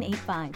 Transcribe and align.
906983. 0.00 0.50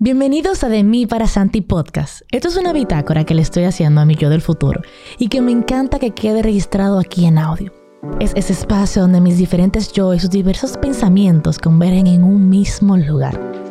Bienvenidos 0.00 0.62
a 0.62 0.68
De 0.68 0.84
mí 0.84 1.06
para 1.06 1.26
Santi 1.26 1.60
Podcast. 1.60 2.22
Esto 2.30 2.48
es 2.48 2.56
una 2.56 2.72
bitácora 2.72 3.24
que 3.24 3.34
le 3.34 3.42
estoy 3.42 3.64
haciendo 3.64 4.00
a 4.00 4.04
mi 4.04 4.14
yo 4.14 4.30
del 4.30 4.42
futuro 4.42 4.80
y 5.18 5.28
que 5.28 5.40
me 5.40 5.52
encanta 5.52 5.98
que 5.98 6.12
quede 6.12 6.42
registrado 6.42 6.98
aquí 6.98 7.26
en 7.26 7.38
audio. 7.38 7.72
Es 8.20 8.32
ese 8.36 8.52
espacio 8.52 9.02
donde 9.02 9.20
mis 9.20 9.38
diferentes 9.38 9.92
yo 9.92 10.14
y 10.14 10.20
sus 10.20 10.30
diversos 10.30 10.76
pensamientos 10.76 11.58
convergen 11.58 12.06
en 12.06 12.22
un 12.22 12.48
mismo 12.48 12.96
lugar 12.96 13.67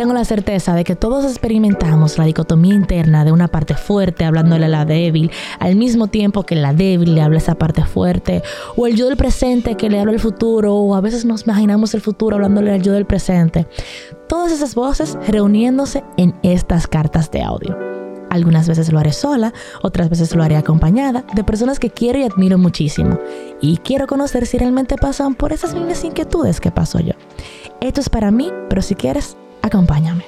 tengo 0.00 0.14
la 0.14 0.24
certeza 0.24 0.74
de 0.74 0.82
que 0.82 0.96
todos 0.96 1.26
experimentamos 1.26 2.16
la 2.16 2.24
dicotomía 2.24 2.72
interna 2.72 3.22
de 3.22 3.32
una 3.32 3.48
parte 3.48 3.74
fuerte 3.74 4.24
hablándole 4.24 4.64
a 4.64 4.68
la 4.70 4.86
débil, 4.86 5.30
al 5.58 5.76
mismo 5.76 6.06
tiempo 6.06 6.42
que 6.44 6.54
la 6.54 6.72
débil 6.72 7.14
le 7.14 7.20
habla 7.20 7.36
a 7.36 7.42
esa 7.42 7.56
parte 7.56 7.84
fuerte, 7.84 8.42
o 8.78 8.86
el 8.86 8.96
yo 8.96 9.08
del 9.08 9.18
presente 9.18 9.76
que 9.76 9.90
le 9.90 10.00
habla 10.00 10.14
al 10.14 10.18
futuro, 10.18 10.74
o 10.74 10.94
a 10.94 11.02
veces 11.02 11.26
nos 11.26 11.42
imaginamos 11.42 11.92
el 11.92 12.00
futuro 12.00 12.36
hablándole 12.36 12.72
al 12.72 12.80
yo 12.80 12.94
del 12.94 13.04
presente. 13.04 13.66
Todas 14.26 14.52
esas 14.52 14.74
voces 14.74 15.18
reuniéndose 15.28 16.02
en 16.16 16.34
estas 16.42 16.86
cartas 16.86 17.30
de 17.30 17.42
audio. 17.42 17.76
Algunas 18.30 18.68
veces 18.68 18.90
lo 18.90 18.98
haré 18.98 19.12
sola, 19.12 19.52
otras 19.82 20.08
veces 20.08 20.34
lo 20.34 20.42
haré 20.42 20.56
acompañada 20.56 21.26
de 21.34 21.44
personas 21.44 21.78
que 21.78 21.90
quiero 21.90 22.18
y 22.18 22.22
admiro 22.22 22.56
muchísimo. 22.56 23.18
Y 23.60 23.76
quiero 23.76 24.06
conocer 24.06 24.46
si 24.46 24.56
realmente 24.56 24.96
pasan 24.96 25.34
por 25.34 25.52
esas 25.52 25.74
mismas 25.74 26.02
inquietudes 26.04 26.58
que 26.58 26.70
paso 26.70 27.00
yo. 27.00 27.12
Esto 27.82 28.00
es 28.00 28.08
para 28.08 28.30
mí, 28.30 28.50
pero 28.70 28.80
si 28.80 28.94
quieres, 28.94 29.36
Acompáñame. 29.62 30.24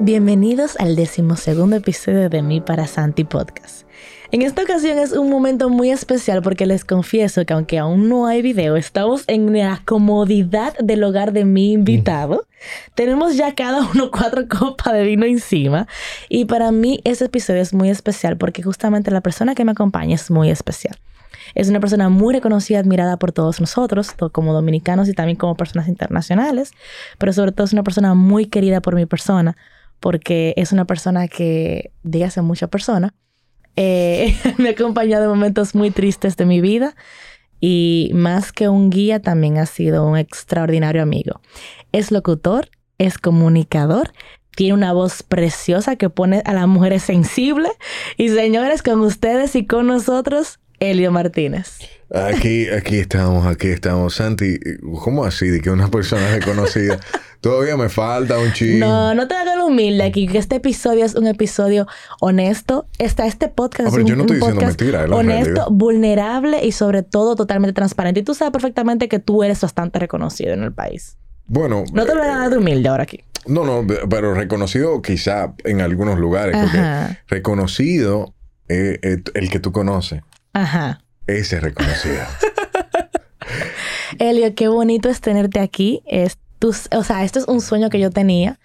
Bienvenidos 0.00 0.76
al 0.80 0.96
decimosegundo 0.96 1.76
episodio 1.76 2.28
de 2.28 2.42
Mi 2.42 2.60
para 2.60 2.88
Santi 2.88 3.22
Podcast. 3.22 3.86
En 4.32 4.42
esta 4.42 4.62
ocasión 4.62 4.98
es 4.98 5.12
un 5.12 5.30
momento 5.30 5.68
muy 5.68 5.90
especial 5.90 6.42
porque 6.42 6.66
les 6.66 6.84
confieso 6.84 7.44
que 7.46 7.54
aunque 7.54 7.78
aún 7.78 8.08
no 8.08 8.26
hay 8.26 8.42
video, 8.42 8.76
estamos 8.76 9.22
en 9.28 9.56
la 9.56 9.80
comodidad 9.84 10.76
del 10.78 11.04
hogar 11.04 11.32
de 11.32 11.44
mi 11.44 11.72
invitado. 11.72 12.48
Tenemos 12.96 13.36
ya 13.36 13.54
cada 13.54 13.88
uno 13.88 14.10
cuatro 14.10 14.48
copas 14.58 14.92
de 14.94 15.04
vino 15.04 15.24
encima 15.24 15.86
y 16.28 16.46
para 16.46 16.72
mí 16.72 17.00
ese 17.04 17.26
episodio 17.26 17.62
es 17.62 17.72
muy 17.72 17.88
especial 17.88 18.36
porque 18.36 18.62
justamente 18.62 19.12
la 19.12 19.20
persona 19.20 19.54
que 19.54 19.64
me 19.64 19.72
acompaña 19.72 20.16
es 20.16 20.30
muy 20.30 20.50
especial. 20.50 20.96
Es 21.54 21.68
una 21.68 21.80
persona 21.80 22.08
muy 22.08 22.34
reconocida, 22.34 22.78
admirada 22.78 23.18
por 23.18 23.32
todos 23.32 23.60
nosotros, 23.60 24.12
como 24.32 24.52
dominicanos 24.52 25.08
y 25.08 25.14
también 25.14 25.36
como 25.36 25.56
personas 25.56 25.88
internacionales, 25.88 26.72
pero 27.18 27.32
sobre 27.32 27.52
todo 27.52 27.64
es 27.64 27.72
una 27.72 27.82
persona 27.82 28.14
muy 28.14 28.46
querida 28.46 28.80
por 28.80 28.94
mi 28.94 29.06
persona, 29.06 29.56
porque 30.00 30.54
es 30.56 30.72
una 30.72 30.84
persona 30.84 31.28
que, 31.28 31.92
dígase 32.02 32.42
mucha 32.42 32.66
persona, 32.66 33.14
eh, 33.76 34.36
me 34.58 34.70
ha 34.70 34.72
acompañado 34.72 35.24
en 35.24 35.30
momentos 35.30 35.74
muy 35.74 35.90
tristes 35.90 36.36
de 36.36 36.46
mi 36.46 36.60
vida 36.60 36.94
y 37.60 38.10
más 38.12 38.52
que 38.52 38.68
un 38.68 38.90
guía 38.90 39.20
también 39.20 39.58
ha 39.58 39.66
sido 39.66 40.04
un 40.04 40.18
extraordinario 40.18 41.02
amigo. 41.02 41.40
Es 41.92 42.10
locutor, 42.10 42.68
es 42.98 43.18
comunicador, 43.18 44.12
tiene 44.56 44.74
una 44.74 44.92
voz 44.92 45.22
preciosa 45.22 45.96
que 45.96 46.10
pone 46.10 46.42
a 46.44 46.52
las 46.52 46.66
mujeres 46.66 47.04
sensibles 47.04 47.72
y 48.16 48.28
señores, 48.28 48.82
con 48.82 49.00
ustedes 49.00 49.54
y 49.56 49.66
con 49.66 49.86
nosotros, 49.86 50.58
Elio 50.82 51.12
Martínez. 51.12 51.78
Aquí, 52.12 52.68
aquí 52.68 52.98
estamos, 52.98 53.46
aquí 53.46 53.68
estamos. 53.68 54.16
Santi, 54.16 54.58
¿cómo 55.02 55.24
así? 55.24 55.46
De 55.46 55.60
que 55.60 55.70
una 55.70 55.88
persona 55.88 56.28
reconocida. 56.34 56.98
Todavía 57.40 57.76
me 57.76 57.88
falta 57.88 58.38
un 58.38 58.52
chingo. 58.52 58.86
No, 58.86 59.14
no 59.14 59.28
te 59.28 59.34
hagas 59.34 59.56
lo 59.56 59.66
humilde 59.66 60.02
aquí, 60.02 60.26
que 60.26 60.38
este 60.38 60.56
episodio 60.56 61.04
es 61.04 61.14
un 61.14 61.26
episodio 61.26 61.86
honesto. 62.20 62.86
Está 62.98 63.26
este 63.26 63.48
podcast 63.48 63.86
ah, 63.86 63.88
es 63.88 63.94
un, 63.94 64.06
yo 64.06 64.16
no 64.16 64.22
estoy 64.22 64.36
diciendo 64.36 64.60
mentira, 64.60 65.04
honesto, 65.04 65.68
vulnerable 65.70 66.64
y 66.64 66.72
sobre 66.72 67.02
todo 67.02 67.36
totalmente 67.36 67.74
transparente. 67.74 68.20
Y 68.20 68.22
tú 68.24 68.34
sabes 68.34 68.52
perfectamente 68.52 69.08
que 69.08 69.20
tú 69.20 69.44
eres 69.44 69.60
bastante 69.60 70.00
reconocido 70.00 70.52
en 70.52 70.64
el 70.64 70.72
país. 70.72 71.16
Bueno. 71.46 71.84
No 71.92 72.04
te 72.04 72.12
voy 72.12 72.26
a 72.26 72.38
dar 72.38 72.50
de 72.50 72.58
humilde 72.58 72.88
ahora 72.88 73.04
aquí. 73.04 73.20
No, 73.46 73.64
no, 73.64 73.86
pero 74.08 74.34
reconocido 74.34 75.00
quizá 75.02 75.54
en 75.64 75.80
algunos 75.80 76.18
lugares. 76.18 76.56
Porque 76.56 77.18
reconocido 77.28 78.34
es 78.68 78.98
el 79.34 79.50
que 79.50 79.60
tú 79.60 79.72
conoces. 79.72 80.22
Ajá. 80.52 81.02
Ese 81.26 81.56
es 81.56 81.62
reconocido. 81.62 82.22
Elio, 84.18 84.54
qué 84.54 84.68
bonito 84.68 85.08
es 85.08 85.20
tenerte 85.20 85.60
aquí. 85.60 86.02
Es 86.06 86.36
o 86.92 87.02
sea, 87.02 87.24
esto 87.24 87.38
es 87.38 87.48
un 87.48 87.60
sueño 87.60 87.90
que 87.90 87.98
yo 87.98 88.10
tenía 88.10 88.58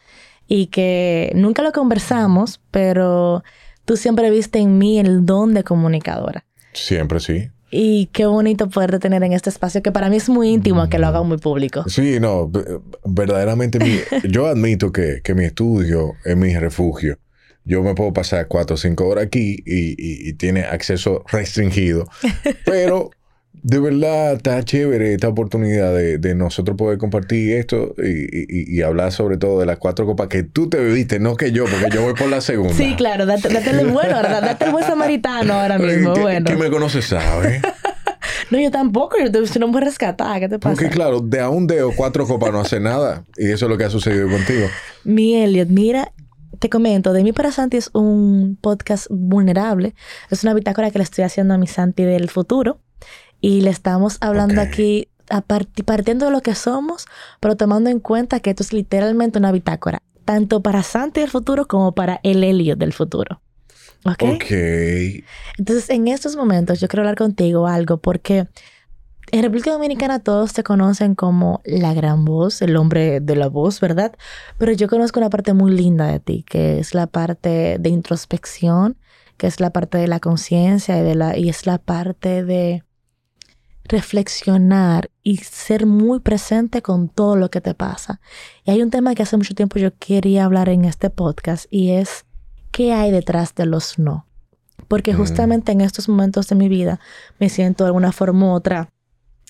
y 0.47 0.67
que 0.67 1.31
nunca 1.35 1.61
lo 1.61 1.71
conversamos, 1.71 2.61
pero 2.71 3.43
tú 3.85 3.97
siempre 3.97 4.29
viste 4.29 4.59
en 4.59 4.77
mí 4.77 4.99
el 4.99 5.25
don 5.25 5.53
de 5.53 5.63
comunicadora. 5.63 6.45
Siempre 6.73 7.19
sí. 7.19 7.49
Y 7.69 8.05
qué 8.07 8.25
bonito 8.25 8.69
poderte 8.69 8.99
tener 8.99 9.23
en 9.23 9.33
este 9.33 9.49
espacio 9.49 9.81
que 9.81 9.91
para 9.91 10.09
mí 10.09 10.15
es 10.15 10.29
muy 10.29 10.49
íntimo 10.49 10.87
que 10.87 10.99
lo 10.99 11.07
haga 11.07 11.21
muy 11.23 11.37
público. 11.37 11.83
Sí, 11.89 12.17
no, 12.19 12.49
verdaderamente 13.03 14.05
yo 14.29 14.47
admito 14.47 14.91
que, 14.91 15.21
que 15.21 15.35
mi 15.35 15.43
estudio 15.43 16.13
es 16.23 16.37
mi 16.37 16.55
refugio 16.57 17.17
yo 17.67 17.83
me 17.83 17.93
puedo 17.93 18.13
pasar 18.13 18.47
cuatro 18.47 18.75
o 18.75 18.77
cinco 18.77 19.07
horas 19.07 19.25
aquí 19.25 19.57
y, 19.65 20.33
tiene 20.33 20.61
acceso 20.61 21.23
restringido. 21.29 22.07
Pero 22.65 23.11
de 23.63 23.79
verdad 23.79 24.33
está 24.33 24.63
chévere 24.63 25.13
esta 25.13 25.27
oportunidad 25.27 25.93
de, 25.93 26.35
nosotros 26.35 26.77
poder 26.77 26.97
compartir 26.97 27.57
esto 27.57 27.93
y, 27.97 28.81
hablar 28.81 29.11
sobre 29.11 29.37
todo 29.37 29.59
de 29.59 29.65
las 29.65 29.77
cuatro 29.79 30.05
copas 30.05 30.27
que 30.29 30.43
tú 30.43 30.69
te 30.69 30.77
bebiste, 30.77 31.19
no 31.19 31.35
que 31.35 31.51
yo, 31.51 31.65
porque 31.65 31.89
yo 31.93 32.03
voy 32.03 32.13
por 32.13 32.29
la 32.29 32.39
segunda. 32.39 32.73
Sí, 32.73 32.95
claro, 32.95 33.25
date, 33.25 33.49
el 33.49 33.87
bueno, 33.87 34.21
Date 34.21 34.65
el 34.65 34.71
buen 34.71 34.85
samaritano 34.85 35.53
ahora 35.53 35.77
mismo. 35.77 36.13
¿Qué, 36.13 36.21
bueno. 36.21 36.45
¿Qué 36.45 36.55
me 36.55 36.69
conoces, 36.69 37.05
sabe? 37.05 37.61
no, 38.51 38.59
yo 38.59 38.71
tampoco, 38.71 39.17
yo 39.19 39.29
te 39.29 39.59
no 39.59 39.67
me 39.67 39.81
rescatar, 39.81 40.39
¿qué 40.39 40.47
te 40.47 40.59
pasa? 40.59 40.75
Porque 40.75 40.89
claro, 40.89 41.19
de 41.19 41.41
a 41.41 41.49
un 41.49 41.67
dedo 41.67 41.91
cuatro 41.93 42.25
copas 42.25 42.53
no 42.53 42.61
hace 42.61 42.79
nada. 42.79 43.25
Y 43.35 43.49
eso 43.51 43.65
es 43.65 43.69
lo 43.69 43.77
que 43.77 43.83
ha 43.83 43.89
sucedido 43.89 44.29
contigo. 44.29 44.67
Mi 45.03 45.35
Elliot, 45.35 45.67
mira, 45.67 46.13
te 46.59 46.69
comento, 46.69 47.13
de 47.13 47.23
mí 47.23 47.33
para 47.33 47.51
Santi 47.51 47.77
es 47.77 47.89
un 47.93 48.57
podcast 48.59 49.07
vulnerable. 49.09 49.95
Es 50.29 50.43
una 50.43 50.53
bitácora 50.53 50.91
que 50.91 50.99
le 50.99 51.03
estoy 51.03 51.23
haciendo 51.23 51.53
a 51.53 51.57
mi 51.57 51.67
Santi 51.67 52.03
del 52.03 52.29
futuro. 52.29 52.79
Y 53.39 53.61
le 53.61 53.69
estamos 53.69 54.17
hablando 54.19 54.61
aquí 54.61 55.09
partiendo 55.85 56.25
de 56.25 56.31
lo 56.31 56.41
que 56.41 56.55
somos, 56.55 57.05
pero 57.39 57.55
tomando 57.55 57.89
en 57.89 57.99
cuenta 57.99 58.39
que 58.39 58.49
esto 58.51 58.63
es 58.63 58.73
literalmente 58.73 59.37
una 59.37 59.51
bitácora, 59.51 60.01
tanto 60.25 60.61
para 60.61 60.83
Santi 60.83 61.21
del 61.21 61.29
futuro 61.29 61.67
como 61.67 61.93
para 61.93 62.19
el 62.23 62.43
Helio 62.43 62.75
del 62.75 62.93
futuro. 62.93 63.41
¿Ok? 64.05 64.23
Ok. 64.35 64.51
Entonces, 65.57 65.89
en 65.89 66.07
estos 66.07 66.35
momentos 66.35 66.79
yo 66.79 66.87
quiero 66.87 67.01
hablar 67.01 67.17
contigo 67.17 67.67
algo 67.67 67.97
porque 67.97 68.47
en 69.31 69.43
República 69.43 69.71
Dominicana 69.71 70.19
todos 70.19 70.53
te 70.53 70.63
conocen 70.63 71.15
como 71.15 71.61
la 71.65 71.93
gran 71.93 72.23
voz, 72.23 72.61
el 72.61 72.75
hombre 72.77 73.19
de 73.19 73.35
la 73.35 73.47
voz, 73.47 73.81
¿verdad? 73.81 74.13
Pero 74.57 74.71
yo 74.71 74.87
conozco 74.87 75.19
una 75.19 75.29
parte 75.29 75.53
muy 75.53 75.71
linda 75.71 76.07
de 76.07 76.19
ti, 76.19 76.43
que 76.47 76.79
es 76.79 76.93
la 76.93 77.07
parte 77.07 77.77
de 77.79 77.89
introspección, 77.89 78.97
que 79.35 79.47
es 79.47 79.59
la 79.59 79.71
parte 79.71 79.97
de 79.97 80.07
la 80.07 80.19
conciencia 80.19 80.99
y, 80.99 81.03
de 81.03 81.15
la, 81.15 81.37
y 81.37 81.49
es 81.49 81.65
la 81.65 81.77
parte 81.77 82.43
de 82.43 82.83
reflexionar 83.83 85.09
y 85.23 85.37
ser 85.37 85.85
muy 85.85 86.19
presente 86.19 86.81
con 86.81 87.09
todo 87.09 87.35
lo 87.35 87.49
que 87.49 87.61
te 87.61 87.73
pasa. 87.73 88.21
Y 88.65 88.71
hay 88.71 88.81
un 88.81 88.91
tema 88.91 89.13
que 89.13 89.23
hace 89.23 89.37
mucho 89.37 89.55
tiempo 89.55 89.79
yo 89.79 89.91
quería 89.97 90.45
hablar 90.45 90.69
en 90.69 90.85
este 90.85 91.09
podcast 91.09 91.65
y 91.69 91.91
es 91.91 92.25
qué 92.71 92.93
hay 92.93 93.11
detrás 93.11 93.55
de 93.55 93.65
los 93.65 93.99
no. 93.99 94.25
Porque 94.87 95.13
mm. 95.13 95.17
justamente 95.17 95.71
en 95.73 95.81
estos 95.81 96.07
momentos 96.07 96.47
de 96.47 96.55
mi 96.55 96.69
vida 96.69 96.99
me 97.39 97.49
siento 97.49 97.83
de 97.83 97.89
alguna 97.89 98.11
forma 98.11 98.47
u 98.47 98.51
otra 98.51 98.89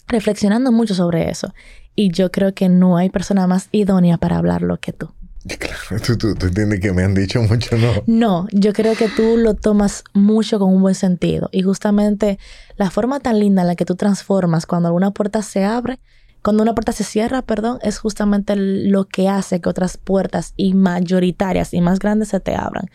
reflexionando 0.07 0.71
mucho 0.71 0.95
sobre 0.95 1.29
eso. 1.29 1.53
Y 1.95 2.11
yo 2.11 2.31
creo 2.31 2.53
que 2.53 2.69
no 2.69 2.97
hay 2.97 3.09
persona 3.09 3.47
más 3.47 3.69
idónea 3.71 4.17
para 4.17 4.37
hablarlo 4.37 4.79
que 4.79 4.93
tú. 4.93 5.11
Claro, 5.59 6.03
tú, 6.05 6.17
tú, 6.17 6.35
tú 6.35 6.47
entiendes 6.47 6.79
que 6.81 6.91
me 6.91 7.03
han 7.03 7.13
dicho 7.13 7.41
mucho 7.41 7.77
no. 7.77 8.03
No, 8.05 8.47
yo 8.51 8.73
creo 8.73 8.95
que 8.95 9.07
tú 9.07 9.37
lo 9.37 9.53
tomas 9.53 10.03
mucho 10.13 10.59
con 10.59 10.73
un 10.73 10.81
buen 10.81 10.95
sentido. 10.95 11.49
Y 11.51 11.61
justamente 11.61 12.37
la 12.75 12.91
forma 12.91 13.19
tan 13.19 13.39
linda 13.39 13.61
en 13.61 13.67
la 13.67 13.75
que 13.75 13.85
tú 13.85 13.95
transformas 13.95 14.65
cuando 14.65 14.87
alguna 14.87 15.11
puerta 15.11 15.41
se 15.41 15.63
abre, 15.63 15.99
cuando 16.47 16.63
una 16.63 16.75
puerta 16.75 16.93
se 16.93 17.03
cierra, 17.03 17.41
perdón, 17.41 17.77
es 17.81 17.99
justamente 17.99 18.55
lo 18.55 19.03
que 19.03 19.27
hace 19.27 19.59
que 19.59 19.67
otras 19.67 19.97
puertas 19.97 20.53
y 20.55 20.75
mayoritarias 20.75 21.73
y 21.73 21.81
más 21.81 21.99
grandes 21.99 22.29
se 22.29 22.39
te 22.39 22.55
abran. 22.55 22.85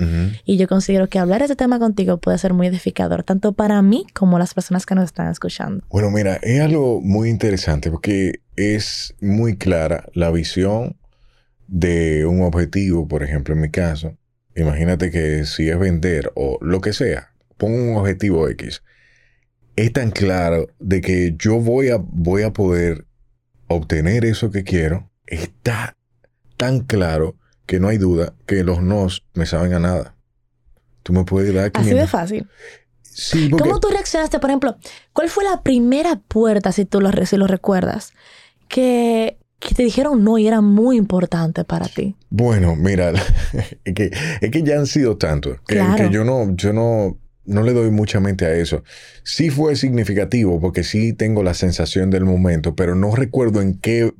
Y 0.47 0.57
yo 0.57 0.67
considero 0.67 1.11
que 1.11 1.19
hablar 1.19 1.43
ese 1.43 1.55
tema 1.55 1.79
contigo 1.79 2.17
puede 2.17 2.39
ser 2.39 2.55
muy 2.55 2.69
edificador, 2.69 3.25
tanto 3.25 3.53
para 3.53 3.83
mí 3.83 4.07
como 4.15 4.39
las 4.39 4.55
personas 4.55 4.87
que 4.87 4.95
nos 4.95 5.05
están 5.05 5.29
escuchando. 5.29 5.85
Bueno, 5.91 6.11
mira, 6.11 6.37
es 6.37 6.63
algo 6.63 7.03
muy 7.03 7.29
interesante 7.29 7.91
porque 7.91 8.41
es 8.57 9.15
muy 9.21 9.59
clara 9.59 10.07
la 10.15 10.31
visión 10.31 10.97
de 11.67 12.25
un 12.25 12.41
objetivo, 12.41 13.07
por 13.07 13.23
ejemplo, 13.23 13.53
en 13.55 13.61
mi 13.61 13.71
caso. 13.71 14.17
Imagínate 14.57 15.11
que 15.11 15.45
si 15.45 15.69
es 15.69 15.79
vender 15.79 16.33
o 16.37 16.57
lo 16.63 16.81
que 16.81 16.95
sea, 16.95 17.35
pongo 17.59 17.77
un 17.77 17.99
objetivo 17.99 18.49
X. 18.49 18.83
Es 19.77 19.93
tan 19.93 20.11
claro 20.11 20.69
de 20.79 21.03
que 21.03 21.35
yo 21.39 21.61
voy 21.61 21.91
a, 21.91 21.99
voy 21.99 22.45
a 22.45 22.55
poder 22.55 23.05
obtener 23.73 24.25
eso 24.25 24.51
que 24.51 24.65
quiero. 24.65 25.11
Está 25.27 25.97
tan 26.57 26.81
claro 26.81 27.37
que 27.67 27.81
no 27.81 27.89
hay 27.89 27.99
duda 27.99 28.35
que 28.47 28.65
los 28.65 28.83
nos 28.83 29.25
me 29.35 29.47
saben 29.47 29.73
a 29.75 29.79
nada. 29.79 30.15
Tú 31.03 31.13
me 31.13 31.25
puedes 31.25 31.53
dar 31.55 31.71
Así 31.75 31.85
de 31.91 31.91
500. 32.07 32.11
fácil. 32.11 32.49
Sí, 33.03 33.49
porque- 33.51 33.65
¿Cómo 33.65 33.81
tú 33.81 33.89
reaccionaste, 33.89 34.39
por 34.39 34.51
ejemplo? 34.51 34.77
¿Cuál 35.13 35.29
fue 35.29 35.45
la 35.45 35.63
primera 35.63 36.17
puerta, 36.17 36.73
si 36.73 36.85
tú 36.85 37.01
lo, 37.01 37.11
si 37.27 37.37
lo 37.37 37.47
recuerdas, 37.47 38.13
que, 38.69 39.39
que 39.59 39.75
te 39.75 39.83
dijeron 39.83 40.25
no 40.25 40.39
y 40.39 40.47
era 40.47 40.61
muy 40.61 40.97
importante 40.97 41.65
para 41.65 41.87
ti? 41.89 42.17
Bueno, 42.31 42.75
mira, 42.77 43.13
es 43.85 43.95
que, 43.95 44.11
es 44.41 44.51
que 44.51 44.63
ya 44.63 44.77
han 44.79 44.87
sido 44.87 45.17
tantos 45.19 45.59
que, 45.67 45.75
Claro. 45.75 45.97
que 45.97 46.11
yo 46.11 46.25
no, 46.25 46.55
yo 46.57 46.73
no, 46.73 47.19
no 47.45 47.63
le 47.63 47.73
doy 47.73 47.91
mucha 47.91 48.21
mente 48.21 48.47
a 48.47 48.55
eso. 48.55 48.85
Sí 49.25 49.51
fue 49.51 49.77
significativo 49.77 50.61
porque 50.61 50.85
sí 50.85 51.13
tengo 51.13 51.43
la 51.43 51.55
sensación 51.55 52.11
del 52.11 52.25
momento, 52.25 52.75
pero 52.75 52.95
no 52.95 53.15
recuerdo 53.15 53.61
en 53.61 53.79
qué, 53.79 54.13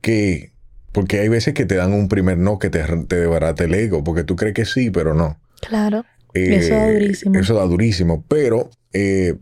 qué 0.00 0.52
porque 0.92 1.20
hay 1.20 1.28
veces 1.28 1.54
que 1.54 1.66
te 1.66 1.76
dan 1.76 1.92
un 1.92 2.08
primer 2.08 2.38
no 2.38 2.58
que 2.58 2.70
te, 2.70 2.82
te 2.82 3.16
desbarata 3.16 3.64
el 3.64 3.74
ego, 3.74 4.02
porque 4.04 4.24
tú 4.24 4.36
crees 4.36 4.54
que 4.54 4.64
sí, 4.64 4.90
pero 4.90 5.14
no. 5.14 5.40
Claro. 5.66 6.04
Eh, 6.34 6.56
Eso 6.56 6.74
da 6.74 6.90
durísimo. 6.90 7.38
Eso 7.38 7.54
da 7.54 7.64
durísimo, 7.64 8.24
pero 8.28 8.70
eh, 8.92 9.36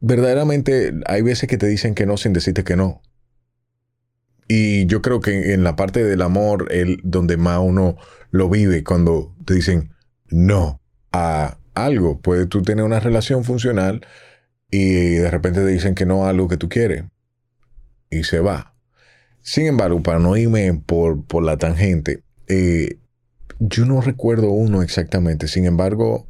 verdaderamente 0.00 0.92
hay 1.06 1.22
veces 1.22 1.48
que 1.48 1.58
te 1.58 1.66
dicen 1.66 1.94
que 1.94 2.06
no 2.06 2.16
sin 2.16 2.32
decirte 2.32 2.64
que 2.64 2.76
no. 2.76 3.02
Y 4.48 4.86
yo 4.86 5.02
creo 5.02 5.20
que 5.20 5.54
en 5.54 5.64
la 5.64 5.76
parte 5.76 6.04
del 6.04 6.22
amor, 6.22 6.68
el, 6.70 7.00
donde 7.02 7.36
más 7.36 7.58
uno 7.60 7.96
lo 8.30 8.48
vive, 8.48 8.84
cuando 8.84 9.34
te 9.44 9.54
dicen 9.54 9.94
no 10.28 10.80
a 11.12 11.58
algo, 11.74 12.20
puede 12.20 12.46
tú 12.46 12.62
tener 12.62 12.84
una 12.84 13.00
relación 13.00 13.44
funcional 13.44 14.06
y 14.70 15.14
de 15.16 15.30
repente 15.30 15.60
te 15.60 15.66
dicen 15.66 15.94
que 15.94 16.06
no 16.06 16.24
a 16.24 16.30
algo 16.30 16.48
que 16.48 16.56
tú 16.56 16.68
quieres 16.68 17.04
y 18.10 18.24
se 18.24 18.40
va. 18.40 18.74
Sin 19.40 19.66
embargo, 19.66 20.02
para 20.02 20.18
no 20.18 20.36
irme 20.36 20.72
por, 20.86 21.24
por 21.24 21.42
la 21.42 21.56
tangente, 21.56 22.22
eh, 22.46 22.98
yo 23.58 23.84
no 23.84 24.00
recuerdo 24.00 24.50
uno 24.50 24.82
exactamente. 24.82 25.48
Sin 25.48 25.64
embargo, 25.64 26.28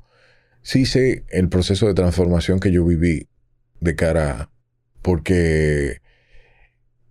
sí 0.62 0.86
sé 0.86 1.24
el 1.28 1.48
proceso 1.48 1.86
de 1.86 1.94
transformación 1.94 2.60
que 2.60 2.72
yo 2.72 2.84
viví 2.84 3.28
de 3.80 3.96
cara 3.96 4.30
a... 4.30 4.50
Porque 5.02 6.00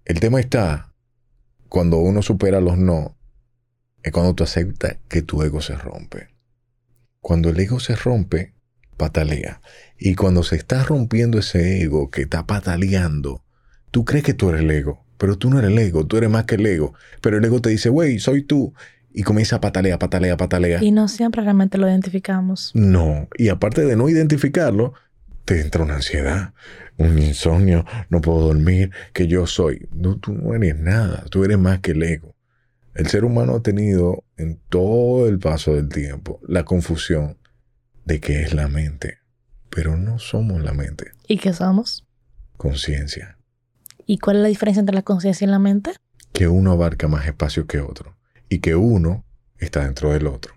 el 0.06 0.19
tema 0.19 0.39
está, 0.39 0.94
cuando 1.68 1.98
uno 1.98 2.22
supera 2.22 2.62
los 2.62 2.77
no, 2.77 3.18
es 4.04 4.12
cuando 4.12 4.34
tú 4.34 4.44
aceptas 4.44 4.98
que 5.07 5.22
tu 5.22 5.44
ego 5.44 5.62
se 5.62 5.75
rompe. 5.75 6.31
Cuando 7.22 7.50
el 7.50 7.60
ego 7.60 7.80
se 7.80 7.96
rompe, 7.96 8.54
patalea. 8.98 9.62
Y 9.98 10.16
cuando 10.16 10.44
se 10.44 10.56
está 10.56 10.84
rompiendo 10.84 11.40
ese 11.40 11.82
ego 11.82 12.10
que 12.10 12.24
está 12.24 12.48
pataleando, 12.48 13.44
tú 13.92 14.06
crees 14.06 14.24
que 14.24 14.34
tú 14.34 14.50
eres 14.50 14.62
el 14.62 14.72
ego, 14.72 15.06
pero 15.18 15.38
tú 15.38 15.50
no 15.50 15.60
eres 15.60 15.72
el 15.72 15.78
ego, 15.78 16.06
tú 16.06 16.18
eres 16.18 16.30
más 16.30 16.46
que 16.46 16.56
el 16.56 16.66
ego. 16.66 16.96
Pero 17.22 17.38
el 17.38 17.46
ego 17.46 17.62
te 17.62 17.70
dice, 17.70 17.90
güey, 17.90 18.20
soy 18.20 18.44
tú. 18.44 18.74
Y 19.14 19.24
comienza 19.24 19.58
a 19.58 19.62
patalear, 19.62 20.00
patalear, 20.00 20.38
patalear. 20.38 20.82
Y 20.82 20.92
no 20.92 21.08
siempre 21.08 21.42
realmente 21.42 21.78
lo 21.78 21.88
identificamos. 21.88 22.72
No, 22.74 23.28
y 23.38 23.50
aparte 23.50 23.86
de 23.86 23.96
no 23.96 24.08
identificarlo, 24.10 24.94
te 25.46 25.62
entra 25.62 25.84
una 25.84 25.96
ansiedad, 25.96 26.54
un 26.98 27.20
insomnio, 27.20 27.86
no 28.10 28.22
puedo 28.22 28.40
dormir, 28.40 28.92
que 29.14 29.28
yo 29.28 29.48
soy. 29.48 29.88
No, 29.92 30.18
tú 30.18 30.34
no 30.34 30.56
eres 30.56 30.80
nada, 30.80 31.26
tú 31.30 31.44
eres 31.44 31.60
más 31.60 31.80
que 31.80 31.92
el 31.92 32.04
ego. 32.04 32.36
El 32.94 33.08
ser 33.08 33.24
humano 33.24 33.56
ha 33.56 33.62
tenido 33.64 34.24
en 34.38 34.60
todo 34.70 35.28
el 35.28 35.40
paso 35.40 35.76
del 35.76 35.90
tiempo 35.90 36.40
la 36.48 36.66
confusión 36.66 37.38
de 38.06 38.20
que 38.20 38.42
es 38.44 38.54
la 38.54 38.68
mente, 38.68 39.20
pero 39.70 39.96
no 39.98 40.20
somos 40.20 40.62
la 40.62 40.74
mente, 40.74 41.12
¿Y 41.28 41.38
qué 41.38 41.54
somos? 41.54 42.06
conciencia, 42.58 43.38
¿Y 44.06 44.18
cuál 44.20 44.38
es 44.38 44.42
la 44.44 44.48
diferencia 44.50 44.80
entre 44.82 44.96
la 44.96 45.02
conciencia 45.04 45.46
y 45.46 45.50
la 45.50 45.60
mente? 45.60 45.92
que 46.34 46.48
uno 46.48 46.72
abarca 46.72 47.08
más 47.08 47.26
espacio 47.28 47.68
que 47.68 47.80
otro 47.82 48.16
y 48.50 48.60
que 48.60 48.76
uno 48.76 49.26
está 49.58 49.84
dentro 49.84 50.12
del 50.14 50.28
otro. 50.28 50.54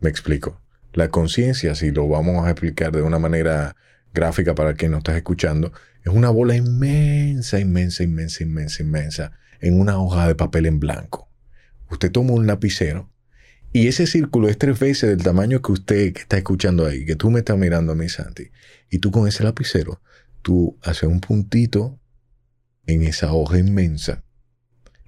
Me 0.00 0.10
explico. 0.10 0.60
La 0.92 1.08
conciencia, 1.08 1.74
si 1.74 1.90
lo 1.90 2.06
vamos 2.08 2.46
a 2.46 2.50
explicar 2.50 2.92
de 2.92 3.02
una 3.02 3.18
manera 3.18 3.76
gráfica 4.12 4.54
para 4.54 4.74
quien 4.74 4.90
nos 4.92 4.98
estás 4.98 5.16
escuchando, 5.16 5.72
es 6.04 6.12
una 6.12 6.28
bola 6.30 6.54
inmensa, 6.54 7.58
inmensa, 7.58 8.02
inmensa, 8.02 8.42
inmensa, 8.42 8.82
inmensa, 8.82 9.32
en 9.60 9.80
una 9.80 10.00
hoja 10.00 10.26
de 10.26 10.34
papel 10.34 10.66
en 10.66 10.80
blanco. 10.80 11.28
Usted 11.90 12.10
toma 12.12 12.32
un 12.32 12.46
lapicero 12.46 13.10
y 13.72 13.88
ese 13.88 14.06
círculo 14.06 14.48
es 14.48 14.58
tres 14.58 14.78
veces 14.78 15.10
del 15.10 15.22
tamaño 15.22 15.60
que 15.60 15.72
usted 15.72 16.12
que 16.12 16.20
está 16.22 16.38
escuchando 16.38 16.86
ahí, 16.86 17.04
que 17.04 17.16
tú 17.16 17.30
me 17.30 17.40
estás 17.40 17.58
mirando 17.58 17.92
a 17.92 17.94
mí, 17.94 18.08
Santi. 18.08 18.50
Y 18.90 18.98
tú 18.98 19.10
con 19.10 19.28
ese 19.28 19.44
lapicero, 19.44 20.00
tú 20.42 20.78
haces 20.82 21.08
un 21.08 21.20
puntito 21.20 21.98
en 22.86 23.02
esa 23.02 23.32
hoja 23.32 23.58
inmensa. 23.58 24.24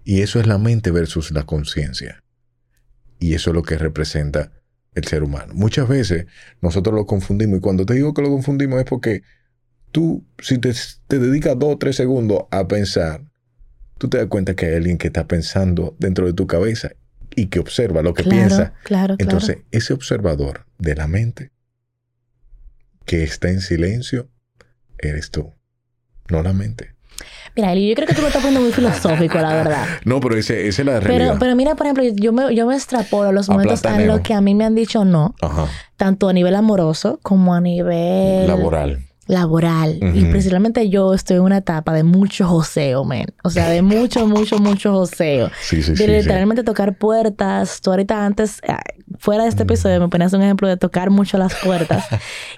Y 0.04 0.20
eso 0.20 0.40
es 0.40 0.46
la 0.46 0.58
mente 0.58 0.90
versus 0.90 1.30
la 1.30 1.44
conciencia. 1.44 2.22
Y 3.18 3.34
eso 3.34 3.50
es 3.50 3.54
lo 3.54 3.62
que 3.62 3.78
representa 3.78 4.52
el 4.94 5.04
ser 5.04 5.22
humano. 5.22 5.54
Muchas 5.54 5.88
veces 5.88 6.26
nosotros 6.60 6.94
lo 6.94 7.06
confundimos 7.06 7.58
y 7.58 7.60
cuando 7.60 7.86
te 7.86 7.94
digo 7.94 8.12
que 8.12 8.22
lo 8.22 8.28
confundimos 8.28 8.80
es 8.80 8.86
porque 8.86 9.22
tú, 9.92 10.26
si 10.38 10.58
te, 10.58 10.72
te 11.06 11.18
dedicas 11.18 11.58
dos 11.58 11.74
o 11.74 11.78
tres 11.78 11.96
segundos 11.96 12.44
a 12.50 12.66
pensar, 12.68 13.29
tú 14.00 14.08
te 14.08 14.16
das 14.16 14.28
cuenta 14.28 14.54
que 14.54 14.64
hay 14.64 14.76
alguien 14.76 14.96
que 14.96 15.08
está 15.08 15.28
pensando 15.28 15.94
dentro 15.98 16.26
de 16.26 16.32
tu 16.32 16.46
cabeza 16.46 16.92
y 17.36 17.48
que 17.48 17.60
observa 17.60 18.00
lo 18.00 18.14
que 18.14 18.22
claro, 18.22 18.38
piensa. 18.38 18.56
claro, 18.56 18.74
claro. 18.82 19.16
Entonces, 19.18 19.58
ese 19.72 19.92
observador 19.92 20.64
de 20.78 20.94
la 20.94 21.06
mente 21.06 21.52
que 23.04 23.22
está 23.22 23.50
en 23.50 23.60
silencio, 23.60 24.30
eres 24.98 25.30
tú, 25.30 25.52
no 26.30 26.42
la 26.42 26.54
mente. 26.54 26.94
Mira, 27.54 27.72
Eli, 27.72 27.90
yo 27.90 27.94
creo 27.94 28.08
que 28.08 28.14
tú 28.14 28.22
lo 28.22 28.28
estás 28.28 28.40
poniendo 28.42 28.62
muy 28.62 28.72
filosófico, 28.72 29.36
la 29.38 29.52
verdad. 29.52 29.86
No, 30.06 30.18
pero 30.18 30.34
ese, 30.34 30.66
esa 30.66 30.80
es 30.80 30.86
la 30.86 30.98
realidad. 31.00 31.26
Pero, 31.26 31.38
pero 31.38 31.56
mira, 31.56 31.74
por 31.74 31.84
ejemplo, 31.84 32.04
yo 32.04 32.32
me, 32.32 32.54
yo 32.54 32.66
me 32.66 32.74
extrapolo 32.74 33.32
los 33.32 33.50
momentos 33.50 33.84
en 33.84 34.06
los 34.06 34.20
que 34.20 34.32
a 34.32 34.40
mí 34.40 34.54
me 34.54 34.64
han 34.64 34.74
dicho 34.74 35.04
no, 35.04 35.34
Ajá. 35.42 35.66
tanto 35.98 36.30
a 36.30 36.32
nivel 36.32 36.54
amoroso 36.54 37.20
como 37.22 37.54
a 37.54 37.60
nivel 37.60 38.46
Laboral. 38.46 39.09
Laboral. 39.30 39.98
Y 40.14 40.24
principalmente 40.26 40.88
yo 40.90 41.14
estoy 41.14 41.36
en 41.36 41.42
una 41.42 41.58
etapa 41.58 41.92
de 41.92 42.02
mucho 42.02 42.46
joseo, 42.46 43.04
man. 43.04 43.26
O 43.44 43.50
sea, 43.50 43.68
de 43.68 43.80
mucho, 43.82 44.26
mucho, 44.26 44.58
mucho 44.58 44.92
joseo. 44.92 45.50
Sí, 45.62 45.82
sí, 45.82 45.92
De 45.92 45.96
sí. 45.96 46.06
literalmente 46.06 46.64
tocar 46.64 46.96
puertas. 46.96 47.80
Tú 47.80 47.90
ahorita 47.90 48.26
antes, 48.26 48.60
ah, 48.68 48.80
fuera 49.18 49.44
de 49.44 49.48
este 49.50 49.62
episodio, 49.62 50.00
me 50.00 50.08
ponías 50.08 50.32
un 50.32 50.42
ejemplo 50.42 50.68
de 50.68 50.76
tocar 50.76 51.10
mucho 51.10 51.38
las 51.38 51.54
puertas. 51.54 52.04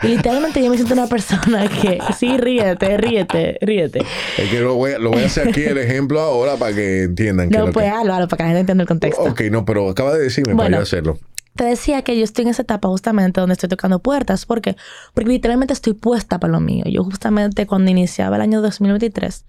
y 0.03 0.09
literalmente 0.09 0.63
yo 0.63 0.71
me 0.71 0.77
siento 0.77 0.95
una 0.95 1.07
persona 1.07 1.69
que, 1.69 1.99
sí, 2.19 2.37
ríete, 2.39 2.97
ríete, 2.97 3.59
ríete. 3.61 4.03
Es 4.39 4.49
que 4.51 4.61
lo 4.61 4.75
voy, 4.75 4.93
a, 4.93 4.99
lo 4.99 5.11
voy 5.11 5.23
a 5.23 5.27
hacer 5.27 5.49
aquí 5.49 5.63
el 5.65 5.79
ejemplo 5.79 6.21
ahora 6.21 6.57
para 6.57 6.75
que 6.75 7.03
entiendan 7.05 7.51
que 7.51 7.59
No, 7.59 7.67
lo 7.67 7.73
pues 7.73 7.85
que... 7.85 7.91
hazlo, 7.91 8.15
hazlo, 8.15 8.29
para 8.29 8.39
que 8.39 8.43
la 8.45 8.49
gente 8.49 8.61
entienda 8.61 8.83
el 8.83 8.89
contexto. 8.89 9.23
Ok, 9.23 9.43
no, 9.51 9.65
pero 9.65 9.89
acaba 9.91 10.15
de 10.15 10.21
decirme 10.23 10.55
para 10.55 10.65
Bueno. 10.65 10.77
yo 10.79 10.83
hacerlo. 10.85 11.19
Te 11.55 11.65
decía 11.65 12.03
que 12.03 12.17
yo 12.17 12.25
estoy 12.25 12.45
en 12.45 12.51
esa 12.51 12.63
etapa 12.63 12.89
justamente 12.89 13.41
donde 13.41 13.53
estoy 13.53 13.69
tocando 13.69 13.99
puertas. 13.99 14.47
¿Por 14.47 14.63
qué? 14.63 14.77
Porque 15.13 15.31
literalmente 15.31 15.75
estoy 15.75 15.93
puesta 15.93 16.41
para 16.41 16.53
lo 16.53 16.61
mío. 16.61 16.85
Yo 16.87 17.05
justamente 17.05 17.67
cuando 17.67 17.91
iniciaba 17.91 18.37
el 18.37 18.43
año 18.43 18.63
2023, 18.63 19.45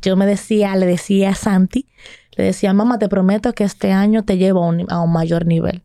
yo 0.00 0.16
me 0.16 0.26
decía, 0.26 0.74
le 0.76 0.86
decía 0.86 1.30
a 1.30 1.34
Santi, 1.34 1.86
le 2.36 2.44
decía, 2.44 2.72
mamá, 2.72 2.98
te 2.98 3.08
prometo 3.08 3.52
que 3.52 3.64
este 3.64 3.92
año 3.92 4.24
te 4.24 4.38
llevo 4.38 4.64
a 4.64 4.68
un, 4.68 4.86
a 4.90 5.00
un 5.00 5.12
mayor 5.12 5.46
nivel. 5.46 5.82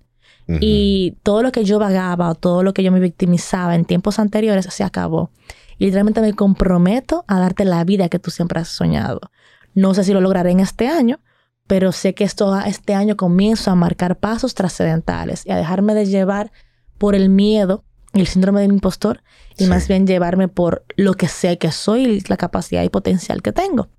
Ujú. 0.48 0.60
Y 0.62 1.18
todo 1.24 1.44
lo 1.44 1.52
que 1.52 1.66
yo 1.66 1.80
vagaba 1.80 2.30
o 2.30 2.36
todo 2.36 2.64
lo 2.64 2.74
que 2.74 2.84
yo 2.84 2.92
me 2.92 3.02
victimizaba 3.02 3.76
en 3.76 3.84
tiempos 3.84 4.20
anteriores 4.20 4.66
se 4.66 4.84
acabó. 4.84 5.32
Y 5.78 5.86
literalmente 5.86 6.22
me 6.22 6.34
comprometo 6.34 7.26
a 7.28 7.40
darte 7.40 7.66
la 7.66 7.84
vida 7.84 8.10
que 8.10 8.20
tú 8.20 8.32
siempre 8.32 8.62
has 8.62 8.70
soñado. 8.70 9.20
No 9.76 9.94
sé 9.94 10.04
si 10.04 10.14
lo 10.14 10.22
lograré 10.22 10.52
en 10.52 10.62
este 10.62 10.88
año, 10.88 11.20
pero 11.68 11.92
sé 11.92 12.16
que 12.16 12.24
esto, 12.24 12.58
este 12.66 12.94
año 12.94 13.18
comienzo 13.18 13.72
a 13.72 13.76
marcar 13.76 14.18
pasos 14.18 14.56
trascendentales 14.56 15.46
y 15.46 15.52
a 15.52 15.58
dejarme 15.58 15.94
de 15.94 16.06
llevar 16.06 16.52
por 16.98 17.14
el 17.14 17.30
miedo 17.30 17.84
y 18.14 18.22
el 18.22 18.28
síndrome 18.28 18.62
del 18.62 18.72
impostor 18.72 19.22
y 19.58 19.66
Sí. 19.66 19.70
más 19.70 19.88
bien 19.88 20.08
llevarme 20.08 20.48
por 20.48 20.86
lo 20.96 21.14
que 21.14 21.28
sé 21.28 21.58
que 21.58 21.72
soy 21.72 22.06
y 22.06 22.22
la 22.22 22.38
capacidad 22.38 22.84
y 22.84 22.90
potencial 22.90 23.42
que 23.42 23.52
tengo. 23.52 23.90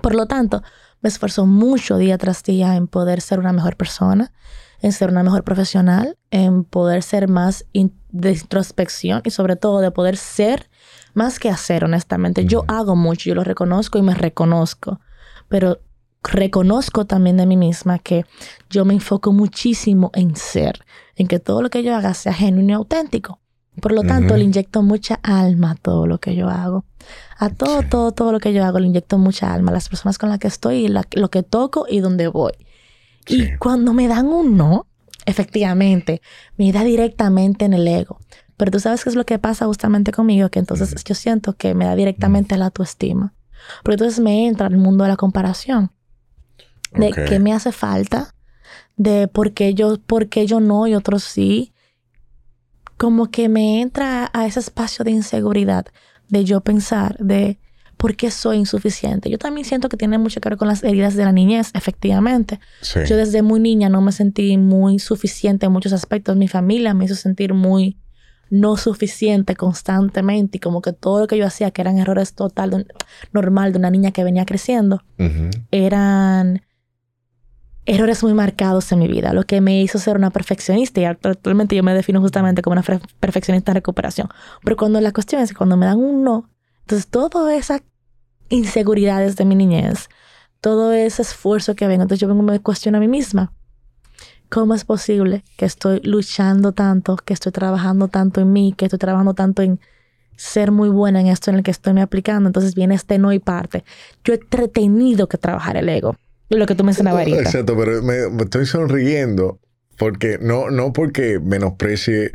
Por 0.00 0.14
lo 0.14 0.26
tanto, 0.26 0.62
me 1.02 1.08
esfuerzo 1.08 1.44
mucho 1.46 1.96
día 1.98 2.16
tras 2.18 2.42
día 2.42 2.76
en 2.76 2.86
poder 2.86 3.20
ser 3.20 3.40
una 3.40 3.52
mejor 3.52 3.76
persona, 3.76 4.32
en 4.80 4.92
ser 4.92 5.10
una 5.10 5.22
mejor 5.22 5.44
profesional, 5.44 6.16
en 6.30 6.64
poder 6.64 7.02
ser 7.02 7.28
más 7.28 7.66
de 7.72 8.32
introspección 8.32 9.22
y 9.24 9.30
sobre 9.30 9.56
todo 9.56 9.80
de 9.80 9.90
poder 9.90 10.16
ser 10.16 10.70
más 11.12 11.38
que 11.38 11.50
hacer, 11.50 11.84
honestamente. 11.84 12.44
Yo 12.44 12.64
hago 12.68 12.96
mucho, 12.96 13.28
yo 13.28 13.34
lo 13.34 13.44
reconozco 13.44 13.98
y 13.98 14.02
me 14.02 14.14
reconozco, 14.14 15.00
pero 15.48 15.80
reconozco 16.22 17.06
también 17.06 17.36
de 17.36 17.46
mí 17.46 17.56
misma 17.56 17.98
que 17.98 18.24
yo 18.68 18.84
me 18.84 18.94
enfoco 18.94 19.32
muchísimo 19.32 20.10
en 20.14 20.36
ser, 20.36 20.84
en 21.16 21.26
que 21.26 21.38
todo 21.38 21.62
lo 21.62 21.70
que 21.70 21.82
yo 21.82 21.94
haga 21.94 22.14
sea 22.14 22.32
genuino 22.32 22.70
y 22.70 22.74
auténtico. 22.74 23.40
Por 23.80 23.92
lo 23.92 24.02
tanto, 24.02 24.36
le 24.36 24.44
inyecto 24.44 24.82
mucha 24.82 25.20
alma 25.22 25.70
a 25.70 25.74
todo 25.74 26.06
lo 26.06 26.18
que 26.18 26.34
yo 26.34 26.48
hago. 26.50 26.84
A 27.38 27.50
todo, 27.50 27.82
todo, 27.82 28.12
todo 28.12 28.32
lo 28.32 28.40
que 28.40 28.52
yo 28.52 28.64
hago 28.64 28.78
le 28.78 28.88
inyecto 28.88 29.16
mucha 29.16 29.54
alma. 29.54 29.70
A 29.70 29.74
las 29.74 29.88
personas 29.88 30.18
con 30.18 30.28
las 30.28 30.38
que 30.38 30.48
estoy, 30.48 30.88
lo 30.88 31.30
que 31.30 31.42
toco 31.42 31.86
y 31.88 32.00
donde 32.00 32.28
voy. 32.28 32.52
Y 33.26 33.56
cuando 33.56 33.94
me 33.94 34.08
dan 34.08 34.26
un 34.26 34.56
no, 34.56 34.86
efectivamente, 35.24 36.20
me 36.56 36.72
da 36.72 36.84
directamente 36.84 37.64
en 37.64 37.72
el 37.72 37.86
ego. 37.86 38.18
Pero 38.56 38.72
tú 38.72 38.80
sabes 38.80 39.02
qué 39.04 39.10
es 39.10 39.16
lo 39.16 39.24
que 39.24 39.38
pasa 39.38 39.66
justamente 39.66 40.12
conmigo, 40.12 40.50
que 40.50 40.58
entonces 40.58 41.02
yo 41.04 41.14
siento 41.14 41.54
que 41.54 41.74
me 41.74 41.86
da 41.86 41.94
directamente 41.94 42.58
la 42.58 42.66
autoestima. 42.66 43.32
Porque 43.82 43.94
entonces 43.94 44.20
me 44.20 44.46
entra 44.46 44.66
el 44.66 44.76
mundo 44.76 45.04
de 45.04 45.10
la 45.10 45.16
comparación. 45.16 45.92
De 46.92 47.12
qué 47.12 47.38
me 47.38 47.52
hace 47.52 47.72
falta, 47.72 48.34
de 48.96 49.28
por 49.28 49.52
qué 49.52 49.74
yo, 49.74 49.98
por 49.98 50.28
qué 50.28 50.46
yo 50.46 50.60
no 50.60 50.86
y 50.86 50.94
otros 50.94 51.24
sí. 51.24 51.72
Como 52.96 53.30
que 53.30 53.48
me 53.48 53.80
entra 53.80 54.30
a 54.32 54.46
ese 54.46 54.60
espacio 54.60 55.04
de 55.04 55.12
inseguridad, 55.12 55.86
de 56.28 56.44
yo 56.44 56.60
pensar, 56.60 57.16
de 57.18 57.58
por 57.96 58.16
qué 58.16 58.30
soy 58.30 58.56
insuficiente. 58.56 59.30
Yo 59.30 59.38
también 59.38 59.66
siento 59.66 59.88
que 59.88 59.96
tiene 59.96 60.18
mucho 60.18 60.40
que 60.40 60.48
ver 60.48 60.58
con 60.58 60.68
las 60.68 60.82
heridas 60.82 61.16
de 61.16 61.24
la 61.24 61.32
niñez, 61.32 61.70
efectivamente. 61.74 62.58
Yo 63.06 63.16
desde 63.16 63.42
muy 63.42 63.60
niña 63.60 63.88
no 63.88 64.00
me 64.00 64.10
sentí 64.10 64.56
muy 64.56 64.98
suficiente 64.98 65.66
en 65.66 65.72
muchos 65.72 65.92
aspectos. 65.92 66.36
Mi 66.36 66.48
familia 66.48 66.94
me 66.94 67.04
hizo 67.04 67.14
sentir 67.14 67.52
muy 67.52 67.98
no 68.50 68.76
suficiente 68.76 69.54
constantemente 69.54 70.56
y 70.56 70.60
como 70.60 70.82
que 70.82 70.92
todo 70.92 71.20
lo 71.20 71.26
que 71.26 71.36
yo 71.36 71.46
hacía, 71.46 71.70
que 71.70 71.82
eran 71.82 71.98
errores 71.98 72.34
total, 72.34 72.86
normal 73.32 73.72
de 73.72 73.78
una 73.78 73.90
niña 73.90 74.10
que 74.10 74.24
venía 74.24 74.44
creciendo, 74.44 75.04
eran 75.70 76.62
errores 77.86 78.22
muy 78.22 78.34
marcados 78.34 78.92
en 78.92 78.98
mi 78.98 79.08
vida, 79.08 79.32
lo 79.32 79.44
que 79.44 79.60
me 79.60 79.80
hizo 79.82 79.98
ser 79.98 80.16
una 80.16 80.30
perfeccionista 80.30 81.00
y 81.00 81.04
actualmente 81.04 81.74
yo 81.74 81.82
me 81.82 81.94
defino 81.94 82.20
justamente 82.20 82.62
como 82.62 82.72
una 82.72 82.82
perfeccionista 83.20 83.72
en 83.72 83.76
recuperación. 83.76 84.28
Pero 84.62 84.76
cuando 84.76 85.00
la 85.00 85.12
cuestión 85.12 85.42
es 85.42 85.54
cuando 85.54 85.76
me 85.76 85.86
dan 85.86 85.98
un 85.98 86.22
no, 86.22 86.50
entonces 86.80 87.08
todas 87.08 87.58
esas 87.58 87.82
inseguridades 88.48 89.36
de 89.36 89.44
mi 89.44 89.54
niñez, 89.54 90.08
todo 90.60 90.92
ese 90.92 91.22
esfuerzo 91.22 91.74
que 91.74 91.86
vengo, 91.86 92.02
entonces 92.02 92.20
yo 92.20 92.28
vengo 92.28 92.42
y 92.42 92.46
me 92.46 92.60
cuestiono 92.60 92.98
a 92.98 93.00
mí 93.00 93.08
misma. 93.08 93.52
¿Cómo 94.50 94.74
es 94.74 94.84
posible 94.84 95.44
que 95.56 95.64
estoy 95.64 96.00
luchando 96.02 96.72
tanto, 96.72 97.16
que 97.16 97.32
estoy 97.32 97.52
trabajando 97.52 98.08
tanto 98.08 98.40
en 98.40 98.52
mí, 98.52 98.74
que 98.76 98.86
estoy 98.86 98.98
trabajando 98.98 99.32
tanto 99.32 99.62
en 99.62 99.78
ser 100.36 100.72
muy 100.72 100.88
buena 100.88 101.20
en 101.20 101.28
esto 101.28 101.50
en 101.50 101.58
el 101.58 101.62
que 101.62 101.70
estoy 101.70 101.92
me 101.92 102.02
aplicando? 102.02 102.48
Entonces 102.48 102.74
viene 102.74 102.96
este 102.96 103.18
no 103.18 103.32
y 103.32 103.38
parte. 103.38 103.84
Yo 104.24 104.34
he 104.34 104.68
tenido 104.68 105.28
que 105.28 105.38
trabajar 105.38 105.76
el 105.76 105.88
ego. 105.88 106.16
Lo 106.50 106.66
que 106.66 106.74
tú 106.74 106.84
mencionabas 106.84 107.20
ahorita. 107.20 107.42
Exacto, 107.42 107.76
pero 107.76 108.02
me, 108.02 108.42
estoy 108.42 108.66
sonriendo 108.66 109.60
porque 109.96 110.38
no, 110.40 110.70
no 110.70 110.92
porque 110.92 111.38
menosprecie 111.38 112.32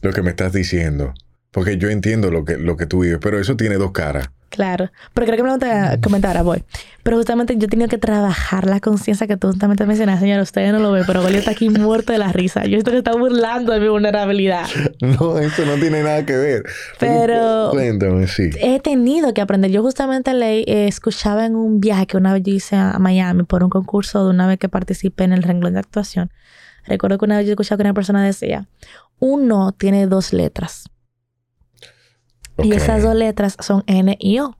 lo 0.00 0.12
que 0.12 0.22
me 0.22 0.30
estás 0.30 0.52
diciendo. 0.52 1.12
Porque 1.50 1.78
yo 1.78 1.88
entiendo 1.88 2.30
lo 2.30 2.44
que, 2.44 2.56
lo 2.58 2.76
que 2.76 2.86
tú 2.86 3.00
vives, 3.00 3.18
pero 3.20 3.40
eso 3.40 3.56
tiene 3.56 3.76
dos 3.76 3.92
caras. 3.92 4.30
Claro, 4.50 4.90
pero 5.12 5.26
creo 5.26 5.36
que 5.36 5.42
me 5.42 5.50
lo 5.50 5.58
voy 5.58 5.68
a 5.68 6.00
comentar 6.00 6.30
ahora, 6.30 6.42
voy. 6.42 6.64
Pero 7.02 7.18
justamente 7.18 7.56
yo 7.58 7.66
he 7.66 7.68
tenido 7.68 7.88
que 7.88 7.98
trabajar 7.98 8.66
la 8.66 8.80
conciencia 8.80 9.26
que 9.26 9.36
tú 9.36 9.48
justamente 9.48 9.84
mencionaste, 9.84 10.22
señor. 10.22 10.40
Ustedes 10.40 10.72
no 10.72 10.78
lo 10.78 10.90
ven, 10.92 11.04
pero 11.06 11.22
Golio 11.22 11.38
está 11.38 11.50
aquí 11.50 11.68
muerto 11.70 12.12
de 12.12 12.18
la 12.18 12.32
risa. 12.32 12.64
Yo 12.64 12.78
estoy 12.78 12.96
está 12.96 13.12
burlando 13.12 13.72
de 13.72 13.80
mi 13.80 13.88
vulnerabilidad. 13.88 14.66
No, 15.00 15.38
eso 15.38 15.64
no 15.66 15.74
tiene 15.74 16.02
nada 16.02 16.24
que 16.24 16.36
ver. 16.36 16.64
Pero. 16.98 17.68
Cuéntame, 17.70 18.26
sí. 18.26 18.50
He 18.60 18.80
tenido 18.80 19.34
que 19.34 19.42
aprender. 19.42 19.70
Yo 19.70 19.82
justamente 19.82 20.32
leí, 20.32 20.64
eh, 20.66 20.88
escuchaba 20.88 21.44
en 21.44 21.54
un 21.54 21.80
viaje 21.80 22.06
que 22.06 22.16
una 22.16 22.32
vez 22.32 22.42
yo 22.42 22.52
hice 22.52 22.76
a 22.76 22.98
Miami 22.98 23.42
por 23.42 23.62
un 23.62 23.70
concurso 23.70 24.24
de 24.24 24.30
una 24.30 24.46
vez 24.46 24.58
que 24.58 24.68
participé 24.68 25.24
en 25.24 25.34
el 25.34 25.42
renglón 25.42 25.74
de 25.74 25.80
actuación. 25.80 26.30
Recuerdo 26.86 27.18
que 27.18 27.26
una 27.26 27.36
vez 27.36 27.46
yo 27.46 27.52
escuchaba 27.52 27.76
que 27.76 27.82
una 27.82 27.94
persona 27.94 28.24
decía: 28.24 28.66
uno 29.18 29.72
tiene 29.72 30.06
dos 30.06 30.32
letras 30.32 30.90
y 32.62 32.72
esas 32.72 33.02
dos 33.02 33.14
letras 33.14 33.56
son 33.60 33.84
N 33.86 34.16
y 34.18 34.38
O. 34.40 34.56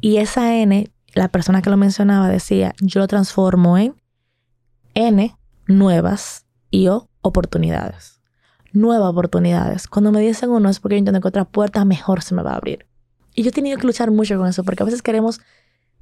Y 0.00 0.18
esa 0.18 0.56
N, 0.56 0.90
la 1.14 1.28
persona 1.28 1.62
que 1.62 1.70
lo 1.70 1.76
mencionaba 1.76 2.28
decía, 2.28 2.74
yo 2.80 3.00
lo 3.00 3.08
transformo 3.08 3.78
en 3.78 3.94
N, 4.94 5.36
nuevas, 5.66 6.46
y 6.70 6.88
O, 6.88 7.08
oportunidades. 7.22 8.20
Nuevas 8.72 9.08
oportunidades. 9.08 9.88
Cuando 9.88 10.12
me 10.12 10.20
dicen 10.20 10.50
uno 10.50 10.68
es 10.68 10.80
porque 10.80 10.96
yo 10.96 10.98
entiendo 10.98 11.20
que 11.20 11.28
otra 11.28 11.44
puerta 11.44 11.84
mejor 11.84 12.22
se 12.22 12.34
me 12.34 12.42
va 12.42 12.52
a 12.52 12.56
abrir. 12.56 12.86
Y 13.34 13.42
yo 13.42 13.48
he 13.48 13.52
tenido 13.52 13.78
que 13.78 13.86
luchar 13.86 14.10
mucho 14.10 14.36
con 14.36 14.48
eso, 14.48 14.64
porque 14.64 14.82
a 14.82 14.86
veces 14.86 15.02
queremos 15.02 15.40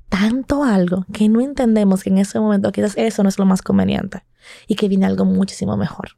tanto 0.08 0.64
algo 0.64 1.04
que 1.12 1.28
no 1.28 1.40
entendemos 1.40 2.02
que 2.02 2.10
en 2.10 2.18
ese 2.18 2.40
momento 2.40 2.72
quizás 2.72 2.94
eso 2.96 3.22
no 3.22 3.28
es 3.28 3.38
lo 3.38 3.44
más 3.44 3.62
conveniente 3.62 4.24
y 4.66 4.76
que 4.76 4.88
viene 4.88 5.06
algo 5.06 5.24
muchísimo 5.24 5.76
mejor. 5.76 6.10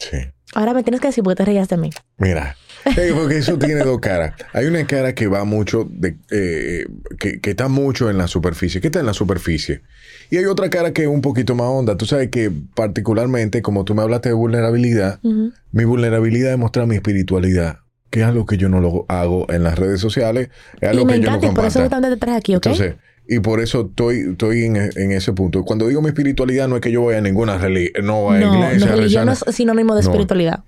Sí. 0.00 0.16
Ahora 0.52 0.74
me 0.74 0.82
tienes 0.82 1.00
que 1.00 1.08
decir 1.08 1.22
por 1.22 1.34
qué 1.34 1.36
te 1.36 1.44
reías 1.44 1.68
de 1.68 1.76
mí. 1.76 1.90
Mira, 2.18 2.56
porque 3.14 3.38
eso 3.38 3.56
tiene 3.58 3.84
dos 3.84 4.00
caras. 4.00 4.34
Hay 4.52 4.66
una 4.66 4.84
cara 4.86 5.14
que 5.14 5.28
va 5.28 5.44
mucho, 5.44 5.86
de, 5.88 6.16
eh, 6.30 6.86
que, 7.18 7.40
que, 7.40 7.50
está 7.50 7.68
mucho 7.68 8.10
en 8.10 8.18
la 8.18 8.26
superficie, 8.26 8.80
que 8.80 8.88
está 8.88 8.98
en 8.98 9.06
la 9.06 9.14
superficie. 9.14 9.82
Y 10.30 10.38
hay 10.38 10.46
otra 10.46 10.68
cara 10.68 10.92
que 10.92 11.02
es 11.02 11.08
un 11.08 11.20
poquito 11.20 11.54
más 11.54 11.68
honda. 11.68 11.96
Tú 11.96 12.06
sabes 12.06 12.30
que 12.30 12.50
particularmente, 12.74 13.62
como 13.62 13.84
tú 13.84 13.94
me 13.94 14.02
hablaste 14.02 14.30
de 14.30 14.34
vulnerabilidad, 14.34 15.20
mi 15.22 15.84
vulnerabilidad 15.84 16.52
es 16.52 16.58
mostrar 16.58 16.86
mi 16.86 16.96
espiritualidad, 16.96 17.78
que 18.10 18.20
es 18.20 18.26
algo 18.26 18.44
que 18.44 18.56
yo 18.56 18.68
no 18.68 18.80
lo 18.80 19.06
hago 19.08 19.46
en 19.52 19.62
las 19.62 19.78
redes 19.78 20.00
sociales. 20.00 20.48
Es 20.80 20.88
algo 20.88 21.02
y 21.02 21.04
me 21.04 21.12
que 21.12 21.18
encanta, 21.20 21.40
yo 21.40 21.46
no 21.46 21.52
y 21.52 21.56
por 21.56 21.64
eso 21.66 21.88
te 21.88 22.16
traes 22.16 22.38
aquí, 22.38 22.56
¿ok? 22.56 22.66
Entonces, 22.66 22.94
y 23.28 23.40
por 23.40 23.60
eso 23.60 23.88
estoy, 23.90 24.30
estoy 24.32 24.64
en, 24.64 24.76
en, 24.76 25.12
ese 25.12 25.32
punto. 25.32 25.64
Cuando 25.64 25.86
digo 25.86 26.02
mi 26.02 26.08
espiritualidad, 26.08 26.68
no 26.68 26.76
es 26.76 26.82
que 26.82 26.90
yo 26.90 27.04
vaya 27.04 27.18
a 27.18 27.22
ninguna 27.22 27.58
religión, 27.58 28.04
no 28.04 28.30
no, 28.30 28.36
iglesia. 28.36 28.86
No, 28.86 28.96
religión 28.96 29.26
no 29.26 29.32
es 29.32 29.44
sinónimo 29.50 29.94
de 29.94 30.00
espiritualidad. 30.00 30.64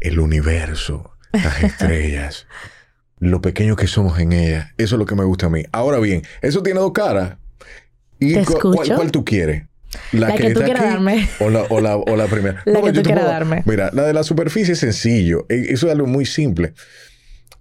El 0.00 0.20
universo, 0.20 1.12
las 1.32 1.62
estrellas, 1.62 2.46
lo 3.20 3.40
pequeño 3.40 3.76
que 3.76 3.86
somos 3.86 4.18
en 4.18 4.32
ellas. 4.32 4.68
Eso 4.76 4.96
es 4.96 4.98
lo 4.98 5.06
que 5.06 5.14
me 5.14 5.24
gusta 5.24 5.46
a 5.46 5.50
mí. 5.50 5.62
Ahora 5.72 5.98
bien, 5.98 6.22
eso 6.42 6.62
tiene 6.62 6.80
dos 6.80 6.92
caras. 6.92 7.38
¿Y 8.18 8.34
¿Te 8.34 8.44
cu 8.44 8.58
cuál, 8.60 8.94
cuál, 8.94 9.10
tú 9.10 9.24
quieres? 9.24 9.64
La, 10.12 10.28
la 10.28 10.34
que, 10.34 10.48
que, 10.48 10.54
tú 10.54 10.60
quieras 10.60 10.84
darme. 10.84 11.28
O 11.40 11.50
la, 11.50 11.62
o, 11.62 11.80
la, 11.80 11.96
o 11.96 12.16
la 12.16 12.26
primera. 12.26 12.62
La 12.66 12.80
no, 12.80 12.84
que 12.84 12.92
tú 12.92 13.02
quieras 13.02 13.24
darme. 13.24 13.62
Mira, 13.64 13.90
la 13.92 14.04
de 14.04 14.12
la 14.12 14.24
superficie 14.24 14.72
es 14.72 14.80
sencillo. 14.80 15.46
E, 15.48 15.66
eso 15.70 15.86
es 15.86 15.92
algo 15.92 16.06
muy 16.06 16.26
simple. 16.26 16.74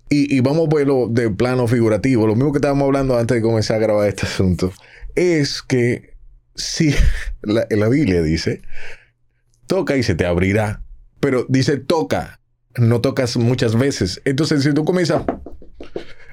Y, 0.10 0.36
y, 0.36 0.41
vamos 0.41 0.67
a 0.67 0.75
verlo 0.75 1.07
de 1.10 1.29
plano 1.29 1.67
figurativo. 1.67 2.27
Lo 2.27 2.36
mismo 2.36 2.51
que 2.51 2.57
estábamos 2.57 2.86
hablando 2.86 3.17
antes 3.17 3.36
de 3.36 3.41
comenzar 3.41 3.77
a 3.77 3.79
grabar 3.79 4.07
este 4.07 4.25
asunto. 4.25 4.72
Es 5.15 5.62
que 5.62 6.13
si 6.55 6.93
la, 7.41 7.65
la 7.69 7.89
Biblia 7.89 8.22
dice, 8.22 8.62
toca 9.67 9.98
y 9.98 10.03
se 10.03 10.15
te 10.15 10.25
abrirá. 10.25 10.83
Pero 11.19 11.45
dice 11.48 11.77
toca, 11.77 12.41
no 12.77 13.01
tocas 13.01 13.38
muchas 13.38 13.77
veces. 13.77 14.22
Entonces, 14.25 14.63
si 14.63 14.74
tú 14.74 14.83
comienzas, 14.83 15.24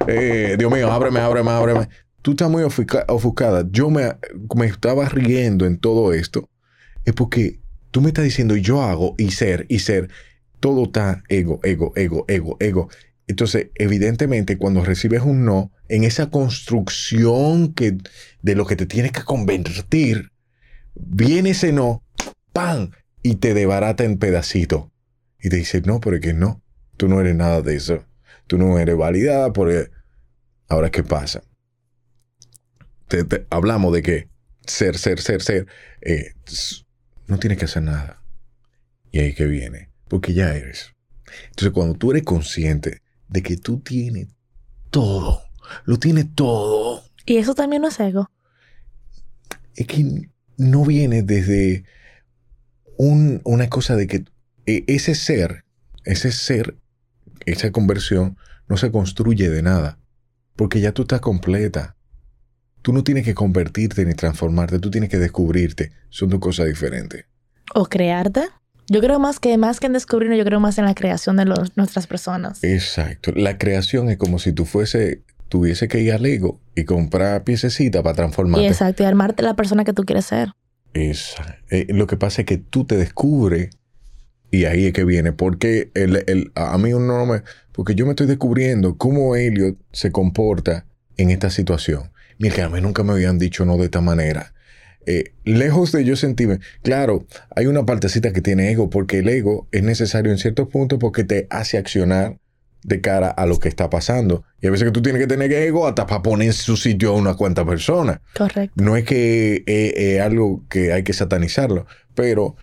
eh, 0.07 0.55
Dios 0.57 0.71
mío, 0.71 0.91
ábreme, 0.91 1.19
ábreme, 1.19 1.51
ábreme. 1.51 1.89
Tú 2.21 2.31
estás 2.31 2.49
muy 2.49 2.63
ofuscada. 2.63 3.65
Yo 3.71 3.89
me, 3.89 4.15
me 4.55 4.65
estaba 4.65 5.07
riendo 5.09 5.65
en 5.65 5.79
todo 5.79 6.13
esto. 6.13 6.49
Es 7.05 7.13
porque 7.13 7.59
tú 7.91 8.01
me 8.01 8.09
estás 8.09 8.25
diciendo 8.25 8.55
yo 8.55 8.81
hago 8.81 9.15
y 9.17 9.31
ser 9.31 9.65
y 9.69 9.79
ser. 9.79 10.09
Todo 10.59 10.83
está 10.83 11.23
ego, 11.29 11.59
ego, 11.63 11.93
ego, 11.95 12.25
ego, 12.27 12.57
ego. 12.59 12.89
Entonces, 13.27 13.69
evidentemente, 13.75 14.57
cuando 14.57 14.83
recibes 14.83 15.21
un 15.21 15.45
no, 15.45 15.71
en 15.87 16.03
esa 16.03 16.29
construcción 16.29 17.73
que, 17.73 17.97
de 18.41 18.55
lo 18.55 18.65
que 18.65 18.75
te 18.75 18.85
tienes 18.85 19.11
que 19.11 19.23
convertir, 19.23 20.31
viene 20.95 21.51
ese 21.51 21.71
no, 21.71 22.03
¡pam! 22.53 22.91
y 23.23 23.35
te 23.35 23.53
debarata 23.53 24.03
en 24.03 24.17
pedacito. 24.17 24.91
Y 25.39 25.49
te 25.49 25.57
dice, 25.57 25.81
no, 25.81 25.99
pero 25.99 26.17
es 26.17 26.35
no, 26.35 26.61
tú 26.97 27.07
no 27.07 27.21
eres 27.21 27.35
nada 27.35 27.61
de 27.61 27.75
eso. 27.75 28.05
Tú 28.47 28.57
no 28.57 28.77
eres 28.79 28.97
validada 28.97 29.53
porque... 29.53 29.89
Ahora, 30.67 30.89
¿qué 30.89 31.03
pasa? 31.03 31.43
Te, 33.07 33.45
hablamos 33.49 33.93
de 33.93 34.01
que 34.01 34.29
ser, 34.65 34.97
ser, 34.97 35.19
ser, 35.19 35.41
ser, 35.41 35.67
eh, 36.01 36.33
no 37.27 37.39
tienes 37.39 37.57
que 37.57 37.65
hacer 37.65 37.83
nada. 37.83 38.21
Y 39.11 39.19
ahí 39.19 39.33
que 39.33 39.45
viene, 39.45 39.89
porque 40.07 40.33
ya 40.33 40.55
eres. 40.55 40.93
Entonces, 41.49 41.71
cuando 41.73 41.95
tú 41.95 42.11
eres 42.11 42.23
consciente 42.23 43.01
de 43.31 43.41
que 43.41 43.57
tú 43.57 43.79
tienes 43.79 44.27
todo, 44.91 45.41
lo 45.85 45.97
tienes 45.97 46.27
todo. 46.35 47.03
Y 47.25 47.37
eso 47.37 47.55
también 47.55 47.81
no 47.81 47.87
es 47.87 47.99
ego. 47.99 48.29
Es 49.75 49.87
que 49.87 50.29
no 50.57 50.85
viene 50.85 51.23
desde 51.23 51.85
un, 52.97 53.41
una 53.45 53.69
cosa 53.69 53.95
de 53.95 54.05
que 54.05 54.25
ese 54.65 55.15
ser, 55.15 55.63
ese 56.03 56.31
ser, 56.31 56.77
esa 57.45 57.71
conversión 57.71 58.37
no 58.67 58.77
se 58.77 58.91
construye 58.91 59.49
de 59.49 59.63
nada, 59.63 59.97
porque 60.55 60.81
ya 60.81 60.91
tú 60.91 61.03
estás 61.03 61.21
completa. 61.21 61.95
tú 62.81 62.93
no 62.93 63.03
tienes 63.03 63.23
que 63.25 63.33
convertirte 63.33 64.05
ni 64.05 64.13
transformarte, 64.13 64.79
tú 64.79 64.91
tienes 64.91 65.09
que 65.09 65.19
descubrirte. 65.19 65.91
Son 66.09 66.29
dos 66.29 66.39
cosas 66.39 66.67
diferentes. 66.67 67.25
O 67.73 67.85
crearte. 67.85 68.49
Yo 68.91 68.99
creo 68.99 69.19
más 69.19 69.39
que 69.39 69.57
más 69.57 69.79
que 69.79 69.87
en 69.87 69.93
descubrirnos, 69.93 70.37
yo 70.37 70.43
creo 70.43 70.59
más 70.59 70.77
en 70.77 70.85
la 70.85 70.93
creación 70.93 71.37
de 71.37 71.45
los, 71.45 71.77
nuestras 71.77 72.07
personas. 72.07 72.61
Exacto. 72.63 73.31
La 73.35 73.57
creación 73.57 74.09
es 74.09 74.17
como 74.17 74.37
si 74.37 74.51
tú 74.51 74.65
fuese, 74.65 75.21
tuviese 75.47 75.87
que 75.87 75.99
ir 76.01 76.11
al 76.11 76.23
Lego 76.23 76.59
y 76.75 76.83
comprar 76.83 77.43
piececitas 77.45 78.03
para 78.03 78.15
transformarte. 78.15 78.67
Exacto, 78.67 79.03
y 79.03 79.05
armarte 79.05 79.43
la 79.43 79.55
persona 79.55 79.85
que 79.85 79.93
tú 79.93 80.03
quieres 80.03 80.25
ser. 80.25 80.49
Esa- 80.93 81.57
eh, 81.69 81.87
lo 81.89 82.05
que 82.05 82.17
pasa 82.17 82.41
es 82.41 82.45
que 82.47 82.57
tú 82.57 82.83
te 82.85 82.97
descubres 82.97 83.69
y 84.51 84.65
ahí 84.65 84.87
es 84.87 84.93
que 84.93 85.05
viene. 85.05 85.31
Porque 85.31 85.89
el, 85.93 86.23
el- 86.27 86.51
a 86.55 86.73
a 86.73 86.77
mí 86.77 86.91
uno 86.93 87.17
no 87.17 87.25
me... 87.25 87.43
Porque 87.71 87.95
yo 87.95 88.05
me 88.05 88.11
estoy 88.11 88.27
descubriendo 88.27 88.97
cómo 88.97 89.37
Elliot 89.37 89.77
se 89.93 90.11
comporta 90.11 90.85
en 91.15 91.29
esta 91.29 91.49
situación. 91.49 92.11
Mira, 92.39 92.55
que 92.55 92.61
a 92.63 92.69
mí 92.69 92.81
nunca 92.81 93.03
me 93.03 93.13
habían 93.13 93.39
dicho 93.39 93.63
no 93.63 93.77
de 93.77 93.85
esta 93.85 94.01
manera. 94.01 94.53
Eh, 95.05 95.33
lejos 95.43 95.91
de 95.91 96.03
yo 96.05 96.15
sentirme... 96.15 96.59
Claro, 96.83 97.25
hay 97.55 97.65
una 97.65 97.85
partecita 97.85 98.33
que 98.33 98.41
tiene 98.41 98.71
ego 98.71 98.89
porque 98.89 99.19
el 99.19 99.29
ego 99.29 99.67
es 99.71 99.83
necesario 99.83 100.31
en 100.31 100.37
ciertos 100.37 100.67
puntos 100.67 100.99
porque 100.99 101.23
te 101.23 101.47
hace 101.49 101.77
accionar 101.77 102.37
de 102.83 103.01
cara 103.01 103.29
a 103.29 103.45
lo 103.45 103.59
que 103.59 103.69
está 103.69 103.89
pasando. 103.89 104.43
Y 104.61 104.67
a 104.67 104.71
veces 104.71 104.85
que 104.85 104.91
tú 104.91 105.01
tienes 105.01 105.21
que 105.21 105.27
tener 105.27 105.51
ego 105.51 105.87
hasta 105.87 106.07
para 106.07 106.21
poner 106.21 106.47
en 106.47 106.53
su 106.53 106.77
sitio 106.77 107.11
a 107.11 107.15
una 107.15 107.35
cuanta 107.35 107.65
personas. 107.65 108.19
Correcto. 108.35 108.73
No 108.81 108.95
es 108.95 109.03
que 109.05 109.63
es, 109.65 109.93
es 109.95 110.21
algo 110.21 110.63
que 110.69 110.93
hay 110.93 111.03
que 111.03 111.13
satanizarlo, 111.13 111.85
pero 112.15 112.55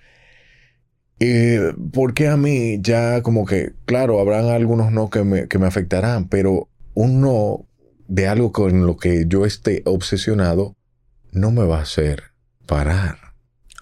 eh, 1.21 1.73
porque 1.93 2.29
a 2.29 2.37
mí 2.37 2.79
ya 2.81 3.23
como 3.23 3.45
que, 3.45 3.73
claro, 3.85 4.21
habrán 4.21 4.47
algunos 4.47 4.93
no 4.93 5.11
que 5.11 5.25
me, 5.25 5.49
que 5.49 5.59
me 5.59 5.67
afectarán, 5.67 6.29
pero 6.29 6.69
un 6.95 7.21
no 7.21 7.67
de 8.07 8.29
algo 8.29 8.53
con 8.53 8.87
lo 8.87 8.97
que 8.97 9.25
yo 9.27 9.45
esté 9.45 9.83
obsesionado 9.85 10.77
no 11.33 11.51
me 11.51 11.65
va 11.65 11.79
a 11.79 11.83
hacer 11.83 12.25
parar. 12.67 13.19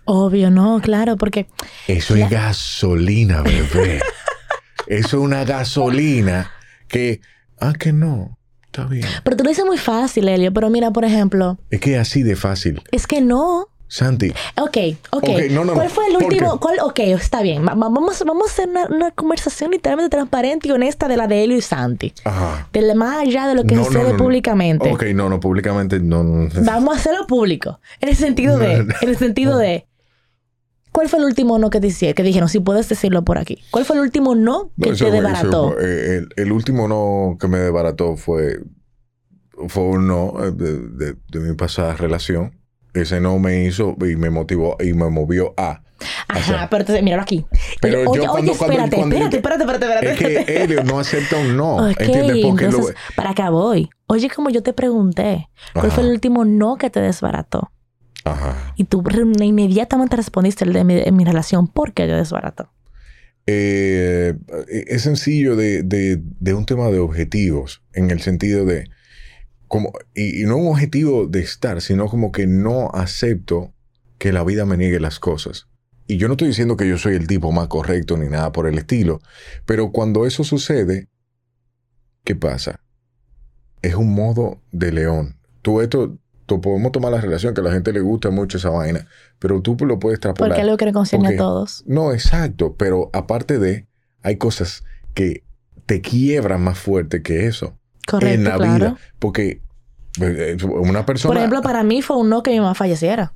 Obvio, 0.05 0.50
no, 0.50 0.81
claro, 0.81 1.17
porque 1.17 1.49
Eso 1.88 2.15
es 2.15 2.31
gasolina, 2.31 3.43
bebé. 3.43 4.00
Eso 4.87 5.17
es 5.19 5.23
una 5.23 5.45
gasolina 5.45 6.53
que, 6.87 7.21
ah, 7.61 7.73
que 7.79 7.93
no, 7.93 8.38
está 8.67 8.85
bien. 8.85 9.05
Pero 9.25 9.37
tú 9.37 9.43
lo 9.43 9.50
dices 9.50 9.65
muy 9.65 9.79
fácil, 9.79 10.29
Elio. 10.29 10.53
Pero 10.53 10.71
mira, 10.71 10.93
por 10.93 11.05
ejemplo, 11.05 11.59
Es 11.71 11.81
que 11.81 11.95
es 11.95 12.00
así 12.00 12.23
de 12.23 12.37
fácil. 12.37 12.83
es 12.93 13.07
que 13.09 13.21
no. 13.21 13.69
Santi, 13.88 14.31
Ok, 14.61 14.76
ok. 15.12 15.23
Ok, 15.23 15.28
no, 15.52 15.64
no, 15.64 15.75
¿Cuál 15.75 15.90
fue 15.90 16.07
el 16.09 16.14
¿Por 16.14 16.25
último? 16.25 16.59
¿Cuál? 16.59 16.78
Ok, 16.83 16.99
está 17.00 17.43
bien. 17.43 17.62
Va- 17.64 17.75
va- 17.75 17.88
vamos, 17.88 18.23
vamos 18.26 18.49
a 18.49 18.52
hacer 18.52 18.69
una, 18.69 18.87
una 18.87 19.11
conversación 19.12 19.71
literalmente 19.71 20.11
transparente 20.16 20.66
y 20.69 20.73
honesta 20.73 21.07
de 21.07 21.16
la 21.16 21.28
de 21.28 21.45
Elio 21.45 21.57
y 21.57 21.61
Santi. 21.62 22.12
ajá. 22.25 22.69
De 22.73 22.83
la- 22.83 22.95
más 22.97 23.19
allá 23.19 23.47
de 23.47 23.55
lo 23.55 23.64
que 23.64 23.76
No, 23.76 23.85
sucede 23.85 24.14
públicamente. 24.14 24.93
Ok, 24.93 25.05
no, 25.14 25.28
no, 25.28 25.38
públicamente 25.38 26.00
no. 26.00 26.49
Vamos 26.64 26.97
a 26.97 26.99
hacerlo 26.99 27.26
público. 27.28 27.78
En 28.00 28.09
el 28.09 28.16
sentido 28.16 28.59
de, 28.59 28.75
en 29.02 29.09
el 29.09 29.16
sentido 29.16 29.57
de, 29.57 29.87
¿cuál 30.90 31.09
fue 31.09 31.21
el 31.21 31.25
último 31.26 31.59
no 31.61 31.71
que 31.71 31.81
te 31.81 31.87
hicieron? 31.87 32.14
Que 32.14 32.23
dijeron, 32.25 32.49
si 32.49 32.59
puedes 32.59 32.88
decirlo 32.88 33.23
por 33.25 33.38
aquí. 33.38 33.62
¿Cuál 33.71 33.85
fue 33.85 33.95
el 33.97 34.02
último 34.02 34.35
no 34.35 34.71
que 34.81 34.88
te 34.88 34.90
eso 34.90 35.05
fue- 35.05 35.14
eh, 35.81 36.16
el, 36.16 36.28
el 36.37 36.52
último 36.52 36.88
no 36.88 37.37
que 37.38 37.47
me 37.47 37.59
desbarató 37.59 38.16
fue, 38.16 38.59
fue 39.69 39.85
un 39.85 40.09
no 40.09 40.35
eh, 40.45 40.50
de, 40.50 40.78
de- 40.88 41.16
de 41.28 41.38
mi 41.38 41.55
pasada 41.55 41.95
relación. 41.95 42.56
Ese 42.97 43.21
no 43.21 43.38
me 43.38 43.65
hizo 43.65 43.95
y 44.00 44.17
me 44.17 44.31
motivó 44.31 44.76
y 44.81 44.93
me 44.95 45.09
movió 45.11 45.55
a. 45.57 45.83
Ajá, 46.29 46.43
sea, 46.45 46.69
pero 46.71 46.83
entonces, 46.83 47.03
míralo 47.03 47.23
aquí. 47.23 47.47
Pero 47.81 48.11
oye, 48.11 48.23
yo 48.25 48.31
cuando- 48.31 48.53
espérate, 48.53 48.97
cuando 48.97 49.17
yo 49.17 49.25
espérate, 49.25 49.31
te- 49.31 49.37
espérate, 49.37 49.62
espérate, 49.65 49.85
espérate, 49.87 50.07
Es 50.07 50.21
espérate. 50.21 50.45
que 50.45 50.62
Helio 50.62 50.85
no 50.85 50.99
acepta 50.99 51.37
un 51.38 51.57
no. 51.57 51.88
¿Entiendes? 51.88 52.38
Porque 52.45 52.65
lo- 52.65 52.71
entonces, 52.71 52.97
para 53.15 53.31
acá 53.31 53.50
voy. 53.50 53.88
Oye, 54.07 54.29
como 54.31 54.50
yo 54.50 54.62
te 54.62 54.73
pregunté, 54.73 55.49
¿cuál 55.73 55.91
fue 55.91 56.05
el 56.05 56.11
último 56.11 56.45
no 56.45 56.76
que 56.76 56.91
te 56.91 57.00
desbarató? 57.00 57.71
Ajá. 58.25 58.73
Y 58.76 58.85
tú 58.85 59.03
inmediatamente 59.41 60.17
respondiste 60.17 60.65
el 60.65 60.73
de 60.73 60.85
mi, 60.85 60.99
en 60.99 61.17
mi 61.17 61.25
relación, 61.25 61.67
¿por 61.69 61.93
qué 61.93 62.06
te 62.06 62.13
desbarató? 62.13 62.71
Eh, 63.47 64.35
es 64.89 65.02
sencillo 65.02 65.54
de, 65.56 65.82
de- 65.82 66.21
de 66.21 66.54
un 66.54 66.67
tema 66.67 66.89
de 66.91 66.99
objetivos, 66.99 67.82
en 67.95 68.11
el 68.11 68.21
sentido 68.21 68.65
de, 68.65 68.89
como, 69.69 69.93
y, 70.15 70.43
y 70.43 70.45
no 70.47 70.57
un 70.57 70.69
objetivo 70.69 71.26
de 71.26 71.41
estar, 71.41 71.81
sino 71.81 72.09
como 72.09 72.33
que 72.33 72.47
no 72.47 72.91
acepto 72.93 73.73
que 74.19 74.33
la 74.33 74.45
vida 74.45 74.65
me 74.65 74.76
niegue 74.76 75.00
las 75.00 75.19
cosas. 75.19 75.69
Y 76.07 76.19
yo 76.19 76.29
no 76.29 76.35
estoy 76.35 76.49
diciendo 76.49 76.76
que 76.76 76.89
yo 76.89 76.99
soy 76.99 77.15
el 77.15 77.26
tipo 77.26 77.50
más 77.50 77.69
correcto 77.69 78.17
ni 78.17 78.29
nada 78.29 78.52
por 78.52 78.69
el 78.69 78.79
estilo, 78.79 79.21
pero 79.65 79.91
cuando 79.91 80.25
eso 80.25 80.45
sucede, 80.45 81.09
¿qué 82.23 82.37
pasa? 82.37 82.81
Es 83.83 83.95
un 83.97 84.15
modo 84.15 84.61
de 84.71 84.93
león. 84.93 85.37
Tú 85.63 85.81
esto, 85.81 86.17
tú 86.47 86.61
podemos 86.61 86.93
tomar 86.93 87.11
la 87.11 87.21
relación 87.21 87.55
que 87.55 87.61
a 87.61 87.65
la 87.65 87.73
gente 87.73 87.93
le 87.93 88.00
gusta 88.00 88.31
mucho 88.31 88.59
esa 88.59 88.71
vaina, 88.71 89.09
pero 89.41 89.61
tú 89.63 89.76
lo 89.81 89.99
puedes 89.99 90.19
extrapolar. 90.19 90.50
Porque 90.50 90.61
es 90.61 90.65
algo 90.65 90.76
que 90.76 90.85
le 90.87 90.93
concierne 90.93 91.35
a 91.35 91.37
todos. 91.37 91.83
No, 91.87 92.13
exacto, 92.13 92.76
pero 92.76 93.11
aparte 93.13 93.59
de, 93.59 93.89
hay 94.23 94.37
cosas 94.37 94.85
que 95.13 95.45
te 95.87 96.00
quiebran 96.00 96.63
más 96.63 96.79
fuerte 96.79 97.23
que 97.23 97.47
eso 97.47 97.76
Correcto, 98.06 98.34
en 98.34 98.45
la 98.45 98.56
claro. 98.56 98.75
vida. 98.75 98.97
Porque 99.19 99.60
eh, 100.21 100.56
una 100.64 101.04
persona... 101.04 101.30
Por 101.30 101.36
ejemplo, 101.38 101.62
para 101.62 101.82
mí 101.82 102.02
fue 102.02 102.16
un 102.16 102.28
no 102.30 102.42
que 102.42 102.50
mi 102.50 102.60
mamá 102.60 102.75
falleciera. 102.75 103.32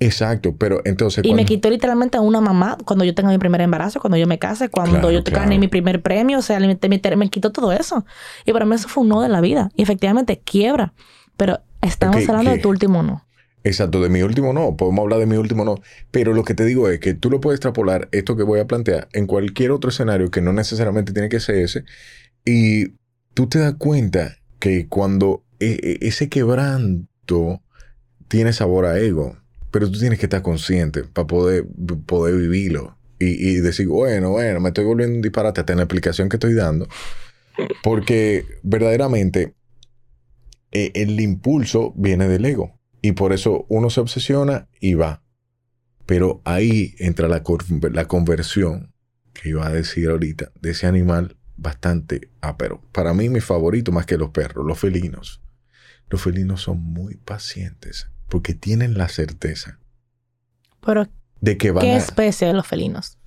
Exacto, 0.00 0.56
pero 0.56 0.80
entonces... 0.84 1.24
Y 1.24 1.34
me 1.34 1.44
quitó 1.44 1.70
literalmente 1.70 2.16
a 2.18 2.20
una 2.20 2.40
mamá 2.40 2.76
cuando 2.84 3.04
yo 3.04 3.14
tenga 3.14 3.30
mi 3.30 3.38
primer 3.38 3.60
embarazo, 3.60 4.00
cuando 4.00 4.16
yo 4.16 4.26
me 4.26 4.38
case, 4.38 4.68
cuando 4.68 4.92
Claro, 4.98 5.10
yo 5.12 5.22
claro. 5.22 5.42
gané 5.44 5.58
mi 5.58 5.68
primer 5.68 6.02
premio. 6.02 6.38
O 6.38 6.42
sea, 6.42 6.58
me, 6.58 6.66
me- 6.66 7.16
me 7.16 7.30
quitó 7.30 7.52
todo 7.52 7.72
eso. 7.72 8.04
Y 8.44 8.52
para 8.52 8.64
mí 8.64 8.74
eso 8.74 8.88
fue 8.88 9.02
un 9.04 9.08
no 9.10 9.20
de 9.20 9.28
la 9.28 9.40
vida. 9.40 9.70
Y 9.76 9.82
efectivamente, 9.82 10.40
quiebra. 10.44 10.92
Pero 11.36 11.60
estamos 11.80 12.28
hablando 12.28 12.50
de 12.50 12.58
tu 12.58 12.68
último 12.70 13.02
no. 13.02 13.24
Exacto, 13.66 14.02
de 14.02 14.10
mi 14.10 14.20
último 14.20 14.52
no, 14.52 14.76
podemos 14.76 15.04
hablar 15.04 15.20
de 15.20 15.26
mi 15.26 15.36
último 15.36 15.64
no, 15.64 15.76
pero 16.10 16.34
lo 16.34 16.44
que 16.44 16.52
te 16.52 16.66
digo 16.66 16.90
es 16.90 17.00
que 17.00 17.14
tú 17.14 17.30
lo 17.30 17.40
puedes 17.40 17.56
extrapolar, 17.56 18.10
esto 18.12 18.36
que 18.36 18.42
voy 18.42 18.60
a 18.60 18.66
plantear, 18.66 19.08
en 19.14 19.26
cualquier 19.26 19.70
otro 19.70 19.88
escenario 19.88 20.30
que 20.30 20.42
no 20.42 20.52
necesariamente 20.52 21.14
tiene 21.14 21.30
que 21.30 21.40
ser 21.40 21.54
ese, 21.54 21.84
y 22.44 22.88
tú 23.34 23.48
te 23.48 23.58
das 23.58 23.74
cuenta 23.74 24.38
que 24.58 24.88
cuando 24.88 25.44
e- 25.60 25.98
e- 26.00 26.06
ese 26.06 26.28
quebranto 26.28 27.62
tiene 28.28 28.52
sabor 28.52 28.86
a 28.86 28.98
ego, 28.98 29.36
pero 29.70 29.90
tú 29.90 29.98
tienes 29.98 30.18
que 30.18 30.26
estar 30.26 30.42
consciente 30.42 31.04
para 31.04 31.26
poder, 31.26 31.66
poder 32.06 32.36
vivirlo 32.36 32.96
y, 33.18 33.54
decir, 33.54 33.88
bueno, 33.88 34.30
bueno, 34.32 34.60
me 34.60 34.68
estoy 34.68 34.84
volviendo 34.84 35.16
un 35.16 35.22
disparate 35.22 35.60
hasta 35.60 35.72
en 35.72 35.78
la 35.78 35.84
explicación 35.84 36.28
que 36.28 36.36
estoy 36.36 36.52
dando, 36.52 36.86
porque 37.82 38.44
verdaderamente 38.62 39.54
eh, 40.72 40.92
el 40.94 41.18
impulso 41.20 41.94
viene 41.96 42.28
del 42.28 42.44
ego. 42.44 42.78
Y 43.00 43.12
por 43.12 43.32
eso 43.32 43.64
uno 43.68 43.88
se 43.88 44.00
obsesiona 44.00 44.68
y 44.78 44.94
va. 44.94 45.22
Pero 46.04 46.42
ahí 46.44 46.94
entra 46.98 47.28
la, 47.28 47.42
la 47.92 48.08
conversión, 48.08 48.92
que 49.32 49.50
iba 49.50 49.66
a 49.66 49.72
decir 49.72 50.08
ahorita, 50.08 50.52
de 50.60 50.70
ese 50.70 50.86
animal 50.86 51.36
bastante 51.56 52.30
ápero. 52.40 52.82
Para 52.92 53.14
mí, 53.14 53.28
mi 53.28 53.40
favorito 53.40 53.92
más 53.92 54.06
que 54.06 54.16
los 54.18 54.30
perros, 54.30 54.66
los 54.66 54.78
felinos. 54.78 55.40
Los 56.10 56.22
felinos 56.22 56.60
son 56.62 56.80
muy 56.82 57.16
pacientes 57.16 58.08
porque 58.28 58.54
tienen 58.54 58.98
la 58.98 59.08
certeza 59.08 59.78
Pero, 60.84 61.06
de 61.40 61.56
que 61.56 61.70
van 61.70 61.82
¿qué 61.84 61.92
a 61.92 61.96
especie 61.96 62.46
de 62.48 62.52
los 62.54 62.66
felinos? 62.66 63.18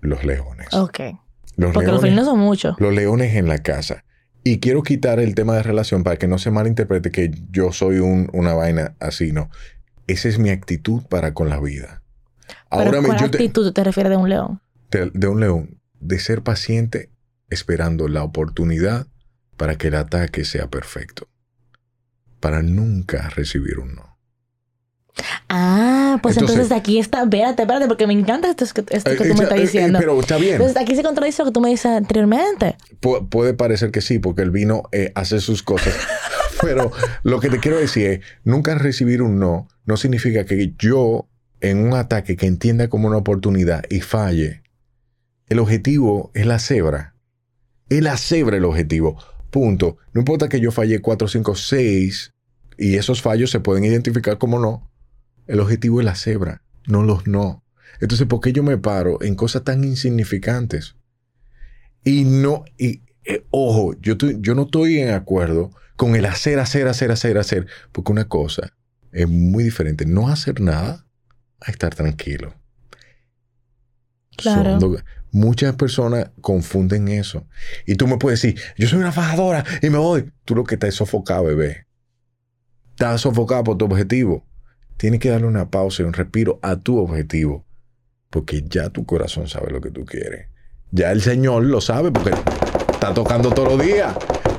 los 0.00 0.24
leones. 0.24 0.66
Ok. 0.74 0.98
Los 1.56 1.72
Porque 1.72 1.92
los 1.92 2.00
felinos 2.00 2.24
son 2.26 2.38
muchos. 2.40 2.74
los 2.80 2.92
leones 2.92 3.36
en 3.36 3.46
la 3.46 3.58
casa. 3.58 4.04
Y 4.42 4.58
quiero 4.58 4.82
quitar 4.82 5.20
el 5.20 5.36
tema 5.36 5.54
de 5.54 5.62
relación 5.62 6.02
para 6.02 6.16
que 6.16 6.26
no 6.26 6.38
se 6.38 6.50
malinterprete 6.50 7.12
que 7.12 7.30
yo 7.50 7.70
soy 7.72 7.98
un- 8.00 8.28
una 8.32 8.54
vaina 8.54 8.96
así, 8.98 9.30
no. 9.30 9.48
Esa 10.08 10.28
es 10.28 10.40
mi 10.40 10.50
actitud 10.50 11.02
para 11.08 11.32
con 11.34 11.48
la 11.48 11.60
vida. 11.60 12.02
Pero 12.48 12.56
Ahora 12.86 13.00
me- 13.00 13.06
¿cuál 13.08 13.18
te- 13.30 13.36
actitud 13.36 13.72
te, 13.72 13.84
refieres 13.84 14.10
de 14.10 14.16
un 14.16 14.28
león? 14.28 14.60
de, 14.90 15.10
de 15.14 15.26
un 15.28 15.38
león, 15.38 15.80
de 16.00 16.18
ser 16.18 16.42
paciente 16.42 17.11
esperando 17.52 18.08
la 18.08 18.22
oportunidad 18.22 19.06
para 19.56 19.76
que 19.76 19.88
el 19.88 19.94
ataque 19.94 20.44
sea 20.44 20.68
perfecto. 20.68 21.28
Para 22.40 22.62
nunca 22.62 23.28
recibir 23.30 23.78
un 23.78 23.94
no. 23.94 24.18
Ah, 25.48 26.18
pues 26.22 26.36
Entonces- 26.36 26.56
entonces, 26.56 26.78
aquí 26.78 26.98
está. 26.98 27.22
Espérate, 27.24 27.62
espérate, 27.62 27.86
porque 27.86 28.06
me 28.06 28.14
encanta 28.14 28.48
esto, 28.48 28.64
esto 28.64 28.84
que 28.84 28.96
Eh, 28.96 29.16
tú 29.16 29.22
eh, 29.24 29.26
me 29.26 29.32
estás 29.34 29.52
eh, 29.52 29.56
eh, 29.56 29.60
diciendo. 29.60 29.98
pero 29.98 30.18
está 30.18 30.36
bien. 30.38 30.54
Entonces 30.54 30.76
aquí 30.76 30.96
se 30.96 31.02
contradice 31.02 31.42
lo 31.42 31.46
que 31.48 31.52
tú 31.52 31.60
me 31.60 31.68
dices 31.68 31.86
anteriormente. 31.86 32.76
Pu- 33.00 33.28
puede 33.28 33.52
parecer 33.54 33.90
que 33.90 34.00
sí, 34.00 34.18
porque 34.18 34.42
el 34.42 34.50
vino 34.50 34.84
eh, 34.92 35.12
hace 35.14 35.40
sus 35.40 35.62
cosas. 35.62 35.94
Pero 36.62 36.92
lo 37.24 37.40
que 37.40 37.48
te 37.50 37.58
quiero 37.58 37.76
decir 37.78 38.06
es, 38.06 38.20
nunca 38.44 38.74
recibir 38.76 39.20
un 39.20 39.38
no 39.40 39.66
no 39.84 39.96
significa 39.96 40.44
que 40.44 40.74
yo 40.78 41.28
en 41.60 41.78
un 41.78 41.94
ataque 41.94 42.36
que 42.36 42.46
entienda 42.46 42.88
como 42.88 43.08
una 43.08 43.16
oportunidad 43.16 43.84
y 43.90 44.00
falle. 44.00 44.62
El 45.48 45.58
objetivo 45.58 46.30
es 46.34 46.46
la 46.46 46.58
cebra. 46.60 47.11
Es 47.96 48.02
la 48.02 48.16
cebra 48.16 48.56
el 48.56 48.64
objetivo. 48.64 49.18
Punto. 49.50 49.98
No 50.12 50.20
importa 50.20 50.48
que 50.48 50.60
yo 50.60 50.70
falle 50.72 51.00
4, 51.00 51.28
5, 51.28 51.54
6 51.54 52.32
y 52.78 52.96
esos 52.96 53.20
fallos 53.22 53.50
se 53.50 53.60
pueden 53.60 53.84
identificar 53.84 54.38
como 54.38 54.58
no. 54.58 54.90
El 55.46 55.60
objetivo 55.60 56.00
es 56.00 56.06
la 56.06 56.14
cebra, 56.14 56.62
no 56.86 57.02
los 57.02 57.26
no. 57.26 57.64
Entonces, 58.00 58.26
¿por 58.26 58.40
qué 58.40 58.52
yo 58.52 58.62
me 58.62 58.78
paro 58.78 59.22
en 59.22 59.34
cosas 59.34 59.64
tan 59.64 59.84
insignificantes? 59.84 60.96
Y 62.04 62.24
no, 62.24 62.64
y 62.78 63.02
eh, 63.24 63.44
ojo, 63.50 63.94
yo, 64.00 64.12
estoy- 64.14 64.38
yo 64.40 64.54
no 64.54 64.62
estoy 64.62 64.98
en 64.98 65.10
acuerdo 65.10 65.70
con 65.96 66.16
el 66.16 66.24
hacer, 66.24 66.58
hacer, 66.58 66.88
hacer, 66.88 67.12
hacer, 67.12 67.38
hacer. 67.38 67.66
Porque 67.92 68.10
una 68.12 68.26
cosa 68.28 68.72
es 69.12 69.28
muy 69.28 69.62
diferente. 69.64 70.06
No 70.06 70.28
hacer 70.28 70.60
nada 70.60 71.06
a 71.60 71.70
estar 71.70 71.94
tranquilo. 71.94 72.54
Claro. 74.36 74.80
Son 74.80 74.80
muchas 75.32 75.74
personas 75.74 76.30
confunden 76.40 77.08
eso. 77.08 77.46
Y 77.86 77.96
tú 77.96 78.06
me 78.06 78.18
puedes 78.18 78.40
decir, 78.40 78.60
yo 78.76 78.86
soy 78.86 79.00
una 79.00 79.10
fajadora 79.12 79.64
y 79.82 79.90
me 79.90 79.98
voy. 79.98 80.30
Tú 80.44 80.54
lo 80.54 80.62
que 80.64 80.74
estás 80.74 80.90
es 80.90 80.94
sofocado, 80.94 81.44
bebé. 81.44 81.86
Estás 82.90 83.22
sofocado 83.22 83.64
por 83.64 83.78
tu 83.78 83.86
objetivo. 83.86 84.46
Tienes 84.96 85.18
que 85.18 85.30
darle 85.30 85.46
una 85.48 85.70
pausa 85.70 86.02
y 86.02 86.06
un 86.06 86.12
respiro 86.12 86.60
a 86.62 86.76
tu 86.76 86.98
objetivo. 86.98 87.64
Porque 88.30 88.62
ya 88.68 88.90
tu 88.90 89.04
corazón 89.04 89.48
sabe 89.48 89.72
lo 89.72 89.80
que 89.80 89.90
tú 89.90 90.04
quieres. 90.04 90.48
Ya 90.90 91.10
el 91.10 91.22
Señor 91.22 91.64
lo 91.64 91.80
sabe 91.80 92.12
porque 92.12 92.30
está 92.92 93.12
tocando 93.12 93.50
todos 93.50 93.76
los 93.76 93.84
días. 93.84 94.14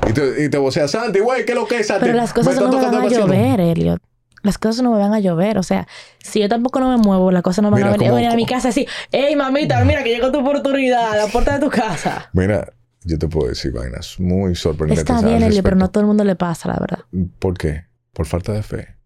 Y 0.08 0.12
te, 0.12 0.44
y 0.44 0.48
te 0.50 0.58
vocea, 0.58 0.86
Santi, 0.86 1.20
güey, 1.20 1.46
¿qué 1.46 1.52
es 1.52 1.58
lo 1.58 1.66
que 1.66 1.78
es, 1.78 1.86
Santi? 1.86 2.06
Pero 2.06 2.16
las 2.18 2.32
cosas 2.34 2.56
Me 2.56 2.60
no 2.60 2.68
me 2.70 2.76
van 2.76 2.94
a 2.94 2.98
el 2.98 3.02
vacío". 3.04 3.20
llover, 3.26 3.60
Elliot. 3.60 4.02
Las 4.44 4.58
cosas 4.58 4.82
no 4.84 4.92
me 4.92 4.98
van 4.98 5.12
a 5.12 5.18
llover. 5.18 5.58
O 5.58 5.62
sea, 5.64 5.88
si 6.20 6.38
yo 6.40 6.48
tampoco 6.48 6.78
no 6.78 6.88
me 6.90 6.98
muevo, 7.02 7.32
las 7.32 7.42
cosas 7.42 7.62
no 7.62 7.70
van 7.70 7.78
Mira, 7.80 7.88
a 7.88 7.92
venir, 7.92 8.08
como- 8.08 8.16
venir 8.16 8.30
a 8.30 8.36
mi 8.36 8.46
casa 8.46 8.68
así. 8.68 8.86
¡Ey, 9.10 9.34
mamita! 9.34 9.82
Mira 9.84 10.04
que 10.04 10.10
llegó 10.10 10.30
tu 10.30 10.38
oportunidad 10.40 11.12
a 11.12 11.16
la 11.16 11.26
puerta 11.26 11.54
de 11.58 11.60
tu 11.64 11.70
casa. 11.70 12.28
Mira, 12.32 12.72
yo 13.02 13.18
te 13.18 13.26
puedo 13.26 13.48
decir 13.48 13.72
vainas 13.72 14.20
muy 14.20 14.54
sorprendentes. 14.54 15.00
Está 15.10 15.26
bien, 15.26 15.42
Elliot, 15.42 15.62
pero 15.64 15.76
no 15.76 15.80
respecto. 15.86 15.92
todo 15.92 16.00
el 16.02 16.06
mundo 16.08 16.24
le 16.24 16.36
pasa, 16.36 16.68
la 16.68 16.78
verdad. 16.78 17.00
¿Por 17.40 17.56
qué? 17.58 17.86
Por 18.12 18.26
falta 18.26 18.52
de 18.52 18.62
fe. 18.62 18.96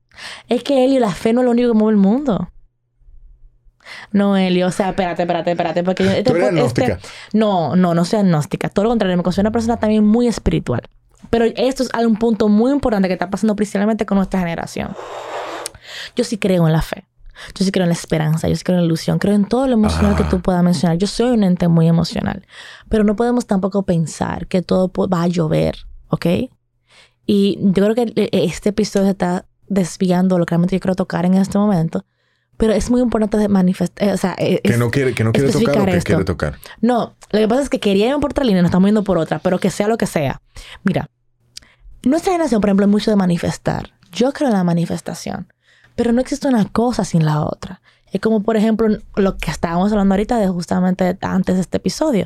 Es 0.48 0.64
que, 0.64 0.84
Elio, 0.84 0.98
la 1.00 1.12
fe 1.12 1.32
no 1.32 1.40
es 1.40 1.44
lo 1.46 1.52
único 1.52 1.72
que 1.72 1.78
mueve 1.78 1.92
el 1.92 1.96
mundo. 2.02 2.50
No, 4.12 4.36
Elio, 4.36 4.66
o 4.66 4.70
sea, 4.70 4.90
espérate, 4.90 5.22
espérate, 5.22 5.50
espérate. 5.52 5.82
Porque 5.84 6.04
yo- 6.04 6.10
este 6.10 6.24
¿Tú 6.24 6.36
eres 6.36 6.52
este- 6.66 6.98
no, 7.32 7.76
no, 7.76 7.94
no 7.94 8.04
soy 8.04 8.18
agnóstica. 8.20 8.68
Todo 8.68 8.84
lo 8.84 8.88
contrario, 8.90 9.16
me 9.16 9.22
considero 9.22 9.48
una 9.48 9.52
persona 9.52 9.76
también 9.78 10.04
muy 10.04 10.26
espiritual. 10.26 10.82
Pero 11.30 11.44
esto 11.44 11.82
es 11.82 12.06
un 12.06 12.16
punto 12.16 12.48
muy 12.48 12.72
importante 12.72 13.08
que 13.08 13.14
está 13.14 13.30
pasando 13.30 13.56
principalmente 13.56 14.06
con 14.06 14.16
nuestra 14.16 14.40
generación. 14.40 14.94
Yo 16.16 16.24
sí 16.24 16.38
creo 16.38 16.66
en 16.66 16.72
la 16.72 16.82
fe. 16.82 17.06
Yo 17.54 17.64
sí 17.64 17.70
creo 17.70 17.84
en 17.84 17.90
la 17.90 17.94
esperanza, 17.94 18.48
yo 18.48 18.56
sí 18.56 18.64
creo 18.64 18.78
en 18.78 18.82
la 18.82 18.86
ilusión, 18.86 19.18
creo 19.18 19.34
en 19.34 19.44
todo 19.44 19.66
lo 19.66 19.74
emocional 19.74 20.16
que 20.16 20.24
tú 20.24 20.40
puedas 20.40 20.62
mencionar. 20.62 20.98
Yo 20.98 21.06
soy 21.06 21.30
un 21.30 21.44
ente 21.44 21.68
muy 21.68 21.86
emocional, 21.86 22.44
pero 22.88 23.04
no 23.04 23.14
podemos 23.16 23.46
tampoco 23.46 23.84
pensar 23.84 24.48
que 24.48 24.60
todo 24.60 24.90
va 25.08 25.22
a 25.22 25.28
llover, 25.28 25.76
¿ok? 26.08 26.26
Y 27.26 27.58
yo 27.60 27.84
creo 27.84 27.94
que 27.94 28.12
eh, 28.16 28.30
este 28.32 28.70
episodio 28.70 29.06
se 29.06 29.12
está 29.12 29.46
desviando 29.68 30.38
lo 30.38 30.46
que 30.46 30.52
realmente 30.52 30.74
yo 30.74 30.80
quiero 30.80 30.96
tocar 30.96 31.26
en 31.26 31.34
este 31.34 31.58
momento, 31.58 32.04
pero 32.58 32.74
es 32.74 32.90
muy 32.90 33.00
importante 33.00 33.48
manifestar, 33.48 34.10
o 34.10 34.16
sea, 34.18 34.34
eh, 34.36 34.60
Que 34.62 34.72
es- 34.72 34.78
no 34.78 34.90
quiere, 34.90 35.14
que 35.14 35.24
no 35.24 35.32
quiere 35.32 35.50
tocar 35.50 35.78
o 35.80 35.84
que 35.86 35.96
esto. 35.96 36.04
quiere 36.08 36.24
tocar. 36.24 36.58
no, 36.82 37.14
lo 37.32 37.38
que 37.38 37.48
pasa 37.48 37.62
es 37.62 37.70
que 37.70 37.80
quería 37.80 38.08
irme 38.08 38.20
por 38.20 38.32
otra 38.32 38.44
línea, 38.44 38.60
nos 38.60 38.68
estamos 38.68 38.88
yendo 38.88 39.02
por 39.04 39.16
otra, 39.16 39.38
pero 39.38 39.58
que 39.58 39.70
sea 39.70 39.88
lo 39.88 39.96
que 39.96 40.06
sea. 40.06 40.42
Mira, 40.84 41.08
nuestra 42.04 42.32
generación, 42.32 42.60
por 42.60 42.68
ejemplo, 42.68 42.84
es 42.86 42.90
mucho 42.90 43.10
de 43.10 43.16
manifestar. 43.16 43.90
Yo 44.12 44.32
creo 44.32 44.48
en 44.48 44.54
la 44.54 44.64
manifestación, 44.64 45.52
pero 45.96 46.12
no 46.12 46.20
existe 46.20 46.46
una 46.48 46.64
cosa 46.66 47.04
sin 47.04 47.24
la 47.24 47.42
otra. 47.42 47.80
Es 48.12 48.20
como, 48.20 48.42
por 48.42 48.56
ejemplo, 48.56 48.88
lo 49.16 49.36
que 49.36 49.50
estábamos 49.50 49.92
hablando 49.92 50.14
ahorita 50.14 50.38
de 50.38 50.48
justamente 50.48 51.16
antes 51.20 51.54
de 51.56 51.60
este 51.60 51.76
episodio. 51.76 52.24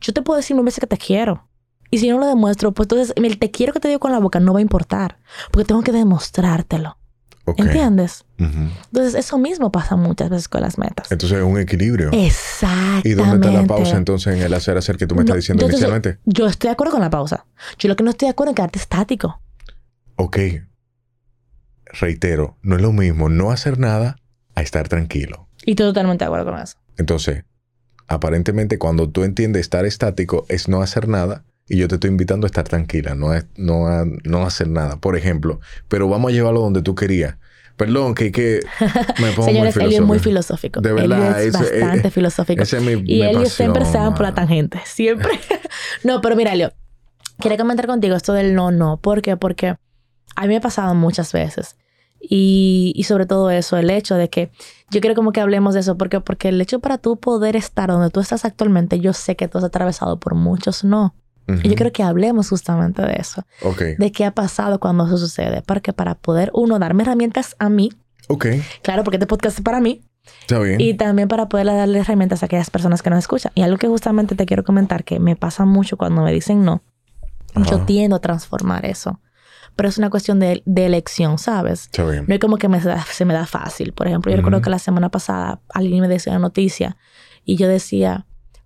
Yo 0.00 0.12
te 0.12 0.22
puedo 0.22 0.36
decir 0.36 0.54
mil 0.56 0.64
veces 0.64 0.80
que 0.80 0.86
te 0.86 0.96
quiero. 0.98 1.48
Y 1.90 1.98
si 1.98 2.08
no 2.08 2.18
lo 2.18 2.26
demuestro, 2.26 2.72
pues 2.72 2.86
entonces 2.86 3.12
el 3.16 3.38
te 3.38 3.50
quiero 3.50 3.72
que 3.72 3.80
te 3.80 3.88
digo 3.88 4.00
con 4.00 4.12
la 4.12 4.18
boca 4.18 4.40
no 4.40 4.52
va 4.52 4.58
a 4.58 4.62
importar. 4.62 5.18
Porque 5.50 5.66
tengo 5.66 5.82
que 5.82 5.92
demostrártelo. 5.92 6.96
¿Entiendes? 7.46 8.24
Entonces 8.38 9.14
eso 9.14 9.38
mismo 9.38 9.70
pasa 9.70 9.96
muchas 9.96 10.30
veces 10.30 10.48
con 10.48 10.62
las 10.62 10.78
metas. 10.78 11.12
Entonces 11.12 11.38
es 11.38 11.44
un 11.44 11.58
equilibrio. 11.58 12.10
Exactamente. 12.12 13.08
¿Y 13.08 13.12
dónde 13.12 13.46
está 13.46 13.60
la 13.60 13.66
pausa 13.66 13.96
entonces 13.96 14.34
en 14.34 14.42
el 14.42 14.54
hacer 14.54 14.76
hacer 14.78 14.96
que 14.96 15.06
tú 15.06 15.14
me 15.14 15.22
estás 15.22 15.36
diciendo 15.36 15.62
yo, 15.62 15.66
entonces, 15.66 15.88
inicialmente? 15.88 16.20
yo 16.24 16.46
estoy 16.46 16.68
de 16.68 16.72
acuerdo 16.72 16.92
con 16.92 17.02
la 17.02 17.10
pausa. 17.10 17.46
Yo 17.78 17.88
lo 17.88 17.96
que 17.96 18.04
no 18.04 18.10
estoy 18.10 18.26
de 18.26 18.30
acuerdo 18.30 18.52
es 18.52 18.56
quedarte 18.56 18.78
estático. 18.78 19.40
Ok. 20.16 20.38
Reitero, 21.86 22.56
no 22.62 22.76
es 22.76 22.82
lo 22.82 22.92
mismo 22.92 23.28
no 23.28 23.50
hacer 23.50 23.78
nada 23.78 24.16
a 24.54 24.62
estar 24.62 24.88
tranquilo. 24.88 25.48
Y 25.66 25.72
estoy 25.72 25.86
totalmente 25.86 26.24
de 26.24 26.26
acuerdo 26.26 26.50
con 26.50 26.60
eso. 26.60 26.78
Entonces, 26.96 27.44
aparentemente 28.06 28.78
cuando 28.78 29.10
tú 29.10 29.22
entiendes 29.24 29.60
estar 29.60 29.84
estático 29.84 30.46
es 30.48 30.68
no 30.68 30.82
hacer 30.82 31.08
nada 31.08 31.44
y 31.68 31.76
yo 31.78 31.88
te 31.88 31.94
estoy 31.96 32.10
invitando 32.10 32.46
a 32.46 32.48
estar 32.48 32.64
tranquila, 32.64 33.14
no 33.14 33.30
a, 33.32 33.42
no 33.56 33.86
a- 33.88 34.04
no 34.24 34.42
hacer 34.46 34.68
nada, 34.68 34.96
por 34.96 35.16
ejemplo. 35.16 35.60
Pero 35.88 36.08
vamos 36.08 36.30
a 36.30 36.34
llevarlo 36.34 36.60
donde 36.60 36.82
tú 36.82 36.94
querías. 36.94 37.36
Perdón, 37.76 38.14
que, 38.14 38.30
que 38.30 38.60
me 39.20 39.30
pongo 39.32 39.48
Señores, 39.48 39.74
muy 39.76 39.84
Elio 39.86 39.98
es 40.00 40.06
muy 40.06 40.18
filosófico. 40.20 40.80
De 40.80 40.90
Elio 40.90 41.08
verdad, 41.08 41.42
es 41.42 41.54
ese- 41.54 41.58
bastante 41.80 42.08
eh, 42.08 42.10
filosófico. 42.10 42.62
Ese 42.62 42.76
es 42.76 42.82
mi, 42.82 42.92
y 42.92 42.96
mi 42.96 43.22
Elio 43.22 43.32
pasión, 43.32 43.50
siempre 43.50 43.84
se 43.84 43.98
va 43.98 44.14
por 44.14 44.22
la 44.22 44.34
tangente. 44.34 44.80
Siempre. 44.84 45.30
no, 46.04 46.20
pero 46.20 46.36
mira, 46.36 46.52
Elio. 46.52 46.72
Quería 47.40 47.58
comentar 47.58 47.86
contigo 47.88 48.14
esto 48.14 48.32
del 48.32 48.54
no, 48.54 48.70
no. 48.70 48.98
¿Por 48.98 49.20
qué? 49.22 49.36
Porque 49.36 49.74
a 50.36 50.42
mí 50.42 50.48
me 50.48 50.56
ha 50.56 50.60
pasado 50.60 50.94
muchas 50.94 51.32
veces. 51.32 51.76
Y, 52.20 52.92
y 52.96 53.04
sobre 53.04 53.26
todo 53.26 53.50
eso, 53.50 53.76
el 53.76 53.90
hecho 53.90 54.14
de 54.14 54.30
que 54.30 54.50
yo 54.90 55.00
quiero 55.00 55.14
como 55.16 55.32
que 55.32 55.40
hablemos 55.40 55.74
de 55.74 55.80
eso, 55.80 55.98
porque, 55.98 56.20
porque 56.20 56.48
el 56.50 56.60
hecho 56.60 56.78
para 56.78 56.96
tú 56.98 57.18
poder 57.18 57.56
estar 57.56 57.90
donde 57.90 58.10
tú 58.10 58.20
estás 58.20 58.44
actualmente, 58.44 59.00
yo 59.00 59.12
sé 59.12 59.34
que 59.36 59.48
tú 59.48 59.58
has 59.58 59.64
atravesado 59.64 60.20
por 60.20 60.34
muchos 60.34 60.84
no. 60.84 61.14
Y 61.46 61.68
yo 61.68 61.74
quiero 61.74 61.92
que 61.92 62.02
hablemos 62.02 62.48
justamente 62.48 63.02
de 63.02 63.16
eso, 63.18 63.44
Ok, 63.62 63.82
de 63.98 64.12
qué 64.12 64.24
ha 64.24 64.30
pasado 64.30 64.80
cuando 64.80 65.06
eso 65.06 65.18
sucede, 65.18 65.62
porque 65.62 65.92
para 65.92 66.14
poder, 66.14 66.50
uno, 66.54 66.78
darme 66.78 67.02
herramientas 67.02 67.54
a 67.58 67.68
mí, 67.68 67.90
ok, 68.28 68.46
claro, 68.82 69.04
porque 69.04 69.16
este 69.16 69.26
podcast 69.26 69.58
es 69.58 69.62
para 69.64 69.80
mí, 69.80 70.02
está 70.40 70.58
bien. 70.60 70.80
y 70.80 70.94
también 70.94 71.28
para 71.28 71.48
poder 71.50 71.66
darle 71.66 71.98
herramientas 71.98 72.42
a 72.42 72.46
aquellas 72.46 72.70
personas 72.70 73.02
que 73.02 73.10
nos 73.10 73.18
escuchan. 73.18 73.52
Y 73.54 73.60
algo 73.62 73.76
que 73.76 73.88
justamente 73.88 74.34
te 74.36 74.46
quiero 74.46 74.64
comentar, 74.64 75.04
que 75.04 75.20
me 75.20 75.36
pasa 75.36 75.66
mucho 75.66 75.98
cuando 75.98 76.22
me 76.22 76.32
dicen 76.32 76.64
no, 76.64 76.82
yo 77.54 77.76
Ajá. 77.76 77.86
tiendo 77.86 78.16
a 78.16 78.20
transformar 78.20 78.86
eso. 78.86 79.20
Pero 79.76 79.88
es 79.88 79.98
una 79.98 80.08
cuestión 80.08 80.38
de, 80.40 80.62
de 80.66 80.86
elección, 80.86 81.36
¿sabes? 81.36 81.86
Está 81.86 82.04
bien. 82.04 82.24
No 82.28 82.34
es 82.34 82.40
como 82.40 82.56
que 82.58 82.68
me, 82.68 82.80
da- 82.80 83.04
se 83.12 83.24
me 83.24 83.34
da 83.34 83.44
fácil. 83.44 83.92
Por 83.92 84.06
ejemplo, 84.06 84.30
yo 84.30 84.36
recuerdo 84.36 84.58
Ujú. 84.58 84.64
que 84.64 84.70
la 84.70 84.78
semana 84.78 85.10
pasada 85.10 85.60
alguien 85.74 86.00
me 86.00 86.08
decía 86.08 86.32
una 86.32 86.38
noticia 86.40 86.96
y 87.44 87.56
yo 87.56 87.66
decía, 87.68 88.24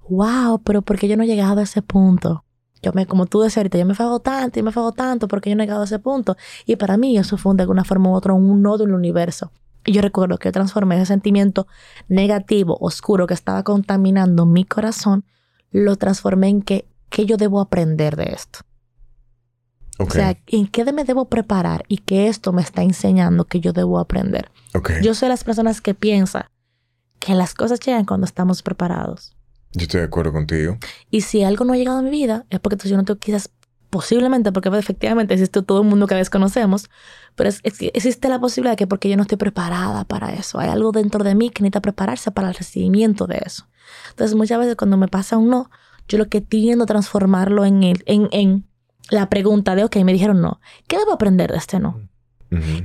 wow, 0.09 0.63
pero 0.63 0.83
¿por 0.83 0.99
qué 0.99 1.09
yo 1.09 1.17
no 1.17 1.23
he 1.25 1.27
llegado 1.27 1.61
a 1.61 1.63
ese 1.65 1.81
punto? 1.83 2.45
Yo 2.83 2.93
me, 2.95 3.07
como 3.07 3.27
tú 3.27 3.41
decías 3.41 3.59
ahorita, 3.59 3.79
yo 3.79 3.87
me 3.87 3.95
fago 3.95 4.21
tanto 4.21 4.59
y 4.59 4.63
me 4.63 4.73
fago 4.73 4.93
tanto 4.93 5.29
porque 5.29 5.51
yo 5.51 5.57
no 5.57 5.63
he 5.63 5.67
llegado 5.67 5.83
a 5.83 5.85
ese 5.85 5.99
punto. 5.99 6.37
Y 6.67 6.77
para 6.77 6.97
mí 6.97 7.17
eso 7.19 7.37
fue 7.37 7.55
de 7.57 7.63
alguna 7.63 7.85
forma 7.85 8.11
u 8.11 8.15
otra 8.15 8.33
un 8.33 8.63
nodo 8.63 8.85
en 8.85 8.91
el 8.91 8.97
universo. 8.97 9.53
Y 9.85 9.93
yo 9.93 10.03
recuerdo 10.03 10.39
que 10.39 10.49
yo 10.49 10.53
transformé 10.53 10.97
ese 10.97 11.07
sentimiento 11.07 11.67
negativo, 12.09 12.77
oscuro 12.81 13.27
que 13.27 13.35
estaba 13.35 13.63
contaminando 13.63 14.45
mi 14.45 14.65
corazón, 14.65 15.25
lo 15.71 15.97
transformé 15.97 16.49
en 16.49 16.63
que, 16.63 16.87
¿qué 17.09 17.27
yo 17.27 17.37
debo 17.37 17.61
aprender 17.61 18.17
de 18.17 18.25
esto? 18.35 18.61
Ok, 19.99 20.11
O 20.11 20.13
sea, 20.13 20.39
¿en 20.47 20.69
qué 20.69 20.85
me 20.93 21.05
debo 21.05 21.29
preparar 21.29 21.85
y 21.89 21.99
que 21.99 22.29
esto 22.29 22.53
me 22.53 22.63
está 22.63 22.83
enseñando 22.83 23.47
que 23.47 23.61
yo 23.61 23.73
debo 23.73 23.99
aprender? 23.99 24.51
ok. 24.75 24.93
Yo 25.03 25.15
soy 25.15 25.27
de 25.27 25.31
las 25.31 25.45
personas 25.45 25.81
que 25.81 25.95
piensan 25.95 26.45
que 27.19 27.35
las 27.35 27.55
cosas 27.55 27.81
llegan 27.81 28.05
cuando 28.05 28.27
estamos 28.27 28.63
preparados. 28.63 29.38
Yo 29.73 29.83
estoy 29.83 30.01
de 30.01 30.07
acuerdo 30.07 30.33
contigo. 30.33 30.79
Y 31.11 31.21
si 31.23 31.43
algo 31.45 31.65
no 31.65 31.73
ha 31.73 31.77
llegado 31.77 31.99
a 31.99 32.03
mi 32.03 32.11
vida, 32.11 32.47
es 32.51 32.59
porque 32.61 32.75
entonces 32.75 32.91
yo 32.91 32.97
no 32.97 33.05
tengo 33.05 33.19
quizás, 33.21 33.51
posiblemente, 33.91 34.53
porque 34.53 34.69
efectivamente 34.71 35.35
existe 35.35 35.63
todo 35.63 35.81
el 35.83 35.89
mundo 35.89 36.07
que 36.07 36.15
desconocemos, 36.15 36.91
pero 37.37 37.49
es- 37.49 37.61
es 37.63 37.81
existe 37.81 38.29
la 38.29 38.39
posibilidad 38.41 38.73
de 38.73 38.77
que 38.77 38.87
porque 38.87 39.09
yo 39.09 39.17
no 39.17 39.23
estoy 39.23 39.39
preparada 39.39 40.05
para 40.05 40.33
eso, 40.35 40.59
hay 40.59 40.69
algo 40.69 40.93
dentro 40.93 41.25
de 41.25 41.35
mí 41.35 41.51
que 41.51 41.63
necesita 41.63 41.81
prepararse 41.81 42.31
para 42.31 42.49
el 42.49 42.55
recibimiento 42.55 43.27
de 43.27 43.41
eso. 43.45 43.67
Entonces 44.11 44.37
muchas 44.37 44.59
veces 44.59 44.77
cuando 44.77 44.97
me 44.99 45.09
pasa 45.09 45.39
un 45.39 45.49
no, 45.49 45.71
yo 46.09 46.19
lo 46.19 46.29
que 46.29 46.41
tiendo 46.41 46.85
a 46.85 46.87
transformarlo 46.87 47.65
en, 47.65 47.83
el, 47.83 48.03
en, 48.07 48.29
en 48.33 48.67
la 49.11 49.29
pregunta 49.31 49.75
de, 49.75 49.85
ok, 49.85 49.97
me 50.05 50.13
dijeron 50.13 50.41
no, 50.43 50.61
¿qué 50.87 50.99
debo 50.99 51.13
aprender 51.13 51.51
de 51.53 51.59
este 51.59 51.79
no? 51.79 52.01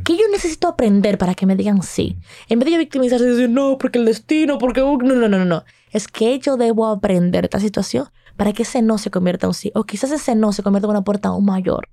¿Qué 0.03 0.17
yo 0.17 0.23
necesito 0.29 0.67
aprender 0.67 1.17
para 1.17 1.35
que 1.35 1.45
me 1.45 1.55
digan 1.55 1.83
sí? 1.83 2.17
En 2.49 2.59
vez 2.59 2.65
de 2.65 2.71
yo 2.73 2.77
victimizarse 2.77 3.25
y 3.25 3.29
decir, 3.29 3.49
no, 3.49 3.77
porque 3.77 3.97
el 3.99 4.03
destino, 4.05 4.57
porque... 4.57 4.81
uh, 4.81 4.97
no, 4.97 5.15
no, 5.15 5.29
no, 5.29 5.37
no, 5.39 5.45
no. 5.45 5.63
Es 5.93 6.07
que 6.07 6.39
yo 6.39 6.57
debo 6.57 6.87
aprender 6.87 7.43
de 7.43 7.45
esta 7.45 7.59
situación 7.59 8.07
para 8.35 8.51
que 8.51 8.63
ese 8.63 8.81
no 8.81 8.97
se 8.97 9.11
convierta 9.11 9.45
en 9.45 9.49
un 9.49 9.53
sí. 9.53 9.71
O 9.75 9.83
quizás 9.85 10.11
ese 10.11 10.35
no 10.35 10.51
se 10.51 10.63
convierta 10.63 10.87
en 10.87 10.91
una 10.91 11.03
puerta 11.03 11.29
aún 11.29 11.45
mayor. 11.45 11.87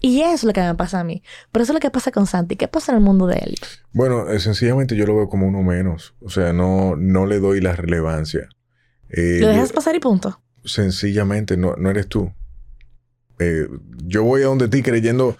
Y 0.00 0.20
eso 0.22 0.32
es 0.34 0.44
lo 0.44 0.52
que 0.52 0.60
me 0.60 0.74
pasa 0.74 1.00
a 1.00 1.04
mí. 1.04 1.22
Pero 1.52 1.62
eso 1.64 1.72
es 1.72 1.74
lo 1.74 1.80
que 1.80 1.90
pasa 1.90 2.10
con 2.12 2.26
Santi. 2.26 2.56
¿Qué 2.56 2.68
pasa 2.68 2.92
en 2.92 2.98
el 2.98 3.04
mundo 3.04 3.26
de 3.26 3.36
él? 3.38 3.56
Bueno, 3.92 4.30
eh, 4.30 4.38
sencillamente 4.40 4.96
yo 4.96 5.06
lo 5.06 5.16
veo 5.16 5.28
como 5.28 5.46
uno 5.46 5.62
menos. 5.62 6.14
O 6.20 6.30
sea, 6.30 6.52
no, 6.52 6.96
no 6.96 7.26
le 7.26 7.40
doy 7.40 7.60
la 7.60 7.74
relevancia. 7.76 8.48
Eh, 9.10 9.38
Lo 9.40 9.48
dejas 9.48 9.72
pasar 9.72 9.94
y 9.96 10.00
punto. 10.00 10.40
sencillamente 10.64 11.56
no, 11.56 11.74
no 11.76 11.90
eres 11.90 12.08
tú. 12.08 12.32
Eh, 13.40 13.68
yo 14.04 14.24
voy 14.24 14.42
a 14.42 14.46
donde 14.46 14.68
ti 14.68 14.82
creyendo, 14.82 15.36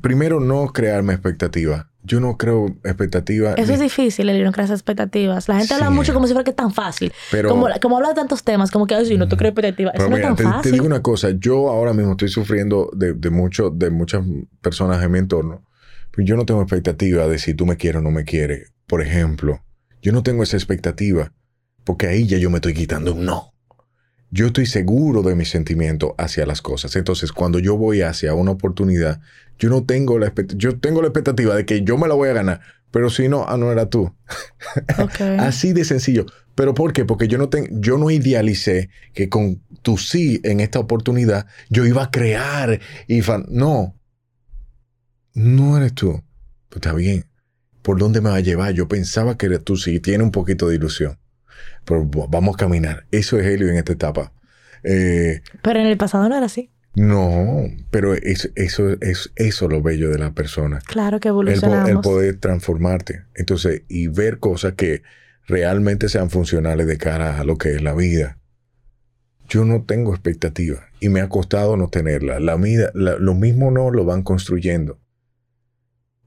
primero 0.00 0.40
no 0.40 0.68
crearme 0.72 1.12
expectativas. 1.12 1.86
Yo 2.06 2.20
no 2.20 2.36
creo 2.38 2.66
expectativas. 2.84 3.54
Eso 3.58 3.68
ni- 3.68 3.74
es 3.74 3.80
difícil, 3.80 4.28
el 4.28 4.44
no 4.44 4.52
crear 4.52 4.70
expectativas. 4.70 5.48
La 5.48 5.58
gente 5.58 5.74
habla 5.74 5.88
Sí. 5.88 5.92
mucho 5.94 6.14
como 6.14 6.26
si 6.26 6.32
fuera 6.32 6.44
que 6.44 6.50
es 6.50 6.56
tan 6.56 6.72
fácil. 6.72 7.12
pero, 7.30 7.48
como, 7.48 7.66
como 7.82 7.96
habla 7.96 8.10
de 8.10 8.14
tantos 8.14 8.44
temas, 8.44 8.70
como 8.70 8.86
que, 8.86 8.94
ay, 8.94 9.06
si 9.06 9.16
no 9.16 9.26
te 9.28 9.36
crees 9.36 9.50
expectativas. 9.50 9.94
Eso 9.94 10.08
no 10.08 10.16
es 10.16 10.20
mira, 10.20 10.28
tan 10.28 10.36
te, 10.36 10.42
te 10.44 10.48
fácil. 10.50 10.72
digo 10.72 10.86
una 10.86 11.02
cosa. 11.02 11.30
Yo 11.38 11.68
ahora 11.68 11.92
mismo 11.92 12.12
estoy 12.12 12.28
sufriendo 12.28 12.90
de, 12.94 13.12
de, 13.14 13.30
mucho, 13.30 13.70
de 13.70 13.90
muchas 13.90 14.24
personas 14.60 15.02
en 15.02 15.10
mi 15.10 15.18
entorno. 15.18 15.64
Pero 16.12 16.26
yo 16.28 16.36
no 16.36 16.46
tengo 16.46 16.62
expectativa 16.62 17.26
de 17.26 17.38
si 17.38 17.54
tú 17.54 17.66
me 17.66 17.76
quieres 17.76 18.00
o 18.00 18.02
no 18.02 18.10
me 18.10 18.24
quieres. 18.24 18.72
Por 18.86 19.02
ejemplo, 19.02 19.60
yo 20.00 20.12
no 20.12 20.22
tengo 20.22 20.42
esa 20.42 20.56
expectativa. 20.56 21.32
Porque 21.84 22.06
ahí 22.08 22.26
ya 22.26 22.38
yo 22.38 22.50
me 22.50 22.56
estoy 22.56 22.74
quitando 22.74 23.14
un 23.14 23.24
no. 23.26 23.52
Yo 24.36 24.46
estoy 24.48 24.66
seguro 24.66 25.22
de 25.22 25.34
mi 25.34 25.46
sentimiento 25.46 26.14
hacia 26.18 26.44
las 26.46 26.60
cosas. 26.60 26.94
Entonces, 26.94 27.32
cuando 27.32 27.58
yo 27.58 27.76
voy 27.78 28.02
hacia 28.02 28.34
una 28.34 28.50
oportunidad, 28.52 29.20
yo 29.58 29.70
no 29.70 29.84
tengo 29.84 30.18
la 30.18 30.32
yo 30.54 30.78
tengo 30.78 31.00
la 31.00 31.08
expectativa 31.08 31.54
de 31.56 31.64
que 31.64 31.82
yo 31.82 31.96
me 31.96 32.06
la 32.06 32.14
voy 32.14 32.28
a 32.28 32.34
ganar, 32.34 32.60
pero 32.90 33.08
si 33.08 33.28
no, 33.28 33.46
ah, 33.48 33.56
no 33.56 33.72
era 33.72 33.88
tú. 33.88 34.14
Así 35.40 35.72
de 35.72 35.84
sencillo. 35.84 36.26
¿Pero 36.54 36.74
por 36.74 36.92
qué? 36.92 37.04
Porque 37.06 37.28
yo 37.28 37.38
no, 37.38 37.48
ten- 37.48 37.80
yo 37.80 37.96
no 37.96 38.10
idealicé 38.10 38.90
que 39.14 39.28
con 39.30 39.62
tu 39.82 39.96
sí 39.96 40.40
en 40.44 40.60
esta 40.60 40.78
oportunidad 40.80 41.46
yo 41.70 41.86
iba 41.86 42.02
a 42.04 42.10
crear 42.10 42.80
y 43.06 43.22
fan... 43.22 43.46
No. 43.48 43.94
No 45.34 45.76
eres 45.76 45.94
tú. 45.94 46.22
Pues 46.68 46.76
está 46.76 46.92
bien. 46.94 47.26
¿Por 47.82 47.98
dónde 47.98 48.20
me 48.20 48.30
va 48.30 48.36
a 48.36 48.40
llevar? 48.40 48.72
Yo 48.74 48.88
pensaba 48.88 49.36
que 49.36 49.46
eres 49.46 49.64
tú 49.64 49.76
sí. 49.76 50.00
Tiene 50.00 50.24
un 50.24 50.30
poquito 50.30 50.68
de 50.68 50.76
ilusión. 50.76 51.18
Pero 51.84 52.04
vamos 52.28 52.54
a 52.54 52.58
caminar. 52.58 53.06
Eso 53.10 53.38
es 53.38 53.46
Helio 53.46 53.68
en 53.68 53.76
esta 53.76 53.92
etapa. 53.92 54.32
Eh, 54.82 55.40
Pero 55.62 55.80
en 55.80 55.86
el 55.86 55.96
pasado 55.96 56.28
no 56.28 56.36
era 56.36 56.46
así. 56.46 56.70
no, 56.94 57.64
pero 57.90 58.14
es, 58.14 58.50
eso 58.54 58.90
es 59.00 59.30
eso 59.36 59.68
lo 59.68 59.82
bello 59.82 60.10
de 60.10 60.18
la 60.18 60.32
persona 60.32 60.78
Claro 60.86 61.20
que 61.20 61.28
evolucionamos. 61.28 61.88
el 61.90 61.98
poder 62.00 62.36
transformarte. 62.40 63.24
Entonces, 63.34 63.82
y 63.88 64.06
ver 64.08 64.38
cosas 64.38 64.74
que 64.74 65.02
realmente 65.46 66.08
sean 66.08 66.30
funcionales 66.30 66.86
de 66.86 66.98
cara 66.98 67.38
a 67.40 67.44
lo 67.44 67.56
que 67.58 67.70
es 67.74 67.82
la 67.82 67.94
vida. 67.94 68.38
Yo 69.48 69.64
no 69.64 69.84
tengo 69.84 70.12
expectativa 70.12 70.86
y 70.98 71.08
me 71.08 71.20
ha 71.20 71.28
costado 71.28 71.76
no 71.76 71.88
tenerla. 71.88 72.40
La 72.40 72.56
vida, 72.56 72.90
la- 72.94 73.16
lo 73.18 73.34
mismo 73.34 73.70
no 73.70 73.90
lo 73.90 74.04
van 74.04 74.22
construyendo. 74.22 74.98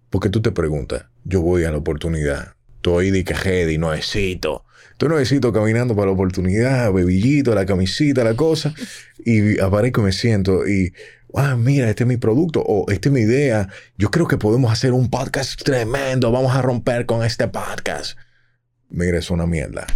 Porque 0.09 0.29
tú 0.29 0.41
te 0.41 0.51
preguntas, 0.51 1.05
yo 1.23 1.41
voy 1.41 1.65
a 1.65 1.71
la 1.71 1.77
oportunidad, 1.77 2.53
estoy 2.75 3.11
de 3.11 3.23
cajede 3.23 3.73
y 3.73 3.77
no 3.77 3.91
necesito. 3.91 4.63
Estoy 4.99 5.17
necesito 5.17 5.53
caminando 5.53 5.95
para 5.95 6.07
la 6.07 6.11
oportunidad, 6.11 6.91
bebillito, 6.91 7.55
la 7.55 7.65
camisita, 7.65 8.21
la 8.25 8.33
cosa, 8.33 8.73
y 9.23 9.57
aparezco 9.61 10.01
y 10.01 10.03
me 10.03 10.11
siento 10.11 10.67
y, 10.67 10.91
ah, 11.35 11.55
mira, 11.55 11.89
este 11.89 12.03
es 12.03 12.07
mi 12.09 12.17
producto 12.17 12.61
o 12.61 12.91
esta 12.91 13.07
es 13.07 13.13
mi 13.13 13.21
idea. 13.21 13.69
Yo 13.97 14.11
creo 14.11 14.27
que 14.27 14.37
podemos 14.37 14.73
hacer 14.73 14.91
un 14.91 15.09
podcast 15.09 15.63
tremendo, 15.63 16.33
vamos 16.33 16.53
a 16.53 16.61
romper 16.61 17.05
con 17.05 17.23
este 17.23 17.47
podcast. 17.47 18.17
Mira, 18.89 19.19
es 19.19 19.31
una 19.31 19.47
mierda. 19.47 19.87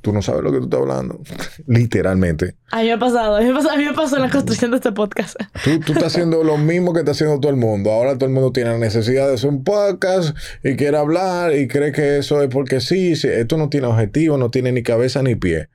Tú 0.00 0.12
no 0.12 0.22
sabes 0.22 0.42
lo 0.42 0.50
que 0.50 0.58
tú 0.58 0.64
estás 0.64 0.80
hablando. 0.80 1.20
Literalmente. 1.66 2.56
A 2.70 2.78
mí 2.80 2.86
me 2.86 2.92
ha 2.92 2.98
pasado, 2.98 3.36
a 3.36 3.40
mí 3.40 3.46
me 3.46 3.54
pasó, 3.54 3.70
a 3.70 3.76
mí 3.76 3.84
me 3.84 3.92
pasó 3.92 4.16
en 4.16 4.22
la 4.22 4.30
construcción 4.30 4.70
de 4.70 4.78
este 4.78 4.92
podcast. 4.92 5.36
Tú, 5.64 5.78
tú 5.80 5.92
estás 5.92 6.14
haciendo 6.14 6.42
lo 6.42 6.56
mismo 6.56 6.92
que 6.92 7.00
está 7.00 7.12
haciendo 7.12 7.38
todo 7.38 7.50
el 7.50 7.58
mundo. 7.58 7.90
Ahora 7.90 8.14
todo 8.14 8.26
el 8.26 8.34
mundo 8.34 8.52
tiene 8.52 8.70
la 8.70 8.78
necesidad 8.78 9.28
de 9.28 9.34
hacer 9.34 9.50
un 9.50 9.62
podcast 9.62 10.36
y 10.64 10.76
quiere 10.76 10.96
hablar 10.96 11.54
y 11.54 11.68
cree 11.68 11.92
que 11.92 12.18
eso 12.18 12.42
es 12.42 12.48
porque 12.48 12.80
sí. 12.80 13.14
sí, 13.16 13.28
Esto 13.28 13.56
no 13.58 13.68
tiene 13.68 13.88
objetivo, 13.88 14.38
no 14.38 14.50
tiene 14.50 14.72
ni 14.72 14.82
cabeza 14.82 15.22
ni 15.22 15.34
pie. 15.34 15.68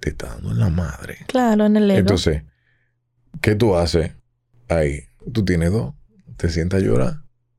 Te 0.00 0.10
está 0.10 0.28
dando 0.28 0.52
en 0.52 0.60
la 0.60 0.70
madre. 0.70 1.18
Claro, 1.26 1.66
en 1.66 1.76
el 1.76 1.90
ego. 1.90 2.00
Entonces, 2.00 2.42
¿qué 3.42 3.54
tú 3.54 3.76
haces 3.76 4.12
ahí? 4.68 5.02
Tú 5.32 5.44
tienes 5.44 5.72
dos. 5.72 5.94
¿Te 6.38 6.48
sientas 6.48 6.80
a 6.80 6.84
llorar 6.84 7.16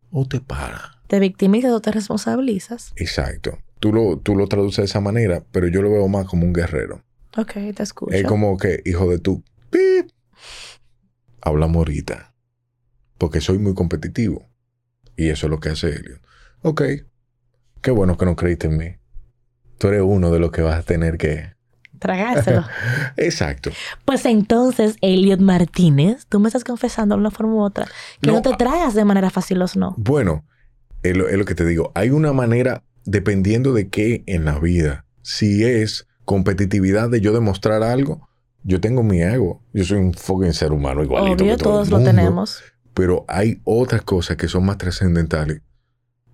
o 0.09 0.27
te 0.27 0.39
paras? 0.39 1.01
te 1.11 1.19
victimizas 1.19 1.73
o 1.73 1.81
te 1.81 1.91
responsabilizas. 1.91 2.93
Exacto. 2.95 3.59
Tú 3.81 3.91
lo, 3.91 4.17
tú 4.17 4.35
lo 4.37 4.47
traduces 4.47 4.77
de 4.77 4.85
esa 4.85 5.01
manera, 5.01 5.43
pero 5.51 5.67
yo 5.67 5.81
lo 5.81 5.91
veo 5.91 6.07
más 6.07 6.25
como 6.27 6.45
un 6.45 6.53
guerrero. 6.53 7.03
Ok, 7.35 7.51
te 7.75 7.83
escucho. 7.83 8.15
Es 8.15 8.23
como 8.23 8.55
que, 8.57 8.81
hijo 8.85 9.09
de 9.09 9.19
tu, 9.19 9.43
pip, 9.69 10.09
hablamos 11.41 11.77
ahorita. 11.77 12.33
Porque 13.17 13.41
soy 13.41 13.57
muy 13.59 13.73
competitivo. 13.73 14.47
Y 15.15 15.29
eso 15.29 15.47
es 15.47 15.51
lo 15.51 15.59
que 15.59 15.69
hace 15.69 15.89
Elliot. 15.89 16.21
Ok. 16.61 16.81
Qué 17.81 17.91
bueno 17.91 18.17
que 18.17 18.25
no 18.25 18.35
creíste 18.35 18.67
en 18.67 18.77
mí. 18.77 18.95
Tú 19.77 19.87
eres 19.87 20.01
uno 20.03 20.31
de 20.31 20.39
los 20.39 20.51
que 20.51 20.61
vas 20.61 20.79
a 20.79 20.83
tener 20.83 21.17
que... 21.17 21.53
Tragárselo. 21.99 22.63
Exacto. 23.17 23.71
pues 24.05 24.25
entonces, 24.25 24.95
Elliot 25.01 25.39
Martínez, 25.39 26.25
tú 26.27 26.39
me 26.39 26.49
estás 26.49 26.63
confesando 26.63 27.15
de 27.15 27.21
una 27.21 27.31
forma 27.31 27.53
u 27.55 27.61
otra 27.61 27.85
que 28.21 28.27
no, 28.27 28.33
No, 28.33 28.41
te 28.41 28.53
a- 28.53 28.57
tragas 28.57 28.93
de 28.95 29.05
manera 29.05 29.29
fácil 29.29 29.59
los 29.59 29.75
no. 29.75 29.93
Bueno, 29.97 30.45
es 31.03 31.15
lo, 31.17 31.27
es 31.27 31.37
lo 31.37 31.45
que 31.45 31.55
te 31.55 31.65
digo. 31.65 31.91
Hay 31.95 32.09
una 32.09 32.33
manera, 32.33 32.83
dependiendo 33.05 33.73
de 33.73 33.89
qué 33.89 34.23
en 34.27 34.45
la 34.45 34.59
vida. 34.59 35.05
Si 35.21 35.63
es 35.63 36.07
competitividad 36.25 37.09
de 37.09 37.21
yo 37.21 37.33
demostrar 37.33 37.83
algo, 37.83 38.27
yo 38.63 38.79
tengo 38.79 39.03
mi 39.03 39.21
ego. 39.21 39.63
Yo 39.73 39.83
soy 39.83 39.99
un 39.99 40.13
fucking 40.13 40.53
ser 40.53 40.71
humano 40.71 41.03
igualito. 41.03 41.43
Obvio, 41.43 41.57
que 41.57 41.63
todo 41.63 41.73
todos 41.73 41.87
el 41.87 41.93
lo 41.93 42.03
tenemos. 42.03 42.63
Pero 42.93 43.25
hay 43.27 43.61
otras 43.63 44.01
cosas 44.01 44.37
que 44.37 44.47
son 44.47 44.65
más 44.65 44.77
trascendentales 44.77 45.61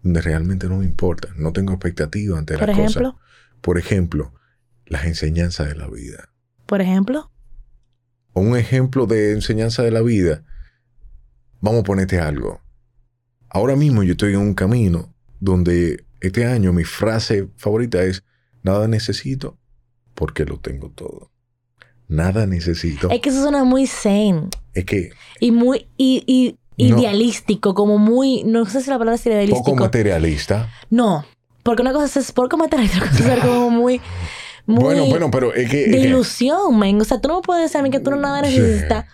donde 0.03 0.21
realmente 0.21 0.67
no 0.67 0.77
me 0.77 0.85
importa. 0.85 1.29
No 1.35 1.53
tengo 1.53 1.73
expectativa 1.73 2.37
ante 2.37 2.57
las 2.57 2.65
cosas. 2.65 2.79
ejemplo, 2.79 3.19
Por 3.61 3.77
ejemplo, 3.77 4.33
las 4.85 5.05
enseñanzas 5.05 5.67
de 5.67 5.75
la 5.75 5.87
vida. 5.87 6.29
por 6.65 6.81
ejemplo, 6.81 7.31
un 8.33 8.55
ejemplo 8.57 9.05
de 9.07 9.31
enseñanza 9.31 9.83
de 9.83 9.91
la 9.91 10.01
vida. 10.01 10.43
Vamos 11.59 11.81
a 11.81 11.83
ponerte 11.83 12.19
algo. 12.19 12.61
Ahora 13.49 13.75
mismo 13.75 14.03
yo 14.03 14.11
estoy 14.11 14.33
en 14.33 14.39
un 14.39 14.53
camino 14.53 15.13
donde 15.39 16.05
este 16.21 16.45
año 16.45 16.73
mi 16.73 16.83
frase 16.83 17.47
favorita 17.57 18.03
es, 18.03 18.23
nada 18.63 18.87
necesito 18.87 19.57
porque 20.13 20.45
lo 20.45 20.59
tengo 20.59 20.89
todo. 20.91 21.31
Nada 22.07 22.45
necesito. 22.47 23.09
es 23.11 23.19
que 23.21 23.29
eso 23.29 23.41
suena 23.41 23.63
muy 23.65 23.85
zen 23.85 24.49
Es 24.73 24.85
que 24.85 25.09
y 25.41 25.51
muy 25.51 25.87
y, 25.97 26.23
y 26.77 26.89
No. 26.89 26.99
idealístico, 26.99 27.73
como 27.73 27.97
muy, 27.97 28.43
no 28.45 28.65
sé 28.65 28.81
si 28.81 28.89
la 28.89 28.97
palabra 28.97 29.15
es 29.15 29.25
idealístico. 29.25 29.63
poco 29.63 29.75
materialista. 29.83 30.69
No, 30.89 31.25
porque 31.63 31.81
una 31.81 31.91
cosa 31.93 32.19
es 32.19 32.31
poco 32.31 32.55
materialista, 32.57 32.99
otra 32.99 33.09
cosa 33.11 33.33
es 33.35 33.39
como 33.43 33.69
muy, 33.71 33.99
muy 34.65 34.83
Bueno, 34.83 35.05
bueno, 35.07 35.31
pero 35.31 35.53
es 35.53 35.69
que... 35.69 35.85
es 35.85 35.91
de 35.91 35.97
que- 35.97 36.03
ilusión, 36.07 36.77
men. 36.79 37.01
O 37.01 37.03
sea, 37.03 37.19
tú 37.19 37.27
no 37.29 37.41
puedes 37.41 37.63
decir 37.63 37.79
a 37.79 37.83
mí 37.83 37.89
que 37.89 37.99
tú 37.99 38.11
no 38.11 38.17
nada 38.17 38.43
Sí. 38.47 38.57
necesitas. 38.59 39.05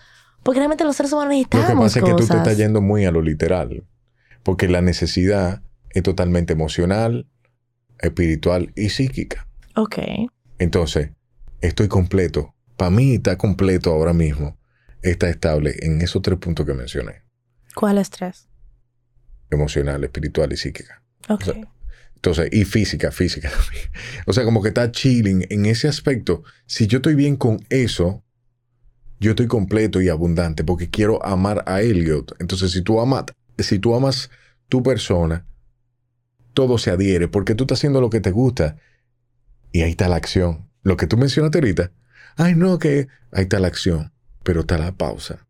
Porque 0.44 0.60
realmente 0.60 0.84
los 0.84 0.96
seres 0.98 1.13
humanos 1.13 1.32
Lo 1.34 1.38
necesitamos 1.38 1.68
que 1.68 1.76
pasa 1.76 2.00
es 2.00 2.06
que 2.06 2.12
tú 2.12 2.28
te 2.28 2.38
estás 2.38 2.58
yendo 2.58 2.82
muy 2.82 3.06
a 3.06 3.12
lo 3.12 3.22
literal. 3.22 3.86
Porque 4.44 4.68
la 4.68 4.82
necesidad 4.82 5.62
es 5.93 6.03
totalmente 6.03 6.53
emocional, 6.53 7.27
espiritual 7.99 8.71
y 8.75 8.89
psíquica. 8.89 9.47
Ok. 9.75 9.97
Entonces, 10.60 11.12
estoy 11.62 11.88
completo. 11.88 12.53
Para 12.77 12.91
mí 12.91 13.15
está 13.15 13.38
completo 13.38 13.91
ahora 13.91 14.13
mismo. 14.13 14.58
Está 15.01 15.29
estable 15.29 15.75
en 15.79 16.01
esos 16.01 16.21
tres 16.21 16.38
puntos 16.39 16.65
que 16.65 16.73
mencioné. 16.73 17.23
¿Cuál 17.75 17.97
estrés? 17.97 18.47
Emocional, 19.49 20.03
espiritual 20.03 20.51
y 20.53 20.58
psíquica. 20.58 21.03
Ok. 21.29 21.43
sea, 21.43 21.56
Entonces, 22.15 22.49
y 22.51 22.65
física, 22.65 23.12
física 23.12 23.49
también. 23.49 23.89
O 24.25 24.34
sea, 24.34 24.43
como 24.43 24.62
que 24.62 24.69
está 24.69 24.91
chilling 24.91 25.45
en 25.49 25.65
ese 25.65 25.88
aspecto. 25.88 26.43
Si 26.65 26.88
yo 26.88 26.97
estoy 26.97 27.15
bien 27.15 27.36
con 27.36 27.65
eso, 27.69 28.23
yo 29.19 29.32
estoy 29.32 29.47
completo 29.47 30.01
y 30.01 30.10
abundante 30.10 30.63
porque 30.63 30.89
quiero 30.89 31.23
amar 31.25 31.63
a 31.67 31.82
Elliot. 31.82 32.36
Entonces, 32.39 32.71
si 32.71 32.82
tú 32.82 32.99
amas, 32.99 33.25
si 33.58 33.79
tú 33.79 33.95
amas 33.95 34.29
tu 34.69 34.82
persona, 34.84 35.45
todo 36.54 36.78
se 36.78 36.92
adhiere 36.92 37.28
porque 37.28 37.56
tú 37.56 37.63
estás 37.66 37.80
haciendo 37.80 38.02
lo 38.02 38.10
que 38.10 38.22
te 38.22 38.32
gusta. 38.32 38.78
Y 39.72 39.82
ahí 39.82 39.92
está 39.92 40.08
la 40.08 40.16
acción. 40.18 40.70
Lo 40.84 40.98
que 40.98 41.08
tú 41.08 41.18
mencionaste 41.18 41.58
ahorita. 41.60 41.92
Ay, 42.36 42.56
no, 42.56 42.78
que 42.80 43.08
ahí 43.32 43.44
está 43.44 43.60
la 43.60 43.68
acción, 43.68 44.13
pero 44.44 44.62
está 44.62 44.78
la 44.78 44.92
pausa. 44.92 45.46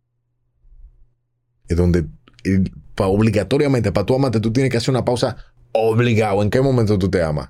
Es 1.67 1.77
donde 1.77 2.05
eh, 2.43 2.63
pa- 2.95 3.07
obligatoriamente 3.07 3.91
para 3.91 4.05
tú 4.05 4.15
amarte 4.15 4.39
tú 4.39 4.51
tienes 4.53 4.71
que 4.71 4.77
hacer 4.77 4.89
una 4.91 5.05
pausa 5.05 5.37
obligado. 5.71 6.41
¿En 6.43 6.49
qué 6.49 6.61
momento 6.61 6.97
tú 6.99 7.09
te 7.09 7.21
amas? 7.23 7.49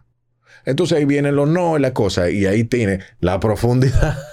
Entonces 0.65 0.97
ahí 0.97 1.05
vienen 1.05 1.35
los 1.35 1.49
no 1.49 1.77
y 1.77 1.81
la 1.81 1.93
cosa. 1.93 2.29
Y 2.29 2.45
ahí 2.45 2.63
tiene 2.63 2.99
la 3.19 3.39
profundidad. 3.39 4.17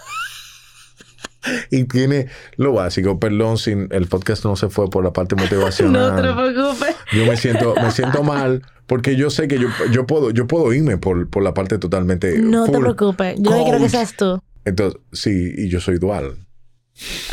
y 1.71 1.85
tiene 1.85 2.27
lo 2.57 2.73
básico. 2.73 3.19
Perdón, 3.19 3.59
si 3.59 3.73
el 3.73 4.07
podcast 4.09 4.45
no 4.45 4.57
se 4.57 4.69
fue 4.69 4.89
por 4.91 5.05
la 5.05 5.13
parte 5.13 5.37
motivacional. 5.37 6.11
No 6.11 6.17
te 6.17 6.53
preocupes. 6.53 6.97
Yo 7.13 7.27
me 7.27 7.37
siento, 7.37 7.75
me 7.75 7.91
siento 7.91 8.23
mal 8.23 8.63
porque 8.87 9.17
yo 9.17 9.31
sé 9.31 9.47
que 9.49 9.59
yo, 9.59 9.69
yo 9.93 10.07
puedo, 10.07 10.31
yo 10.31 10.47
pudo 10.47 10.73
irme 10.73 10.97
por, 10.97 11.29
por 11.31 11.43
la 11.43 11.55
parte 11.55 11.79
totalmente. 11.79 12.39
No 12.39 12.65
te 12.65 12.79
preocupes. 12.79 13.37
Yo 13.39 13.63
quiero 13.65 13.79
que 13.79 13.89
seas 13.89 14.17
tú. 14.17 14.41
Entonces, 14.65 15.01
sí, 15.13 15.53
y 15.57 15.69
yo 15.69 15.81
soy 15.81 15.99
dual. 15.99 16.37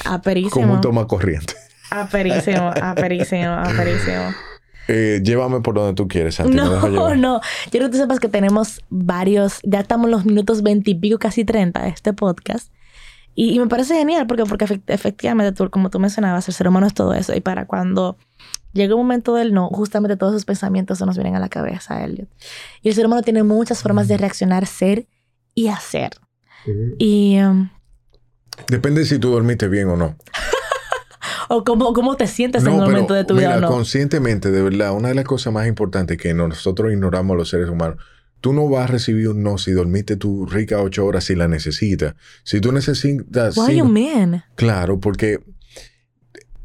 Como 0.03 0.15
Aperísimo. 0.15 0.73
un 0.73 0.81
toma 0.81 1.07
corriente. 1.07 1.55
Aperísimo, 1.89 2.71
aperísimo, 2.81 3.51
aperísimo. 3.53 4.33
Eh, 4.89 5.19
llévame 5.21 5.59
por 5.59 5.75
donde 5.75 5.95
tú 5.95 6.07
quieres, 6.07 6.35
Santi. 6.35 6.55
No, 6.55 7.15
no. 7.17 7.41
Yo 7.41 7.71
quiero 7.71 7.87
que 7.87 7.91
tú 7.91 7.97
sepas 7.97 8.21
que 8.21 8.29
tenemos 8.29 8.81
varios, 8.89 9.59
ya 9.63 9.81
estamos 9.81 10.05
en 10.05 10.11
los 10.11 10.23
minutos 10.23 10.63
veintipico, 10.63 11.19
casi 11.19 11.43
30 11.43 11.81
de 11.81 11.89
este 11.89 12.13
podcast. 12.13 12.71
Y, 13.39 13.53
y 13.53 13.59
me 13.59 13.67
parece 13.67 13.93
genial 13.93 14.25
porque, 14.25 14.45
porque 14.45 14.65
efect- 14.65 14.81
efectivamente, 14.87 15.51
tú, 15.55 15.69
como 15.69 15.91
tú 15.91 15.99
mencionabas, 15.99 16.47
el 16.47 16.55
ser 16.55 16.67
humano 16.67 16.87
es 16.87 16.95
todo 16.95 17.13
eso. 17.13 17.35
Y 17.35 17.39
para 17.39 17.67
cuando 17.67 18.17
llega 18.73 18.95
un 18.95 19.01
momento 19.01 19.35
del 19.35 19.53
no, 19.53 19.69
justamente 19.69 20.17
todos 20.17 20.33
esos 20.33 20.45
pensamientos 20.45 20.97
se 20.97 21.05
nos 21.05 21.15
vienen 21.15 21.35
a 21.35 21.39
la 21.39 21.47
cabeza, 21.47 22.03
Elliot. 22.03 22.27
Y 22.81 22.89
el 22.89 22.95
ser 22.95 23.05
humano 23.05 23.21
tiene 23.21 23.43
muchas 23.43 23.83
formas 23.83 24.07
de 24.07 24.17
reaccionar, 24.17 24.65
ser 24.65 25.05
y 25.53 25.67
hacer. 25.67 26.11
Y, 26.97 27.37
um, 27.39 27.69
Depende 28.69 29.05
si 29.05 29.19
tú 29.19 29.29
dormiste 29.29 29.67
bien 29.67 29.87
o 29.89 29.95
no. 29.95 30.15
o 31.49 31.63
cómo, 31.63 31.93
cómo 31.93 32.15
te 32.15 32.25
sientes 32.25 32.63
en 32.63 32.69
un 32.69 32.79
pero 32.79 32.89
momento 32.89 33.13
de 33.13 33.23
tu 33.23 33.35
mira, 33.35 33.49
vida 33.49 33.57
o 33.59 33.61
no. 33.61 33.67
conscientemente, 33.67 34.49
de 34.49 34.63
verdad, 34.63 34.93
una 34.93 35.09
de 35.09 35.13
las 35.15 35.25
cosas 35.25 35.53
más 35.53 35.67
importantes 35.67 36.17
que 36.17 36.33
nosotros 36.33 36.91
ignoramos 36.91 37.37
los 37.37 37.49
seres 37.49 37.69
humanos, 37.69 37.97
tú 38.41 38.53
no 38.53 38.69
vas 38.69 38.85
a 38.85 38.87
recibir 38.87 39.29
un 39.29 39.43
no 39.43 39.57
si 39.57 39.71
dormiste 39.71 40.15
tu 40.15 40.45
rica 40.45 40.81
ocho 40.81 41.05
horas 41.05 41.23
si 41.25 41.35
la 41.35 41.47
necesitas. 41.47 42.15
Si 42.43 42.61
tú 42.61 42.71
necesitas... 42.71 43.57
Why 43.57 43.65
cinco-? 43.73 43.85
Claro, 44.55 44.99
porque 44.99 45.39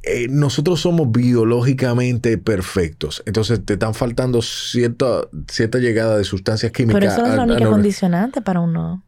eh, 0.02 0.26
nosotros 0.28 0.80
somos 0.80 1.10
biológicamente 1.12 2.36
perfectos. 2.38 3.22
Entonces 3.26 3.64
te 3.64 3.74
están 3.74 3.94
faltando 3.94 4.42
cierta, 4.42 5.28
cierta 5.48 5.78
llegada 5.78 6.18
de 6.18 6.24
sustancias 6.24 6.72
químicas. 6.72 7.00
Pero 7.00 7.12
eso 7.12 7.24
es 7.26 7.34
la 7.36 7.42
única 7.44 7.64
al- 7.64 7.70
condicionante 7.70 8.42
para 8.42 8.60
un 8.60 8.72
no. 8.72 9.04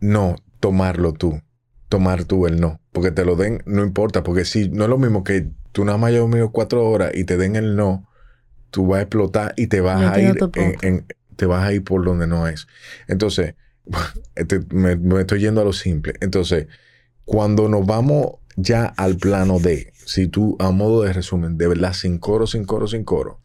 No, 0.00 0.36
tomarlo 0.60 1.12
tú. 1.12 1.40
Tomar 1.88 2.24
tú 2.24 2.46
el 2.46 2.60
no. 2.60 2.80
Porque 2.92 3.10
te 3.12 3.24
lo 3.24 3.36
den, 3.36 3.62
no 3.64 3.82
importa. 3.82 4.22
Porque 4.22 4.44
si 4.44 4.68
no 4.68 4.84
es 4.84 4.90
lo 4.90 4.98
mismo 4.98 5.24
que 5.24 5.50
tú 5.72 5.84
nada 5.84 5.98
más 5.98 6.08
hayas 6.08 6.20
dormido 6.20 6.50
cuatro 6.50 6.88
horas 6.88 7.12
y 7.14 7.24
te 7.24 7.36
den 7.36 7.56
el 7.56 7.76
no, 7.76 8.08
tú 8.70 8.86
vas 8.86 8.98
a 8.98 9.02
explotar 9.02 9.54
y 9.56 9.66
te 9.68 9.80
vas 9.80 10.00
a 10.12 10.20
ir 10.20 10.38
en- 10.82 11.06
te 11.36 11.46
vas 11.46 11.64
a 11.66 11.72
ir 11.72 11.84
por 11.84 12.04
donde 12.04 12.26
no 12.26 12.48
es. 12.48 12.66
Entonces, 13.08 13.54
este, 14.34 14.60
me, 14.70 14.96
me 14.96 15.20
estoy 15.20 15.40
yendo 15.40 15.60
a 15.60 15.64
lo 15.64 15.72
simple. 15.72 16.14
Entonces, 16.20 16.66
cuando 17.24 17.68
nos 17.68 17.84
vamos 17.86 18.36
ya 18.56 18.86
al 18.86 19.16
plano 19.16 19.58
de, 19.58 19.92
si 20.06 20.28
tú, 20.28 20.56
a 20.60 20.70
modo 20.70 21.02
de 21.02 21.12
resumen, 21.12 21.58
de 21.58 21.68
verdad, 21.68 21.92
sin 21.92 22.18
coro, 22.18 22.46
sin 22.46 22.64
coro, 22.64 22.86
sin 22.88 23.04
coro, 23.04 23.40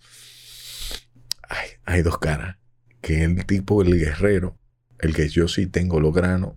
hay, 1.50 1.68
hay 1.86 2.02
dos 2.02 2.18
caras. 2.18 2.58
Que 3.02 3.24
el 3.24 3.46
tipo, 3.46 3.82
el 3.82 3.98
guerrero, 4.00 4.58
el 5.00 5.16
que 5.16 5.28
yo 5.28 5.48
sí 5.48 5.66
tengo 5.68 6.00
los 6.00 6.14
granos 6.14 6.54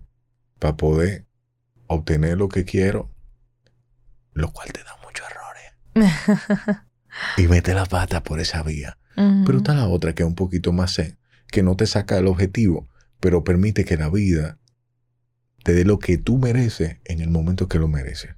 para 0.59 0.77
poder 0.77 1.25
obtener 1.87 2.37
lo 2.37 2.47
que 2.49 2.63
quiero, 2.65 3.11
lo 4.33 4.51
cual 4.51 4.71
te 4.71 4.83
da 4.83 4.95
muchos 5.03 5.25
errores. 5.29 6.81
Y 7.37 7.47
mete 7.47 7.73
la 7.73 7.85
pata 7.85 8.23
por 8.23 8.39
esa 8.39 8.63
vía. 8.63 8.97
Pero 9.15 9.59
está 9.59 9.73
la 9.73 9.87
otra 9.87 10.13
que 10.13 10.23
es 10.23 10.27
un 10.27 10.35
poquito 10.35 10.73
más 10.73 10.95
zen, 10.95 11.17
que 11.47 11.63
no 11.63 11.77
te 11.77 11.87
saca 11.87 12.17
el 12.17 12.27
objetivo, 12.27 12.89
pero 13.21 13.45
permite 13.45 13.85
que 13.85 13.95
la 13.95 14.09
vida 14.09 14.59
te 15.63 15.73
dé 15.73 15.85
lo 15.85 15.99
que 15.99 16.17
tú 16.17 16.37
mereces 16.37 16.97
en 17.05 17.21
el 17.21 17.29
momento 17.29 17.69
que 17.69 17.79
lo 17.79 17.87
mereces. 17.87 18.35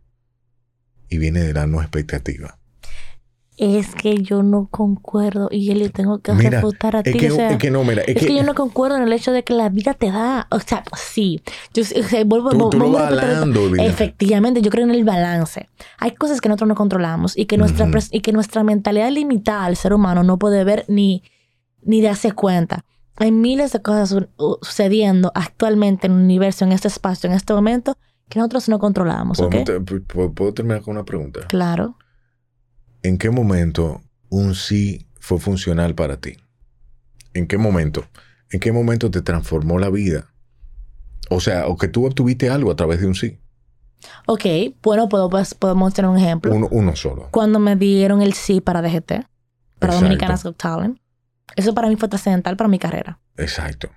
Y 1.10 1.18
viene 1.18 1.40
de 1.40 1.54
la 1.54 1.66
no 1.66 1.82
expectativa. 1.82 2.57
Es 3.58 3.96
que 3.96 4.22
yo 4.22 4.44
no 4.44 4.68
concuerdo 4.70 5.50
y 5.52 5.66
yo 5.66 5.74
le 5.74 5.90
tengo 5.90 6.20
que 6.20 6.32
Mira, 6.34 6.62
refutar 6.62 6.96
a 6.96 7.02
ti. 7.02 7.10
Es 7.10 7.16
que, 7.18 7.32
o 7.32 7.36
sea, 7.36 7.50
es 7.52 7.58
que 7.58 7.72
no, 7.72 7.84
mira, 7.84 8.04
es, 8.04 8.18
es 8.18 8.28
que, 8.28 8.36
yo 8.36 8.44
no 8.44 8.54
concuerdo 8.54 8.98
en 8.98 9.04
el 9.04 9.12
hecho 9.14 9.32
de 9.32 9.44
que 9.44 9.54
la 9.56 9.70
vida 9.70 9.96
te 9.96 10.12
da. 10.12 10.48
O 10.52 10.60
sea, 10.60 10.84
sí. 10.96 11.42
Yo, 11.74 11.82
o 11.82 12.04
sea, 12.04 12.24
vuelvo, 12.24 12.52
tú, 12.52 12.70
tú 12.70 12.98
hablando, 13.00 13.68
vida. 13.72 13.84
Efectivamente, 13.84 14.62
yo 14.62 14.70
creo 14.70 14.84
en 14.86 14.92
el 14.92 15.04
balance. 15.04 15.70
Hay 15.98 16.12
cosas 16.12 16.40
que 16.40 16.50
nosotros 16.50 16.68
no 16.68 16.76
controlamos 16.76 17.36
y 17.36 17.46
que 17.46 17.58
nuestra, 17.58 17.86
Ujú. 17.86 17.96
pres- 17.96 18.10
y 18.12 18.22
que 18.22 18.32
nuestra 18.32 18.64
mentalidad 18.64 19.10
limitada 19.10 19.66
al 19.66 19.76
ser 19.76 19.92
humano 19.94 20.22
no 20.24 20.38
puede 20.38 20.64
ver 20.64 20.86
ni, 20.88 21.24
ni 21.82 22.02
darse 22.04 22.34
cuenta. 22.34 22.86
Hay 23.16 23.32
miles 23.32 23.72
de 23.74 23.82
cosas 23.82 24.16
sucediendo 24.62 25.32
actualmente 25.34 26.06
en 26.06 26.14
el 26.14 26.20
universo, 26.20 26.64
en 26.64 26.72
este 26.74 26.88
espacio, 26.88 27.28
en 27.28 27.36
este 27.36 27.54
momento, 27.54 27.98
que 28.30 28.38
nosotros 28.38 28.70
no 28.70 28.78
controlamos. 28.78 29.40
¿ok? 29.40 29.50
¿Podemos 29.50 29.66
te- 29.66 29.80
pu- 30.00 30.34
¿Puedo 30.34 30.54
terminar 30.54 30.82
con 30.82 30.96
una 30.96 31.04
pregunta? 31.06 31.40
Claro. 31.48 31.96
¿En 33.04 33.18
qué 33.18 33.30
momento 33.30 34.02
un 34.30 34.56
sí 34.56 35.08
fue 35.20 35.40
funcional 35.40 35.96
para 35.96 36.18
ti? 36.18 36.38
¿En 37.34 37.48
qué 37.48 37.58
momento? 37.58 38.06
¿En 38.52 38.60
qué 38.60 38.72
momento 38.72 39.12
te 39.12 39.22
transformó 39.22 39.80
la 39.80 39.90
vida? 39.90 40.32
O 41.30 41.40
sea, 41.40 41.68
o 41.68 41.78
que 41.78 41.88
tú 41.88 42.06
obtuviste 42.06 42.50
algo 42.50 42.72
a 42.72 42.76
través 42.76 43.02
de 43.02 43.08
un 43.08 43.16
sí. 43.16 43.40
Ok, 44.26 44.46
bueno, 44.82 45.10
puedo, 45.10 45.30
podemos 45.60 45.94
tener 45.94 46.10
un 46.10 46.18
ejemplo. 46.18 46.54
Uno, 46.54 46.68
uno 46.72 46.96
solo. 46.96 47.30
Cuando 47.32 47.60
me 47.60 47.76
dieron 47.76 48.22
el 48.22 48.34
sí 48.34 48.62
para 48.62 48.82
DGT, 48.82 49.08
para 49.08 49.24
Exacto. 49.94 49.96
Dominicanas 49.96 50.44
Got 50.44 50.58
Talent, 50.58 51.00
eso 51.56 51.74
para 51.74 51.90
mí 51.90 51.96
fue 51.96 52.08
trascendental 52.08 52.58
para 52.58 52.68
mi 52.68 52.80
carrera. 52.80 53.20
Exacto. 53.38 53.90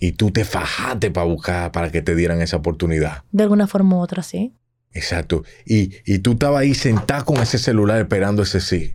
Y 0.00 0.12
tú 0.12 0.30
te 0.30 0.44
fajaste 0.44 1.10
para 1.10 1.26
buscar, 1.26 1.72
para 1.72 1.90
que 1.90 2.02
te 2.02 2.14
dieran 2.14 2.40
esa 2.40 2.56
oportunidad. 2.56 3.24
De 3.32 3.42
alguna 3.42 3.66
forma 3.66 3.96
u 3.96 4.00
otra, 4.00 4.22
sí. 4.22 4.52
Exacto. 4.92 5.44
Y, 5.66 5.92
y 6.06 6.18
tú 6.20 6.32
estabas 6.32 6.60
ahí 6.62 6.74
sentado 6.74 7.24
con 7.24 7.36
ese 7.38 7.58
celular 7.58 7.98
esperando 8.00 8.42
ese 8.42 8.60
sí. 8.60 8.94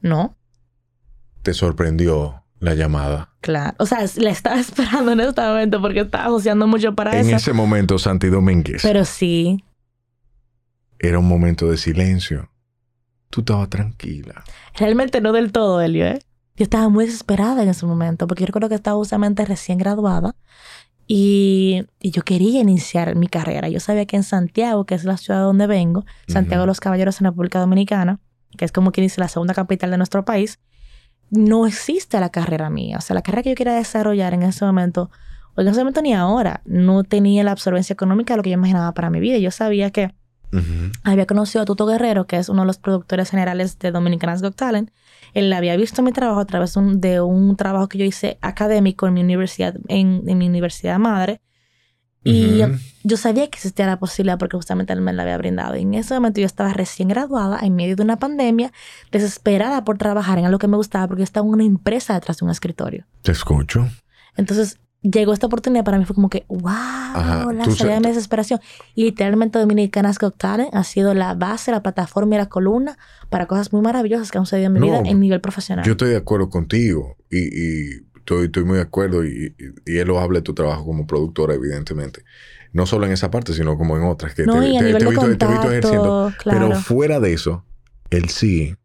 No, 0.00 0.36
Te 1.42 1.54
sorprendió 1.54 2.42
la 2.58 2.74
llamada. 2.74 3.34
claro. 3.40 3.74
O 3.78 3.86
sea, 3.86 3.98
la 4.16 4.30
estaba 4.30 4.58
esperando 4.60 5.12
en 5.12 5.20
este 5.20 5.40
momento 5.42 5.80
porque 5.80 6.00
estaba 6.00 6.24
asociando 6.26 6.66
mucho 6.66 6.94
para 6.94 7.18
En 7.20 7.26
eso. 7.28 7.36
ese 7.36 7.52
momento, 7.52 7.98
Santi 7.98 8.28
Domínguez, 8.28 8.82
Pero 8.82 9.04
sí, 9.04 9.62
era 10.98 11.18
un 11.18 11.28
momento 11.28 11.70
de 11.70 11.76
silencio. 11.76 12.50
Tú 13.30 13.40
estabas 13.40 13.68
tranquila. 13.68 14.42
realmente 14.78 15.20
no 15.20 15.32
del 15.32 15.52
todo, 15.52 15.80
Elio, 15.82 16.06
¿eh? 16.06 16.18
Yo 16.56 16.62
estaba 16.64 16.88
muy 16.88 17.04
desesperada 17.04 17.62
en 17.62 17.68
ese 17.68 17.84
momento 17.84 18.26
porque 18.26 18.40
yo 18.42 18.46
recuerdo 18.46 18.70
que 18.70 18.74
estaba 18.76 18.96
justamente 18.96 19.44
recién 19.44 19.76
graduada 19.76 20.34
y, 21.06 21.84
y 22.00 22.10
yo 22.10 22.22
quería 22.22 22.60
iniciar 22.60 23.14
mi 23.14 23.28
carrera. 23.28 23.68
Yo 23.68 23.80
sabía 23.80 24.06
que 24.06 24.16
en 24.16 24.22
Santiago, 24.22 24.84
que 24.84 24.94
es 24.94 25.04
la 25.04 25.16
ciudad 25.16 25.40
donde 25.42 25.66
vengo, 25.66 26.04
Santiago 26.26 26.62
de 26.62 26.64
Ujú. 26.64 26.68
los 26.68 26.80
Caballeros 26.80 27.20
en 27.20 27.26
República 27.26 27.60
Dominicana, 27.60 28.18
que 28.56 28.64
es 28.64 28.72
como 28.72 28.90
quien 28.90 29.04
dice 29.04 29.20
la 29.20 29.28
segunda 29.28 29.54
capital 29.54 29.90
de 29.90 29.98
nuestro 29.98 30.24
país, 30.24 30.58
no 31.30 31.66
existe 31.66 32.18
la 32.20 32.30
carrera 32.30 32.70
mía. 32.70 32.98
O 32.98 33.00
sea, 33.00 33.14
la 33.14 33.22
carrera 33.22 33.42
que 33.42 33.50
yo 33.50 33.56
quería 33.56 33.74
desarrollar 33.74 34.34
en 34.34 34.42
ese 34.42 34.64
momento, 34.64 35.10
o 35.54 35.60
en 35.60 35.68
ese 35.68 35.78
momento 35.78 36.02
ni 36.02 36.12
ahora, 36.12 36.62
no 36.64 37.04
tenía 37.04 37.44
la 37.44 37.52
absorbencia 37.52 37.92
económica 37.94 38.34
de 38.34 38.38
lo 38.38 38.42
que 38.42 38.50
yo 38.50 38.54
imaginaba 38.54 38.92
para 38.92 39.10
mi 39.10 39.20
vida. 39.20 39.38
Yo 39.38 39.50
sabía 39.50 39.90
que 39.90 40.14
Ujú. 40.52 40.92
había 41.02 41.26
conocido 41.26 41.62
a 41.62 41.64
Tuto 41.64 41.86
Guerrero, 41.86 42.26
que 42.26 42.36
es 42.36 42.48
uno 42.48 42.62
de 42.62 42.66
los 42.66 42.78
productores 42.78 43.30
generales 43.30 43.78
de 43.78 43.90
Dominicanas 43.90 44.42
Got 44.42 44.56
Talent. 44.56 44.90
Él 45.34 45.52
había 45.52 45.76
visto 45.76 46.02
mi 46.02 46.12
trabajo 46.12 46.40
a 46.40 46.46
través 46.46 46.74
de 46.74 47.20
un, 47.20 47.56
trabajo 47.56 47.88
que 47.88 47.98
yo 47.98 48.04
hice 48.04 48.38
académico 48.40 49.06
en 49.06 49.14
mi 49.14 49.20
universidad, 49.20 49.74
en, 49.88 50.22
en 50.26 50.38
mi 50.38 50.48
universidad 50.48 50.98
madre. 50.98 51.40
Y 52.24 52.64
Ujú. 52.64 52.74
yo 53.04 53.16
sabía 53.16 53.48
que 53.48 53.56
existía 53.56 53.86
la 53.86 53.98
posibilidad 53.98 54.36
porque 54.36 54.56
justamente 54.56 54.92
él 54.92 55.00
me 55.00 55.12
la 55.12 55.22
había 55.22 55.38
brindado. 55.38 55.76
Y 55.76 55.82
en 55.82 55.94
ese 55.94 56.14
momento 56.14 56.40
yo 56.40 56.46
estaba 56.46 56.72
recién 56.72 57.08
graduada, 57.08 57.60
en 57.62 57.76
medio 57.76 57.94
de 57.94 58.02
una 58.02 58.18
pandemia, 58.18 58.72
desesperada 59.12 59.84
por 59.84 59.96
trabajar 59.98 60.38
en 60.38 60.46
algo 60.46 60.58
que 60.58 60.66
me 60.66 60.76
gustaba 60.76 61.06
porque 61.06 61.22
estaba 61.22 61.46
en 61.46 61.54
una 61.54 61.64
empresa 61.64 62.14
detrás 62.14 62.38
de 62.38 62.44
un 62.44 62.50
escritorio. 62.50 63.06
Te 63.22 63.32
escucho. 63.32 63.88
Entonces 64.36 64.78
llegó 65.10 65.32
esta 65.32 65.46
oportunidad 65.46 65.84
para 65.84 65.98
mí, 65.98 66.04
fue 66.04 66.14
como 66.14 66.28
que, 66.28 66.44
wow, 66.48 67.50
la 67.52 67.64
tú 67.64 67.72
salida 67.74 67.94
de 67.94 68.00
mi 68.00 68.08
desesperación. 68.08 68.60
Y 68.94 69.04
literalmente 69.04 69.58
Dominicanas 69.58 70.18
Got 70.18 70.36
Talent 70.36 70.74
ha 70.74 70.84
sido 70.84 71.14
la 71.14 71.34
base, 71.34 71.70
la 71.70 71.82
plataforma 71.82 72.34
y 72.34 72.38
la 72.38 72.46
columna 72.46 72.96
para 73.30 73.46
cosas 73.46 73.72
muy 73.72 73.82
maravillosas 73.82 74.30
que 74.30 74.38
han 74.38 74.46
sucedido 74.46 74.66
en 74.68 74.72
mi 74.74 74.80
No, 74.80 74.86
vida 74.86 75.02
en 75.04 75.20
nivel 75.20 75.40
profesional. 75.40 75.84
Yo 75.84 75.92
estoy 75.92 76.10
de 76.10 76.16
acuerdo 76.16 76.48
contigo 76.50 77.16
y, 77.30 77.38
y 77.38 77.90
estoy, 78.16 78.46
estoy 78.46 78.64
muy 78.64 78.76
de 78.76 78.82
acuerdo 78.82 79.24
y, 79.24 79.54
y- 79.58 79.92
y 79.92 79.98
él 79.98 80.08
lo 80.08 80.18
habla 80.20 80.38
de 80.38 80.42
tu 80.42 80.54
trabajo 80.54 80.84
como 80.84 81.06
productora, 81.06 81.54
evidentemente. 81.54 82.22
No 82.72 82.84
solo 82.86 83.06
en 83.06 83.12
esa 83.12 83.30
parte, 83.30 83.52
sino 83.54 83.78
como 83.78 83.96
en 83.96 84.02
otras 84.04 84.34
que 84.34 84.44
no, 84.44 84.52
te, 84.62 84.68
y 84.68 84.76
a 84.76 84.80
te- 84.80 84.86
nivel 84.86 84.98
te 84.98 85.04
he 85.04 85.06
de 85.06 85.10
visto, 85.10 85.20
te 85.20 85.26
he 85.26 85.30
visto 85.30 85.46
contacto, 85.46 85.70
ejerciendo. 85.72 86.32
claro. 86.38 86.68
Pero 86.68 86.80
fuera 86.80 87.20
de 87.20 87.32
eso, 87.32 87.64
el 88.10 88.28
sí 88.28 88.76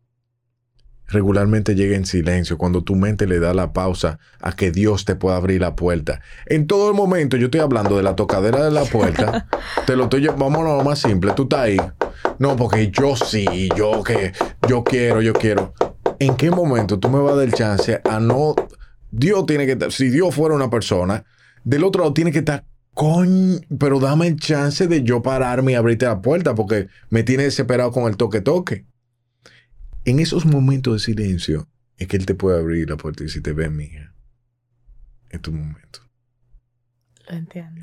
regularmente 1.11 1.75
llega 1.75 1.95
en 1.95 2.05
silencio 2.05 2.57
cuando 2.57 2.83
tu 2.83 2.95
mente 2.95 3.27
le 3.27 3.39
da 3.39 3.53
la 3.53 3.73
pausa 3.73 4.19
a 4.39 4.55
que 4.55 4.71
Dios 4.71 5.05
te 5.05 5.15
pueda 5.15 5.35
abrir 5.35 5.61
la 5.61 5.75
puerta. 5.75 6.21
En 6.45 6.67
todo 6.67 6.89
el 6.89 6.95
momento, 6.95 7.37
yo 7.37 7.45
estoy 7.45 7.61
hablando 7.61 7.97
de 7.97 8.03
la 8.03 8.15
tocadera 8.15 8.63
de 8.63 8.71
la 8.71 8.85
puerta. 8.85 9.47
te 9.85 9.95
lo 9.95 10.03
estoy 10.03 10.27
vámonos 10.27 10.73
a 10.73 10.77
lo 10.77 10.83
más 10.83 10.99
simple. 10.99 11.33
Tú 11.33 11.43
estás 11.43 11.59
ahí. 11.61 11.77
No, 12.39 12.55
porque 12.55 12.89
yo 12.91 13.15
sí, 13.15 13.69
yo 13.75 14.03
que, 14.03 14.31
yo 14.67 14.83
quiero, 14.83 15.21
yo 15.21 15.33
quiero. 15.33 15.73
¿En 16.19 16.35
qué 16.35 16.51
momento 16.51 16.99
tú 16.99 17.09
me 17.09 17.19
vas 17.19 17.33
a 17.33 17.35
dar 17.37 17.45
el 17.45 17.53
chance 17.53 18.01
a 18.03 18.19
no... 18.19 18.55
Dios 19.11 19.45
tiene 19.45 19.65
que. 19.65 19.91
Si 19.91 20.09
Dios 20.09 20.33
fuera 20.33 20.55
una 20.55 20.69
persona, 20.69 21.25
del 21.63 21.83
otro 21.83 22.01
lado 22.01 22.13
tiene 22.13 22.31
que 22.31 22.39
estar... 22.39 22.65
Coñ, 22.93 23.61
pero 23.79 24.01
dame 24.01 24.27
el 24.27 24.37
chance 24.37 24.85
de 24.85 25.01
yo 25.01 25.21
pararme 25.21 25.71
y 25.71 25.75
abrirte 25.75 26.05
la 26.05 26.21
puerta 26.21 26.55
porque 26.55 26.89
me 27.09 27.23
tiene 27.23 27.43
desesperado 27.43 27.91
con 27.91 28.03
el 28.03 28.17
toque-toque. 28.17 28.85
En 30.05 30.19
esos 30.19 30.45
momentos 30.45 30.93
de 30.93 30.99
silencio 30.99 31.67
es 31.97 32.07
que 32.07 32.17
Él 32.17 32.25
te 32.25 32.35
puede 32.35 32.59
abrir 32.59 32.89
la 32.89 32.97
puerta 32.97 33.23
y 33.23 33.29
si 33.29 33.41
te 33.41 33.53
ve, 33.53 33.69
mija, 33.69 34.13
es 35.29 35.41
tu 35.41 35.51
momento. 35.51 35.99
Lo 37.29 37.35
entiendo. 37.37 37.81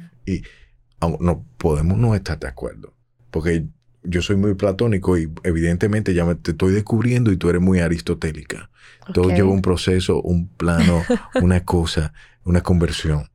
Aun- 1.00 1.18
no 1.20 1.44
podemos 1.59 1.96
no 1.96 2.14
estar 2.14 2.38
de 2.38 2.49
acuerdo. 2.49 2.95
Porque 3.30 3.68
yo 4.03 4.20
soy 4.22 4.36
muy 4.36 4.55
platónico 4.55 5.16
y 5.16 5.32
evidentemente 5.45 6.12
ya 6.14 6.24
me 6.24 6.34
te 6.34 6.51
estoy 6.53 6.72
descubriendo 6.72 7.30
y 7.30 7.36
tú 7.36 7.49
eres 7.51 7.62
muy 7.62 7.78
aristotélica. 7.78 8.70
Todo 9.14 9.28
lleva 9.30 9.51
un 9.51 9.62
proceso, 9.62 10.20
un 10.20 10.49
plano, 10.49 11.03
una 11.40 11.64
cosa, 11.64 12.12
una 12.45 12.62
conversión. 12.62 13.30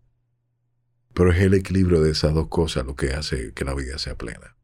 Pero 1.14 1.32
es 1.32 1.40
el 1.40 1.54
equilibrio 1.54 2.02
de 2.02 2.12
esas 2.12 2.34
dos 2.34 2.48
cosas 2.50 2.86
lo 2.86 2.96
que 2.96 3.14
hace 3.14 3.54
que 3.54 3.66
la 3.66 3.74
vida 3.76 3.98
sea 3.98 4.16
plena. 4.18 4.56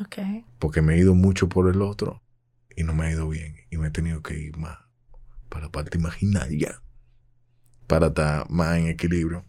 Ok. 0.00 0.44
Porque 0.58 0.80
me 0.82 0.94
he 0.94 0.98
ido 0.98 1.14
mucho 1.14 1.48
por 1.48 1.68
el 1.68 1.82
otro 1.82 2.22
y 2.76 2.84
no 2.84 2.92
me 2.94 3.06
ha 3.06 3.10
ido 3.10 3.28
bien. 3.28 3.56
Y 3.70 3.78
me 3.78 3.88
he 3.88 3.90
tenido 3.90 4.22
que 4.22 4.38
ir 4.38 4.56
más 4.58 4.78
para 5.48 5.66
la 5.66 5.72
parte 5.72 5.98
imaginaria. 5.98 6.82
Para 7.86 8.08
estar 8.08 8.48
más 8.50 8.76
en 8.76 8.88
equilibrio. 8.88 9.44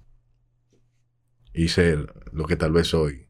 Y 1.54 1.68
ser 1.68 2.14
lo 2.32 2.46
que 2.46 2.56
tal 2.56 2.72
vez 2.72 2.88
soy. 2.88 3.28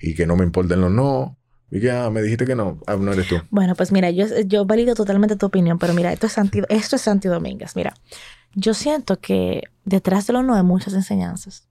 Y 0.00 0.14
que 0.14 0.26
no 0.26 0.36
me 0.36 0.44
importen 0.44 0.80
los 0.80 0.90
no, 0.90 1.38
Y 1.70 1.80
que, 1.80 1.90
ah, 1.90 2.10
me 2.10 2.22
dijiste 2.22 2.44
que 2.44 2.54
no. 2.54 2.80
Ah, 2.86 2.96
no 2.96 3.12
eres 3.12 3.28
tú. 3.28 3.36
Bueno, 3.50 3.74
pues 3.74 3.92
mira, 3.92 4.10
yo, 4.10 4.26
yo 4.46 4.66
valido 4.66 4.94
totalmente 4.94 5.36
tu 5.36 5.46
opinión, 5.46 5.78
pero 5.78 5.94
mira, 5.94 6.12
esto 6.12 6.26
es 6.26 6.32
Santi, 6.32 6.62
esto 6.68 6.96
es 6.96 7.02
Santi 7.02 7.28
Domínguez. 7.28 7.76
Mira, 7.76 7.94
yo 8.54 8.74
siento 8.74 9.20
que 9.20 9.62
detrás 9.84 10.26
de 10.26 10.32
lo 10.32 10.42
no 10.42 10.54
hay 10.54 10.62
muchas 10.62 10.94
enseñanzas. 10.94 11.68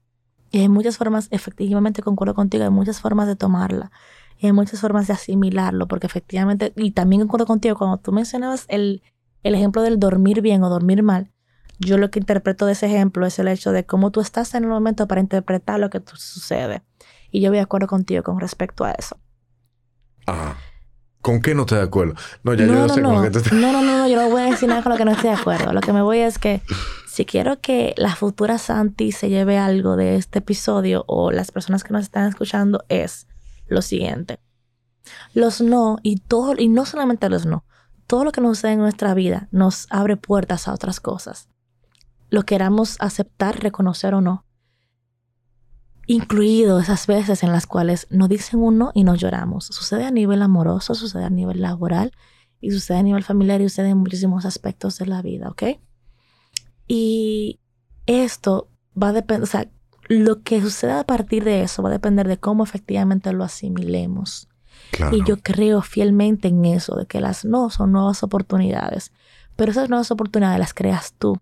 Y 0.52 0.60
hay 0.60 0.70
muchas 0.70 0.98
formas, 0.98 1.28
efectivamente 1.32 2.02
concuerdo 2.02 2.36
contigo, 2.36 2.64
hay 2.64 2.70
muchas 2.70 3.02
formas 3.02 3.28
de 3.28 3.36
tomarla. 3.36 3.92
Y 4.38 4.48
hay 4.48 4.52
muchas 4.52 4.82
formas 4.82 5.08
de 5.08 5.14
asimilarlo, 5.14 5.88
porque 5.88 6.08
efectivamente, 6.08 6.74
y 6.76 6.92
también 6.92 7.22
concuerdo 7.22 7.46
contigo, 7.46 7.78
cuando 7.78 7.98
tú 7.98 8.12
mencionabas 8.12 8.66
el, 8.68 9.02
el 9.44 9.56
ejemplo 9.56 9.82
del 9.82 10.00
dormir 10.00 10.42
bien 10.42 10.64
o 10.64 10.70
dormir 10.70 11.04
mal, 11.04 11.32
yo 11.80 11.98
lo 11.98 12.10
que 12.10 12.20
interpreto 12.20 12.66
de 12.66 12.74
ese 12.74 12.86
ejemplo 12.88 13.26
es 13.26 13.38
el 13.40 13.48
hecho 13.48 13.72
de 13.72 13.86
cómo 13.86 14.12
tú 14.12 14.22
estás 14.22 14.54
en 14.56 14.64
el 14.64 14.70
momento 14.70 15.08
para 15.08 15.22
interpretar 15.22 15.80
lo 15.80 15.90
que 15.90 16.02
sucede. 16.06 16.84
Y 17.32 17.42
yo 17.42 17.50
voy 17.50 17.58
de 17.58 17.64
acuerdo 17.64 17.88
contigo 17.88 18.24
con 18.24 18.40
respecto 18.40 18.86
a 18.86 18.92
eso. 18.92 19.18
Ah. 20.28 20.56
¿Con 21.22 21.42
qué 21.42 21.56
no 21.56 21.62
estoy 21.62 21.80
de 21.80 21.86
acuerdo? 21.86 22.14
No, 22.44 22.54
ya 22.54 22.68
no, 22.68 22.74
yo 22.74 22.80
no, 22.88 22.94
sé 22.94 23.02
no. 23.02 23.14
con 23.16 23.24
qué 23.24 23.32
te 23.32 23.56
no, 23.56 23.72
no, 23.72 23.82
no, 23.82 23.98
no, 23.98 24.08
yo 24.08 24.22
no 24.22 24.30
voy 24.30 24.44
a 24.44 24.46
decir 24.46 24.70
nada 24.70 24.84
con 24.84 24.92
lo 24.92 24.98
que 24.98 25.06
no 25.06 25.12
estoy 25.12 25.32
de 25.32 25.36
acuerdo. 25.36 25.74
Lo 25.74 25.82
que 25.82 25.92
me 25.92 26.04
voy 26.04 26.20
es 26.20 26.38
que 26.38 26.62
si 27.08 27.26
quiero 27.26 27.60
que 27.62 27.96
la 27.98 28.16
futura 28.16 28.60
Santi 28.60 29.12
se 29.12 29.30
lleve 29.30 29.58
algo 29.58 29.96
de 29.96 30.18
este 30.18 30.38
episodio 30.40 31.04
o 31.08 31.32
las 31.32 31.52
personas 31.52 31.84
que 31.84 31.94
nos 31.94 32.04
están 32.04 32.30
escuchando 32.30 32.86
es 32.90 33.26
lo 33.68 33.82
siguiente. 33.82 34.40
Los 35.34 35.62
no 35.62 35.98
y 36.04 36.18
todo, 36.18 36.56
y 36.58 36.68
no 36.68 36.86
solamente 36.86 37.30
los 37.30 37.46
no, 37.46 37.66
todo 38.08 38.24
lo 38.24 38.32
que 38.32 38.42
nos 38.42 38.58
sucede 38.58 38.74
en 38.74 38.80
nuestra 38.80 39.14
vida 39.14 39.48
nos 39.52 39.88
abre 39.90 40.18
puertas 40.18 40.68
a 40.68 40.74
otras 40.74 41.00
cosas. 41.00 41.50
Lo 42.30 42.44
queramos 42.44 42.98
aceptar, 43.00 43.62
reconocer 43.62 44.14
o 44.14 44.22
no. 44.22 44.46
Incluido 46.08 46.80
esas 46.80 47.08
veces 47.08 47.44
en 47.44 47.52
las 47.52 47.66
cuales 47.66 48.08
nos 48.12 48.30
dicen 48.30 48.62
un 48.62 48.78
no 48.78 48.92
y 48.94 49.04
nos 49.04 49.20
lloramos. 49.20 49.66
Sucede 49.66 50.06
a 50.06 50.12
nivel 50.12 50.42
amoroso, 50.42 50.94
sucede 50.94 51.24
a 51.24 51.30
nivel 51.30 51.62
laboral 51.62 52.12
y 52.62 52.72
sucede 52.72 52.98
a 52.98 53.04
nivel 53.04 53.24
familiar 53.24 53.62
y 53.62 53.70
sucede 53.70 53.90
en 53.90 53.98
muchísimos 53.98 54.46
aspectos 54.46 54.98
de 55.00 55.08
la 55.08 55.22
vida, 55.22 55.50
¿ok? 55.50 55.64
Y 56.88 57.60
esto 58.06 58.70
va 59.02 59.10
a 59.10 59.14
depender, 59.14 59.44
o 59.44 59.48
sea, 59.48 59.68
lo 60.08 60.42
que 60.44 60.62
suceda 60.62 61.00
a 61.00 61.04
partir 61.06 61.44
de 61.44 61.62
eso 61.64 61.82
va 61.84 61.90
a 61.90 61.92
depender 61.94 62.28
de 62.28 62.38
cómo 62.38 62.64
efectivamente 62.64 63.32
lo 63.34 63.44
asimilemos. 63.44 64.48
Claro. 64.92 65.16
Y 65.18 65.24
yo 65.26 65.38
creo 65.38 65.82
fielmente 65.82 66.48
en 66.48 66.64
eso, 66.66 66.96
de 66.96 67.06
que 67.08 67.20
las 67.20 67.44
no 67.46 67.70
son 67.70 67.92
nuevas 67.92 68.22
oportunidades. 68.24 69.12
Pero 69.56 69.72
esas 69.72 69.90
nuevas 69.90 70.12
oportunidades 70.12 70.60
las 70.60 70.74
creas 70.74 71.14
tú. 71.18 71.40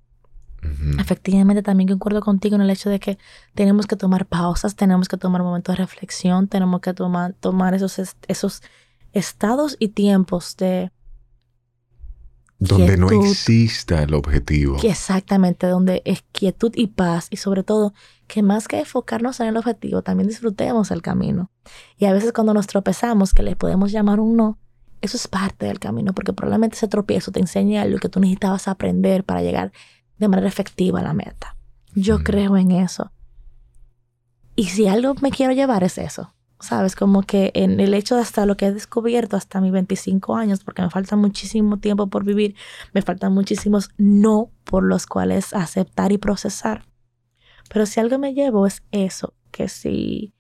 Efectivamente, 0.97 1.61
también 1.61 1.89
concuerdo 1.89 2.21
contigo 2.21 2.55
en 2.55 2.61
el 2.61 2.69
hecho 2.69 2.89
de 2.89 2.97
que 3.01 3.17
tenemos 3.53 3.85
que 3.85 3.97
tomar 3.97 4.25
pausas, 4.25 4.77
tenemos 4.77 5.09
que 5.09 5.17
tomar 5.17 5.43
momentos 5.43 5.73
de 5.75 5.81
reflexión, 5.83 6.47
tenemos 6.47 6.79
que 6.79 6.93
tomar, 6.93 7.33
tomar 7.33 7.73
esos, 7.73 7.99
est- 7.99 8.23
esos 8.29 8.61
estados 9.11 9.75
y 9.77 9.89
tiempos 9.89 10.55
de 10.55 10.89
Donde 12.59 12.95
no 12.95 13.07
quietud. 13.07 13.25
exista 13.29 14.03
el 14.03 14.13
objetivo. 14.13 14.77
exactamente 14.83 15.67
donde 15.67 16.01
es 16.05 16.23
quietud 16.31 16.71
y 16.75 16.87
paz 16.87 17.27
y 17.29 17.37
sobre 17.37 17.63
todo 17.63 17.93
que 18.33 18.41
más 18.41 18.67
que 18.67 18.79
enfocarnos 18.79 19.39
en 19.39 19.47
el 19.47 19.57
objetivo, 19.57 20.01
también 20.01 20.27
disfrutemos 20.27 20.89
el 20.89 21.03
camino. 21.03 21.51
Y 21.97 22.05
a 22.05 22.13
veces 22.13 22.33
cuando 22.33 22.51
nos 22.55 22.65
tropezamos, 22.65 23.31
que 23.31 23.43
le 23.43 23.55
podemos 23.55 23.91
llamar 23.91 24.19
un 24.19 24.35
no, 24.35 24.57
eso 25.01 25.17
es 25.17 25.27
parte 25.27 25.67
del 25.67 25.77
camino, 25.77 26.13
porque 26.13 26.33
probablemente 26.33 26.75
ese 26.75 26.87
tropiezo 26.87 27.31
te 27.31 27.39
enseña 27.39 27.83
algo 27.83 27.99
que 27.99 28.09
tú 28.09 28.19
necesitabas 28.19 28.67
aprender 28.67 29.23
para 29.23 29.43
llegar 29.43 29.71
de 30.17 30.27
manera 30.27 30.47
efectiva 30.47 30.99
a 30.99 31.03
la 31.03 31.13
meta. 31.13 31.55
Yo 31.93 32.17
Mm. 32.19 32.23
creo 32.23 32.57
en 32.57 32.71
eso. 32.71 33.11
Y 34.55 34.65
si 34.65 34.87
algo 34.87 35.13
me 35.21 35.29
quiero 35.29 35.53
llevar 35.53 35.83
es 35.83 35.99
eso. 35.99 36.33
¿Sabes? 36.59 36.95
Como 36.95 37.21
que 37.23 37.51
en 37.55 37.79
el 37.81 37.93
hecho 37.93 38.15
de 38.15 38.21
hasta 38.21 38.45
lo 38.45 38.55
que 38.57 38.65
he 38.67 38.73
descubierto 38.73 39.35
hasta 39.35 39.61
mis 39.61 39.73
25 39.73 40.35
años, 40.37 40.63
porque 40.63 40.81
me 40.81 40.89
falta 40.89 41.15
muchísimo 41.17 41.77
tiempo 41.77 42.07
por 42.07 42.23
vivir, 42.23 42.55
me 42.93 43.01
faltan 43.03 43.33
muchísimos 43.33 43.89
no 43.97 44.49
por 44.63 44.83
los 44.83 45.05
cuales 45.05 45.53
aceptar 45.53 46.11
y 46.13 46.17
procesar. 46.17 46.85
Pero 47.73 47.87
si 47.87 47.99
algo 47.99 48.19
me 48.19 48.35
llevo 48.35 48.67
es 48.67 48.83
eso, 48.91 49.33
que 49.51 49.67
si... 49.67 50.35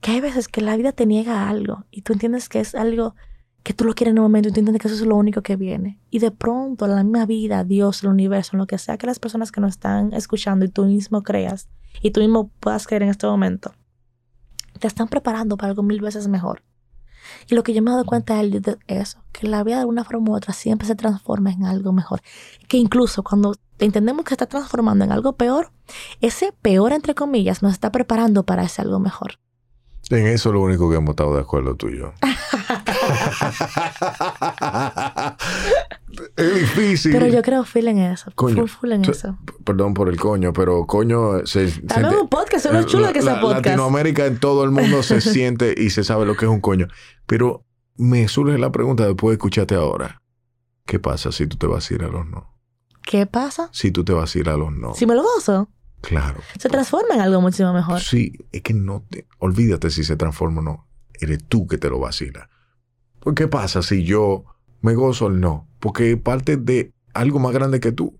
que 0.00 0.12
hay 0.12 0.20
veces 0.20 0.48
que 0.48 0.62
la 0.62 0.74
vida 0.74 0.92
te 0.92 1.04
niega 1.04 1.50
algo 1.50 1.84
y 1.90 2.00
tú 2.00 2.14
entiendes 2.14 2.48
que 2.48 2.60
es 2.60 2.74
algo 2.74 3.14
que 3.62 3.74
tú 3.74 3.84
lo 3.84 3.92
quieres 3.92 4.12
en 4.12 4.20
un 4.20 4.24
momento 4.24 4.48
y 4.48 4.52
tú 4.52 4.60
entiendes 4.60 4.80
que 4.80 4.88
eso 4.88 4.96
es 4.96 5.06
lo 5.06 5.16
único 5.16 5.42
que 5.42 5.56
viene. 5.56 6.00
Y 6.08 6.18
de 6.18 6.30
pronto 6.30 6.86
la 6.86 7.04
misma 7.04 7.26
vida, 7.26 7.62
Dios, 7.62 8.02
el 8.02 8.08
universo, 8.08 8.56
lo 8.56 8.66
que 8.66 8.78
sea 8.78 8.96
que 8.96 9.06
las 9.06 9.18
personas 9.18 9.52
que 9.52 9.60
nos 9.60 9.72
están 9.72 10.14
escuchando 10.14 10.64
y 10.64 10.70
tú 10.70 10.86
mismo 10.86 11.22
creas 11.22 11.68
y 12.00 12.10
tú 12.10 12.20
mismo 12.20 12.50
puedas 12.58 12.86
creer 12.86 13.02
en 13.02 13.10
este 13.10 13.26
momento, 13.26 13.74
te 14.78 14.86
están 14.86 15.08
preparando 15.08 15.58
para 15.58 15.68
algo 15.68 15.82
mil 15.82 16.00
veces 16.00 16.26
mejor. 16.26 16.62
Y 17.50 17.54
lo 17.54 17.62
que 17.62 17.74
yo 17.74 17.82
me 17.82 17.90
he 17.90 17.92
dado 17.92 18.06
cuenta 18.06 18.40
es 18.42 18.78
eso, 18.86 19.22
que 19.32 19.46
la 19.46 19.62
vida 19.62 19.80
de 19.80 19.84
una 19.84 20.04
forma 20.04 20.30
u 20.30 20.36
otra 20.36 20.54
siempre 20.54 20.86
se 20.86 20.94
transforma 20.94 21.52
en 21.52 21.66
algo 21.66 21.92
mejor. 21.92 22.22
Que 22.66 22.78
incluso 22.78 23.22
cuando 23.22 23.56
entendemos 23.80 24.24
que 24.24 24.34
está 24.34 24.46
transformando 24.46 25.04
en 25.04 25.12
algo 25.12 25.36
peor, 25.36 25.70
ese 26.20 26.52
peor, 26.62 26.92
entre 26.92 27.14
comillas, 27.14 27.62
nos 27.62 27.72
está 27.72 27.92
preparando 27.92 28.44
para 28.44 28.64
ese 28.64 28.82
algo 28.82 28.98
mejor. 29.00 29.38
En 30.10 30.26
eso 30.26 30.48
es 30.48 30.54
lo 30.54 30.62
único 30.62 30.90
que 30.90 30.96
hemos 30.96 31.10
estado 31.10 31.34
de 31.34 31.40
acuerdo 31.42 31.76
tú 31.76 31.88
y 31.88 31.98
yo. 31.98 32.12
es 36.36 36.54
difícil. 36.54 37.12
Pero 37.12 37.26
yo 37.28 37.42
creo 37.42 37.64
full 37.64 37.86
en 37.86 37.98
eso. 37.98 38.32
Coño, 38.34 38.56
full, 38.56 38.68
full 38.68 38.92
en 38.92 39.04
eso. 39.04 39.38
Perdón 39.64 39.94
por 39.94 40.08
el 40.08 40.18
coño, 40.18 40.52
pero 40.52 40.84
coño 40.86 41.46
se, 41.46 41.66
en 41.66 42.04
un 42.06 42.28
podcast, 42.28 42.66
es 42.66 42.72
lo 42.72 42.82
chulo 42.84 43.12
que 43.12 43.22
la- 43.22 43.34
sea 43.34 43.40
podcast. 43.40 43.66
Latinoamérica 43.66 44.26
en 44.26 44.38
todo 44.38 44.64
el 44.64 44.72
mundo 44.72 45.02
se 45.04 45.20
siente 45.20 45.74
y 45.76 45.90
se 45.90 46.02
sabe 46.02 46.26
lo 46.26 46.36
que 46.36 46.46
es 46.46 46.50
un 46.50 46.60
coño. 46.60 46.88
Pero 47.26 47.64
me 47.96 48.26
surge 48.28 48.58
la 48.58 48.72
pregunta 48.72 49.06
después 49.06 49.30
de 49.30 49.34
escucharte 49.34 49.76
ahora. 49.76 50.20
¿Qué 50.86 50.98
pasa 50.98 51.30
si 51.30 51.46
tú 51.46 51.56
te 51.56 51.68
vas 51.68 51.88
a 51.88 51.94
ir 51.94 52.02
a 52.02 52.08
los 52.08 52.26
no? 52.26 52.49
¿Qué 53.02 53.26
pasa? 53.26 53.68
Si 53.72 53.90
tú 53.90 54.04
te 54.04 54.12
vas 54.12 54.34
a 54.34 54.38
ir 54.38 54.48
a 54.48 54.56
los 54.56 54.72
no. 54.72 54.94
Si 54.94 55.06
me 55.06 55.14
lo 55.14 55.22
gozo, 55.22 55.68
Claro. 56.02 56.40
se 56.58 56.68
transforma 56.68 57.14
en 57.14 57.20
algo 57.20 57.40
muchísimo 57.40 57.72
mejor. 57.72 58.00
Sí, 58.00 58.32
es 58.52 58.62
que 58.62 58.72
no 58.74 59.04
te... 59.10 59.26
Olvídate 59.38 59.90
si 59.90 60.04
se 60.04 60.16
transforma 60.16 60.60
o 60.60 60.64
no. 60.64 60.86
Eres 61.20 61.44
tú 61.46 61.66
que 61.66 61.76
te 61.78 61.88
lo 61.90 61.98
vacilas. 61.98 62.48
Pues, 63.20 63.34
¿Qué 63.36 63.48
pasa 63.48 63.82
si 63.82 64.04
yo 64.04 64.44
me 64.80 64.94
gozo 64.94 65.26
el 65.28 65.40
no? 65.40 65.68
Porque 65.80 66.16
parte 66.16 66.56
de 66.56 66.94
algo 67.14 67.38
más 67.38 67.52
grande 67.52 67.80
que 67.80 67.92
tú. 67.92 68.18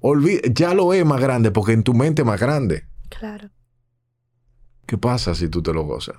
Olvi- 0.00 0.40
ya 0.54 0.72
lo 0.74 0.92
es 0.94 1.04
más 1.04 1.20
grande 1.20 1.50
porque 1.50 1.72
en 1.72 1.82
tu 1.82 1.92
mente 1.94 2.22
es 2.22 2.26
más 2.26 2.40
grande. 2.40 2.86
Claro. 3.10 3.50
¿Qué 4.86 4.96
pasa 4.96 5.34
si 5.34 5.48
tú 5.48 5.62
te 5.62 5.72
lo 5.74 5.82
gozas? 5.82 6.16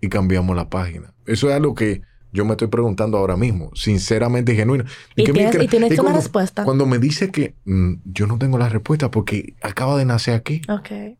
Y 0.00 0.08
cambiamos 0.08 0.54
la 0.56 0.68
página. 0.70 1.14
Eso 1.26 1.48
es 1.50 1.56
algo 1.56 1.74
que 1.74 2.02
yo 2.36 2.44
me 2.44 2.52
estoy 2.52 2.68
preguntando 2.68 3.18
ahora 3.18 3.36
mismo, 3.36 3.70
sinceramente 3.74 4.52
y 4.52 4.56
genuino. 4.56 4.84
Y 5.16 5.24
que 5.24 5.32
tienes, 5.32 5.54
y 5.62 5.66
tienes 5.66 5.90
y 5.90 5.94
una 5.94 6.02
cuando, 6.02 6.20
respuesta. 6.20 6.64
cuando 6.64 6.86
me 6.86 6.98
dice 6.98 7.30
que 7.30 7.54
mm, 7.64 7.94
yo 8.04 8.26
no 8.26 8.38
tengo 8.38 8.58
la 8.58 8.68
respuesta 8.68 9.10
porque 9.10 9.54
acaba 9.62 9.96
de 9.98 10.04
nacer 10.04 10.34
aquí, 10.34 10.60
Ok. 10.68 11.16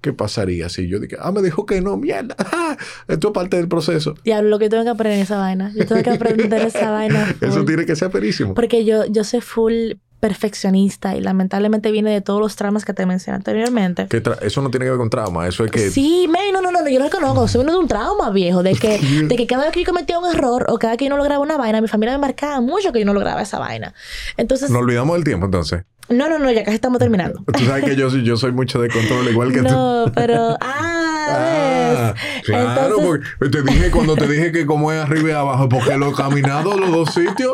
¿qué 0.00 0.12
pasaría 0.12 0.68
si 0.68 0.86
yo 0.88 0.98
diga, 1.00 1.18
ah, 1.22 1.32
me 1.32 1.40
dijo 1.42 1.64
que 1.66 1.80
no, 1.80 1.96
mierda? 1.96 2.34
ah, 2.52 2.76
Esto 3.08 3.28
es 3.28 3.34
parte 3.34 3.56
del 3.56 3.68
proceso. 3.68 4.14
Diablo, 4.24 4.50
lo 4.50 4.58
que 4.58 4.68
tengo 4.68 4.84
que 4.84 4.90
aprender 4.90 5.18
esa 5.20 5.38
vaina. 5.38 5.72
Yo 5.76 5.86
tengo 5.86 6.02
que 6.02 6.10
aprender 6.10 6.60
esa 6.62 6.90
vaina. 6.90 7.34
Eso 7.40 7.64
tiene 7.64 7.86
que 7.86 7.94
ser 7.96 8.10
perísimo. 8.10 8.54
Porque 8.54 8.84
yo, 8.84 9.06
yo 9.06 9.24
soy 9.24 9.40
full 9.40 9.92
perfeccionista 10.28 11.14
y 11.16 11.20
lamentablemente 11.20 11.90
viene 11.92 12.10
de 12.10 12.20
todos 12.20 12.40
los 12.40 12.56
traumas 12.56 12.84
que 12.84 12.94
te 12.94 13.04
mencioné 13.06 13.36
anteriormente. 13.36 14.06
Eso 14.40 14.62
no 14.62 14.70
tiene 14.70 14.86
que 14.86 14.90
ver 14.90 14.98
con 14.98 15.10
trauma, 15.10 15.46
eso 15.46 15.64
es 15.64 15.70
que... 15.70 15.90
Sí, 15.90 16.26
me, 16.30 16.50
no, 16.50 16.62
no, 16.62 16.70
no, 16.70 16.80
no, 16.82 16.88
yo 16.88 16.98
lo 16.98 17.04
reconozco. 17.06 17.46
Soy 17.46 17.64
de 17.64 17.76
un 17.76 17.86
trauma 17.88 18.30
viejo, 18.30 18.62
de 18.62 18.74
que, 18.74 18.98
de 19.28 19.36
que 19.36 19.46
cada 19.46 19.64
vez 19.64 19.72
que 19.72 19.80
yo 19.80 19.86
cometía 19.86 20.18
un 20.18 20.26
error 20.34 20.66
o 20.68 20.78
cada 20.78 20.92
vez 20.92 20.98
que 20.98 21.04
yo 21.04 21.10
no 21.10 21.16
lograba 21.18 21.42
una 21.42 21.56
vaina, 21.56 21.80
mi 21.80 21.88
familia 21.88 22.12
me 22.14 22.18
marcaba 22.26 22.60
mucho 22.60 22.92
que 22.92 23.00
yo 23.00 23.04
no 23.06 23.12
lograba 23.14 23.42
esa 23.42 23.58
vaina. 23.58 23.92
Entonces, 24.36 24.70
No 24.70 24.78
olvidamos 24.78 25.14
del 25.16 25.24
tiempo 25.24 25.44
entonces. 25.46 25.84
no, 26.08 26.28
no, 26.28 26.38
no, 26.38 26.50
ya 26.50 26.64
casi 26.64 26.74
estamos 26.76 26.98
terminando. 26.98 27.44
Tú 27.56 27.64
sabes 27.64 27.84
que 27.84 27.96
yo, 27.96 28.10
soy- 28.10 28.24
yo 28.24 28.36
soy 28.36 28.52
mucho 28.52 28.80
de 28.80 28.88
control, 28.88 29.28
igual 29.28 29.52
que 29.52 29.58
tú. 29.58 29.64
No, 29.68 30.06
pero, 30.14 30.56
ah, 30.60 30.90
Ah, 31.28 32.14
claro, 32.44 32.96
Entonces- 32.98 33.28
porque 33.38 33.58
te 33.58 33.62
dije 33.62 33.90
cuando 33.90 34.16
te 34.16 34.28
dije 34.28 34.52
que 34.52 34.66
como 34.66 34.92
es 34.92 35.02
arriba 35.02 35.28
y 35.30 35.32
abajo, 35.32 35.68
porque 35.68 35.96
lo 35.96 36.10
he 36.10 36.14
caminado 36.14 36.76
los 36.78 36.90
dos 36.90 37.14
sitios, 37.14 37.52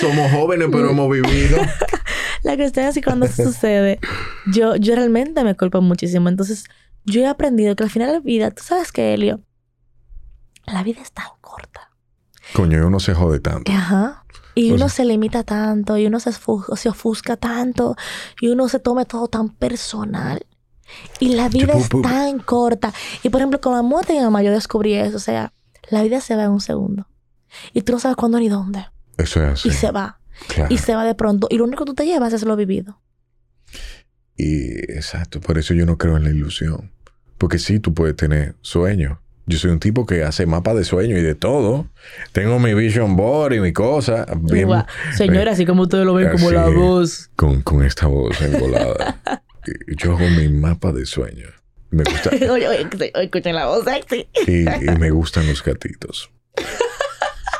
somos 0.00 0.30
jóvenes, 0.32 0.68
pero 0.70 0.90
hemos 0.90 1.10
vivido. 1.10 1.58
La 2.42 2.56
cuestión 2.56 2.86
es 2.86 2.94
que 2.96 3.02
cuando 3.02 3.26
eso 3.26 3.44
sucede, 3.44 3.98
yo, 4.52 4.74
yo 4.76 4.96
realmente 4.96 5.44
me 5.44 5.54
culpo 5.56 5.80
muchísimo. 5.80 6.28
Entonces, 6.28 6.64
yo 7.04 7.20
he 7.20 7.26
aprendido 7.26 7.76
que 7.76 7.84
al 7.84 7.90
final 7.90 8.08
de 8.08 8.14
la 8.14 8.20
vida, 8.20 8.50
tú 8.50 8.62
sabes 8.64 8.90
que, 8.90 9.14
Elio, 9.14 9.40
la 10.66 10.82
vida 10.82 11.00
es 11.02 11.12
tan 11.12 11.26
corta. 11.40 11.90
Coño, 12.54 12.84
uno 12.86 12.98
se 13.00 13.14
jode 13.14 13.38
tanto. 13.40 13.70
Ajá. 13.70 14.24
Y 14.54 14.72
O 14.72 14.74
uno 14.74 14.88
sea- 14.88 14.96
se 14.96 15.04
limita 15.04 15.44
tanto, 15.44 15.96
y 15.98 16.06
uno 16.06 16.18
se, 16.20 16.30
se 16.32 16.88
ofusca 16.88 17.36
tanto, 17.36 17.96
y 18.40 18.48
uno 18.48 18.68
se 18.68 18.80
toma 18.80 19.04
todo 19.04 19.28
tan 19.28 19.48
personal. 19.50 20.44
Y 21.20 21.34
la 21.34 21.48
vida 21.48 21.74
es 21.74 21.88
tan 22.02 22.38
corta. 22.40 22.92
Y 23.22 23.28
por 23.28 23.40
ejemplo, 23.40 23.60
con 23.60 23.74
la 23.74 23.82
muerte 23.82 24.12
de 24.12 24.18
mi 24.18 24.24
mamá, 24.24 24.42
yo 24.42 24.50
descubrí 24.50 24.94
eso. 24.94 25.16
O 25.16 25.20
sea, 25.20 25.52
la 25.90 26.02
vida 26.02 26.20
se 26.20 26.36
va 26.36 26.44
en 26.44 26.50
un 26.50 26.60
segundo. 26.60 27.06
Y 27.72 27.82
tú 27.82 27.92
no 27.92 27.98
sabes 27.98 28.16
cuándo 28.16 28.38
ni 28.38 28.48
dónde. 28.48 28.86
Eso 29.18 29.42
es 29.44 29.52
así. 29.52 29.68
Y 29.68 29.72
se 29.72 29.90
va. 29.90 30.18
claro. 30.48 30.72
Y 30.74 30.78
se 30.78 30.94
va 30.94 31.04
de 31.04 31.14
pronto. 31.14 31.46
Y 31.50 31.58
lo 31.58 31.64
único 31.64 31.84
que 31.84 31.90
tú 31.90 31.94
te 31.94 32.06
llevas 32.06 32.32
es 32.32 32.42
lo 32.44 32.56
vivido. 32.56 33.00
Y 34.36 34.78
exacto, 34.92 35.40
por 35.40 35.58
eso 35.58 35.74
yo 35.74 35.86
no 35.86 35.98
creo 35.98 36.16
en 36.16 36.24
la 36.24 36.30
ilusión. 36.30 36.90
Porque 37.38 37.58
sí, 37.58 37.80
tú 37.80 37.92
puedes 37.92 38.14
tener 38.14 38.54
sueños 38.60 39.18
Yo 39.46 39.58
soy 39.58 39.72
un 39.72 39.80
tipo 39.80 40.06
que 40.06 40.22
hace 40.22 40.46
mapa 40.46 40.74
de 40.74 40.84
sueño 40.84 41.18
y 41.18 41.22
de 41.22 41.34
todo. 41.34 41.88
Tengo 42.32 42.58
mi 42.58 42.74
vision 42.74 43.16
board 43.16 43.54
y 43.54 43.60
mi 43.60 43.72
cosa. 43.72 44.26
Bien. 44.36 44.68
Señora, 45.16 45.52
así 45.52 45.66
como 45.66 45.82
ustedes 45.82 46.06
lo 46.06 46.14
ven 46.14 46.30
como 46.30 46.50
la 46.50 46.68
voz. 46.68 47.30
Con, 47.36 47.62
con 47.62 47.84
esta 47.84 48.06
voz 48.06 48.40
engolada. 48.40 49.20
Yo 49.96 50.16
hago 50.16 50.28
mi 50.30 50.48
mapa 50.48 50.92
de 50.92 51.06
sueño. 51.06 51.48
Me 51.90 52.04
gusta, 52.04 52.30
oye, 52.32 52.50
oye, 52.50 52.68
oye, 52.68 53.12
escuchen 53.14 53.54
la 53.54 53.66
voz 53.66 53.84
sexy. 53.84 54.28
y, 54.46 54.62
y 54.62 54.98
me 54.98 55.10
gustan 55.12 55.46
los 55.46 55.62
gatitos. 55.62 56.30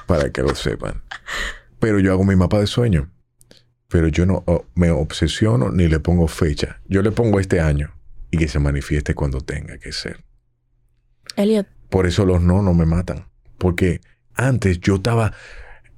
Para 0.06 0.30
que 0.30 0.42
lo 0.42 0.54
sepan. 0.54 1.02
Pero 1.78 1.98
yo 2.00 2.12
hago 2.12 2.24
mi 2.24 2.36
mapa 2.36 2.58
de 2.58 2.66
sueño. 2.66 3.10
Pero 3.88 4.08
yo 4.08 4.24
no 4.24 4.42
oh, 4.46 4.66
me 4.74 4.90
obsesiono 4.90 5.70
ni 5.70 5.86
le 5.88 6.00
pongo 6.00 6.28
fecha. 6.28 6.80
Yo 6.86 7.02
le 7.02 7.12
pongo 7.12 7.40
este 7.40 7.60
año 7.60 7.94
y 8.30 8.38
que 8.38 8.48
se 8.48 8.58
manifieste 8.58 9.14
cuando 9.14 9.40
tenga 9.40 9.78
que 9.78 9.92
ser. 9.92 10.24
Elliot, 11.36 11.66
Por 11.90 12.06
eso 12.06 12.24
los 12.24 12.40
no 12.40 12.62
no 12.62 12.72
me 12.74 12.86
matan. 12.86 13.28
Porque 13.58 14.00
antes 14.34 14.80
yo 14.80 14.96
estaba 14.96 15.34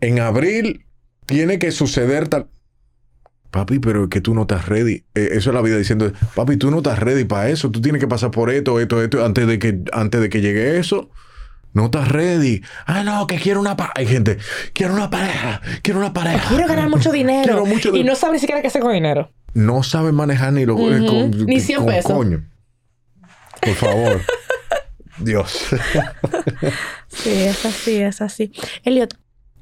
en 0.00 0.18
abril, 0.20 0.86
tiene 1.26 1.58
que 1.58 1.70
suceder 1.70 2.28
tal. 2.28 2.48
Papi, 3.54 3.78
pero 3.78 4.02
es 4.04 4.10
que 4.10 4.20
tú 4.20 4.34
no 4.34 4.42
estás 4.42 4.66
ready. 4.68 5.04
Eh, 5.14 5.28
eso 5.34 5.50
es 5.50 5.54
la 5.54 5.62
vida 5.62 5.76
diciendo, 5.78 6.12
papi, 6.34 6.56
tú 6.56 6.72
no 6.72 6.78
estás 6.78 6.98
ready 6.98 7.22
para 7.24 7.50
eso. 7.50 7.70
Tú 7.70 7.80
tienes 7.80 8.00
que 8.00 8.08
pasar 8.08 8.32
por 8.32 8.50
esto, 8.50 8.80
esto, 8.80 9.00
esto, 9.00 9.24
antes 9.24 9.46
de 9.46 9.60
que, 9.60 9.78
antes 9.92 10.20
de 10.20 10.28
que 10.28 10.40
llegue 10.40 10.76
eso. 10.80 11.08
No 11.72 11.84
estás 11.84 12.08
ready. 12.08 12.62
Ah, 12.86 13.04
no, 13.04 13.28
que 13.28 13.36
quiero 13.38 13.60
una 13.60 13.76
pareja. 13.76 13.92
Hay 13.94 14.06
gente, 14.08 14.38
quiero 14.72 14.92
una 14.94 15.08
pareja, 15.08 15.60
quiero 15.82 16.00
una 16.00 16.12
pareja. 16.12 16.48
quiero 16.48 16.66
ganar 16.66 16.88
mucho 16.88 17.12
dinero. 17.12 17.44
Quiero 17.44 17.64
mucho 17.64 17.90
y 17.90 17.92
dinero. 17.92 18.12
no 18.12 18.16
sabe 18.16 18.32
ni 18.32 18.38
siquiera 18.40 18.60
qué 18.60 18.66
hacer 18.66 18.82
con 18.82 18.92
dinero. 18.92 19.30
No 19.54 19.84
saben 19.84 20.16
manejar 20.16 20.52
ni 20.52 20.66
lo 20.66 20.74
Ujú. 20.74 21.06
con, 21.06 21.30
Ni 21.46 21.60
100 21.60 21.78
con 21.78 21.86
pesos. 21.86 22.10
coño. 22.12 22.44
Por 23.60 23.74
favor. 23.74 24.20
Dios. 25.18 25.66
Sí, 27.06 27.30
es 27.30 27.64
así, 27.64 27.96
es 28.02 28.20
así. 28.20 28.52
Elliot, 28.82 29.16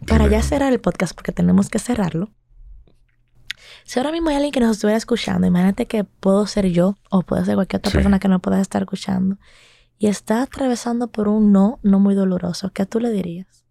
para 0.06 0.24
Dime. 0.24 0.36
ya 0.36 0.42
cerrar 0.42 0.72
el 0.72 0.80
podcast, 0.80 1.14
porque 1.14 1.32
tenemos 1.32 1.68
que 1.68 1.78
cerrarlo. 1.78 2.30
Si 3.84 3.98
ahora 3.98 4.12
mismo 4.12 4.28
hay 4.30 4.36
alguien 4.36 4.52
que 4.52 4.60
nos 4.60 4.76
estuviera 4.76 4.96
escuchando, 4.98 5.46
imagínate 5.46 5.86
que 5.86 6.04
puedo 6.04 6.46
ser 6.46 6.66
yo 6.70 6.96
o 7.10 7.22
puede 7.22 7.44
ser 7.44 7.54
cualquier 7.56 7.78
otra 7.80 7.90
Sí. 7.90 7.96
persona 7.98 8.18
que 8.18 8.28
no 8.28 8.40
pueda 8.40 8.60
estar 8.60 8.82
escuchando 8.82 9.38
y 9.98 10.06
está 10.06 10.42
atravesando 10.42 11.10
por 11.10 11.28
un 11.28 11.52
no, 11.52 11.78
no 11.82 11.98
muy 12.00 12.14
doloroso, 12.14 12.70
¿qué 12.72 12.86
tú 12.86 13.00
le 13.00 13.10
dirías? 13.10 13.64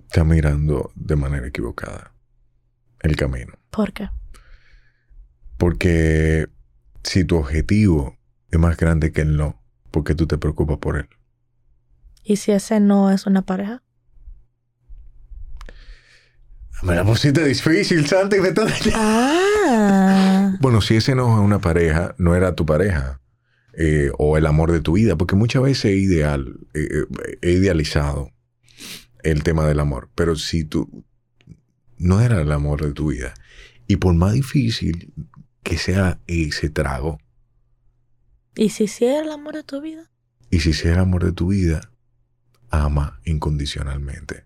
Está 0.00 0.24
mirando 0.24 0.90
de 0.94 1.16
manera 1.16 1.46
equivocada 1.46 2.12
el 3.00 3.16
camino. 3.16 3.52
¿Por 3.70 3.92
qué? 3.92 4.08
Porque 5.56 6.48
si 7.02 7.24
tu 7.24 7.36
objetivo 7.36 8.16
es 8.50 8.58
más 8.58 8.76
grande 8.76 9.12
que 9.12 9.22
el 9.22 9.36
no, 9.36 9.60
¿por 9.90 10.04
qué 10.04 10.14
tú 10.14 10.26
te 10.26 10.38
preocupas 10.38 10.78
por 10.78 10.96
él? 10.96 11.08
¿Y 12.22 12.36
si 12.36 12.52
ese 12.52 12.80
no 12.80 13.10
es 13.10 13.26
una 13.26 13.42
pareja? 13.42 13.82
Me 16.82 16.94
la 16.94 17.04
pusiste 17.04 17.44
difícil, 17.44 18.06
Santi. 18.06 18.38
me 18.40 18.48
estás- 18.48 18.72
Ah, 18.94 20.56
Bueno, 20.60 20.80
si 20.80 20.96
ese 20.96 21.14
no 21.14 21.34
es 21.38 21.44
una 21.44 21.60
pareja, 21.60 22.14
no 22.18 22.34
era 22.34 22.54
tu 22.54 22.64
pareja. 22.66 23.20
eh, 23.80 24.10
o 24.18 24.36
el 24.36 24.44
amor 24.46 24.72
de 24.72 24.80
tu 24.80 24.94
vida. 24.94 25.14
Porque 25.14 25.36
muchas 25.36 25.62
veces 25.62 25.84
es 25.92 25.98
ideal, 25.98 26.58
eh, 26.74 26.88
eh, 26.90 27.38
he 27.42 27.52
idealizado 27.52 28.32
el 29.22 29.44
tema 29.44 29.66
del 29.68 29.78
amor. 29.78 30.08
Pero 30.16 30.34
si 30.34 30.64
tú 30.64 31.04
no 31.96 32.20
era 32.20 32.40
el 32.42 32.50
amor 32.50 32.82
de 32.82 32.92
tu 32.92 33.12
vida, 33.12 33.34
y 33.86 33.96
por 33.98 34.14
más 34.14 34.32
difícil 34.32 35.12
que 35.62 35.78
sea 35.78 36.18
ese 36.26 36.70
trago, 36.70 37.20
¿y 38.56 38.70
si 38.70 38.88
sí 38.88 39.04
era 39.04 39.20
el 39.20 39.30
amor 39.30 39.54
de 39.54 39.62
tu 39.62 39.80
vida? 39.80 40.10
y 40.50 40.58
si 40.58 40.72
sea 40.72 40.94
el 40.94 40.98
amor 40.98 41.24
de 41.24 41.30
tu 41.32 41.46
vida, 41.48 41.92
ama 42.70 43.20
incondicionalmente. 43.24 44.44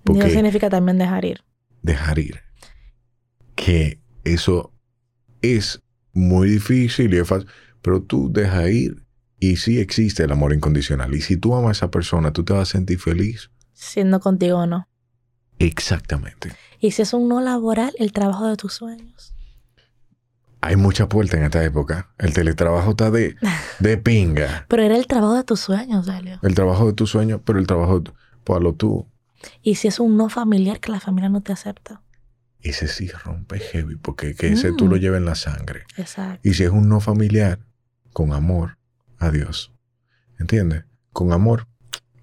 Y 0.00 0.02
Porque 0.04 0.20
eso 0.26 0.30
significa 0.34 0.68
también 0.68 0.98
dejar 0.98 1.24
ir. 1.24 1.42
Dejar 1.82 2.18
ir. 2.18 2.40
Que 3.54 4.00
eso 4.24 4.72
es 5.42 5.82
muy 6.12 6.48
difícil 6.48 7.12
y 7.14 7.18
es 7.18 7.28
fácil, 7.28 7.48
pero 7.82 8.02
tú 8.02 8.32
deja 8.32 8.68
ir 8.68 9.06
y 9.38 9.56
sí 9.56 9.78
existe 9.78 10.24
el 10.24 10.32
amor 10.32 10.52
incondicional. 10.52 11.14
Y 11.14 11.20
si 11.20 11.36
tú 11.36 11.54
amas 11.54 11.68
a 11.68 11.72
esa 11.72 11.90
persona, 11.90 12.32
tú 12.32 12.44
te 12.44 12.52
vas 12.52 12.68
a 12.68 12.72
sentir 12.72 12.98
feliz. 12.98 13.50
Siendo 13.72 14.20
contigo 14.20 14.58
o 14.58 14.66
no. 14.66 14.88
Exactamente. 15.58 16.52
¿Y 16.80 16.92
si 16.92 17.02
es 17.02 17.12
un 17.12 17.28
no 17.28 17.40
laboral, 17.40 17.94
el 17.98 18.12
trabajo 18.12 18.46
de 18.48 18.56
tus 18.56 18.74
sueños? 18.74 19.34
Hay 20.60 20.76
mucha 20.76 21.08
puerta 21.08 21.36
en 21.36 21.44
esta 21.44 21.62
época. 21.62 22.10
El 22.18 22.32
teletrabajo 22.32 22.90
está 22.90 23.10
de, 23.10 23.36
de 23.78 23.98
pinga. 23.98 24.66
Pero 24.68 24.82
era 24.82 24.96
el 24.96 25.06
trabajo 25.06 25.34
de 25.34 25.44
tus 25.44 25.60
sueños, 25.60 26.08
Elio. 26.08 26.38
El 26.42 26.54
trabajo 26.54 26.86
de 26.86 26.92
tus 26.92 27.10
sueños, 27.10 27.40
pero 27.44 27.58
el 27.58 27.66
trabajo, 27.66 28.02
pues 28.42 28.60
lo 28.60 28.74
tú. 28.74 29.06
¿Y 29.62 29.76
si 29.76 29.88
es 29.88 30.00
un 30.00 30.16
no 30.16 30.28
familiar 30.28 30.80
que 30.80 30.90
la 30.92 31.00
familia 31.00 31.28
no 31.28 31.42
te 31.42 31.52
acepta? 31.52 32.02
Ese 32.60 32.88
sí 32.88 33.08
rompe 33.08 33.58
heavy, 33.60 33.96
porque 33.96 34.34
que 34.34 34.48
ese 34.52 34.72
tú 34.72 34.86
Mm. 34.86 34.90
lo 34.90 34.96
llevas 34.96 35.18
en 35.18 35.24
la 35.26 35.34
sangre. 35.34 35.84
Exacto. 35.96 36.40
Y 36.48 36.54
si 36.54 36.64
es 36.64 36.70
un 36.70 36.88
no 36.88 37.00
familiar, 37.00 37.60
con 38.12 38.32
amor 38.32 38.78
a 39.18 39.30
Dios. 39.30 39.72
¿Entiendes? 40.38 40.84
Con 41.12 41.32
amor, 41.32 41.66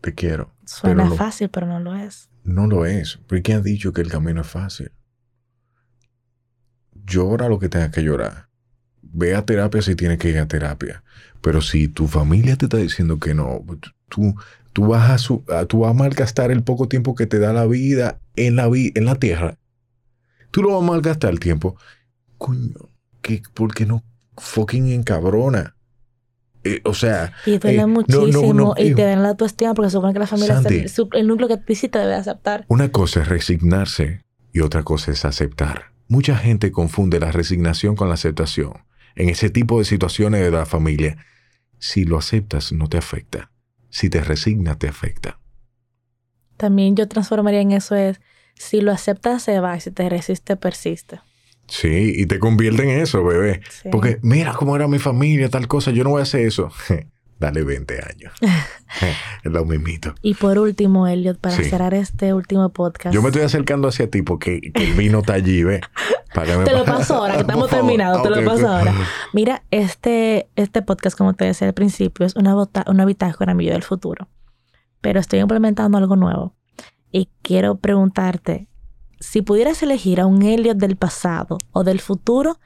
te 0.01 0.13
quiero. 0.13 0.53
Suena 0.65 1.03
pero 1.03 1.09
lo- 1.11 1.15
fácil, 1.15 1.49
pero 1.49 1.67
no 1.67 1.79
lo 1.79 1.95
es. 1.95 2.29
No 2.43 2.67
lo 2.67 2.85
es. 2.85 3.17
¿Por 3.27 3.41
qué 3.41 3.53
ha 3.53 3.61
dicho 3.61 3.93
que 3.93 4.01
el 4.01 4.09
camino 4.09 4.41
es 4.41 4.47
fácil? 4.47 4.91
Llora 7.05 7.49
lo 7.49 7.59
que 7.59 7.69
tengas 7.69 7.91
que 7.91 8.03
llorar. 8.03 8.49
Ve 9.01 9.35
a 9.35 9.45
terapia 9.45 9.81
si 9.81 9.95
tienes 9.95 10.17
que 10.17 10.29
ir 10.29 10.37
a 10.39 10.47
terapia. 10.47 11.03
Pero 11.41 11.61
si 11.61 11.87
tu 11.87 12.07
familia 12.07 12.55
te 12.55 12.65
está 12.65 12.77
diciendo 12.77 13.19
que 13.19 13.33
no, 13.33 13.63
tú, 14.09 14.35
tú, 14.73 14.87
vas, 14.87 15.09
a 15.09 15.17
su- 15.17 15.43
tú 15.69 15.79
vas 15.79 15.91
a 15.91 15.93
malgastar 15.93 16.51
el 16.51 16.63
poco 16.63 16.87
tiempo 16.87 17.15
que 17.15 17.25
te 17.27 17.39
da 17.39 17.53
la 17.53 17.65
vida 17.65 18.19
en 18.35 18.55
la, 18.55 18.67
vi- 18.67 18.91
en 18.95 19.05
la 19.05 19.15
tierra. 19.15 19.57
Tú 20.51 20.61
lo 20.61 20.69
vas 20.69 20.83
a 20.83 20.91
malgastar 20.91 21.31
el 21.31 21.39
tiempo. 21.39 21.77
Coño, 22.37 22.73
¿qué, 23.21 23.41
¿por 23.53 23.73
qué 23.73 23.85
no 23.85 24.03
fucking 24.37 24.89
encabrona? 24.91 25.75
Eh, 26.65 26.79
o 26.85 26.93
sea, 26.93 27.33
Y 27.45 27.57
duele 27.57 27.77
Eh, 27.77 27.81
no, 27.81 27.87
no, 27.87 27.93
muchísimo 27.93 28.53
no, 28.53 28.73
y 28.77 28.93
te 28.95 29.03
dan 29.03 29.21
la 29.23 29.29
autoestima 29.29 29.73
porque 29.73 29.89
supone 29.89 30.13
que 30.13 30.19
la 30.19 30.27
familia 30.27 30.57
es 30.57 30.63
Santi. 30.63 31.03
el, 31.13 31.19
el 31.21 31.27
núcleo 31.27 31.47
que 31.49 31.57
ti 31.57 31.75
sí 31.75 31.89
te 31.89 31.99
debe 31.99 32.15
aceptar. 32.15 32.65
Una 32.69 32.89
cosa 32.91 33.21
es 33.21 33.27
resignarse 33.27 34.21
y 34.53 34.61
otra 34.61 34.83
cosa 34.83 35.11
es 35.11 35.25
aceptar. 35.25 35.91
Mucha 36.07 36.37
gente 36.37 36.71
confunde 36.71 37.19
la 37.19 37.31
resignación 37.31 37.95
con 37.95 38.07
la 38.07 38.13
aceptación. 38.13 38.73
En 39.15 39.29
ese 39.29 39.49
tipo 39.49 39.79
de 39.79 39.85
situaciones 39.85 40.41
de 40.41 40.51
la 40.51 40.65
familia, 40.65 41.17
si 41.79 42.05
lo 42.05 42.17
aceptas 42.17 42.71
no 42.71 42.87
te 42.87 42.97
afecta. 42.97 43.51
Si 43.93 44.09
te 44.09 44.21
resignas 44.21 44.79
te 44.79 44.87
afecta. 44.87 45.39
También 46.57 46.95
yo 46.95 47.07
transformaría 47.07 47.61
en 47.61 47.71
eso 47.71 47.93
es, 47.95 48.19
si 48.55 48.81
lo 48.81 48.91
aceptas 48.91 49.43
se 49.43 49.59
va 49.59 49.77
y 49.77 49.81
si 49.81 49.91
te 49.91 50.09
resiste 50.09 50.55
persiste. 50.55 51.21
Sí, 51.67 52.11
y 52.15 52.25
te 52.25 52.39
convierte 52.39 52.81
en 52.81 53.01
eso, 53.01 53.23
bebé. 53.23 53.61
Sí. 53.69 53.89
Porque 53.91 54.17
mira 54.23 54.53
cómo 54.53 54.75
era 54.75 54.87
mi 54.87 54.97
familia, 54.97 55.47
tal 55.49 55.67
cosa, 55.67 55.91
yo 55.91 56.03
no 56.03 56.09
voy 56.09 56.21
a 56.21 56.23
hacer 56.23 56.41
eso. 56.41 56.71
Dale 57.43 57.61
20 57.65 57.93
años. 57.95 58.33
es 59.43 59.51
lo 59.51 59.65
mismito. 59.65 60.15
Y 60.21 60.35
por 60.35 60.57
último, 60.59 61.07
Elliot, 61.07 61.37
para 61.39 61.57
Sí. 61.57 61.65
cerrar 61.65 61.93
este 61.93 62.33
último 62.33 62.69
podcast. 62.69 63.13
Yo 63.13 63.21
me 63.21 63.27
estoy 63.27 63.41
acercando 63.41 63.89
hacia 63.89 64.09
ti 64.09 64.21
porque 64.21 64.71
que 64.73 64.83
el 64.85 64.93
vino 64.93 65.19
está 65.19 65.33
allí, 65.33 65.61
me 65.65 65.81
Te 66.33 66.71
lo 66.71 66.85
pa- 66.85 66.97
paso 66.99 67.15
ahora, 67.15 67.33
que 67.35 67.41
estamos 67.41 67.69
terminados, 67.69 68.23
te 68.23 68.29
lo 68.29 68.45
paso 68.45 68.67
ahora. 68.69 68.93
Mira, 69.33 69.63
este, 69.71 70.47
este 70.55 70.81
podcast, 70.81 71.17
como 71.17 71.33
te 71.33 71.43
decía 71.43 71.67
al 71.67 71.73
principio, 71.73 72.25
es 72.25 72.35
una, 72.37 72.55
bota- 72.55 72.85
una 72.87 73.03
bitácora 73.03 73.53
mi 73.53 73.65
yo 73.65 73.73
del 73.73 73.83
futuro. 73.83 74.29
Pero 75.01 75.19
estoy 75.19 75.39
implementando 75.39 75.97
algo 75.97 76.15
nuevo. 76.15 76.55
Y 77.11 77.29
quiero 77.41 77.75
preguntarte, 77.75 78.69
si 79.19 79.41
pudieras 79.41 79.83
elegir 79.83 80.21
a 80.21 80.25
un 80.27 80.43
Elliot 80.43 80.77
del 80.77 80.95
pasado 80.95 81.57
o 81.73 81.83
del 81.83 81.99
futuro, 81.99 82.57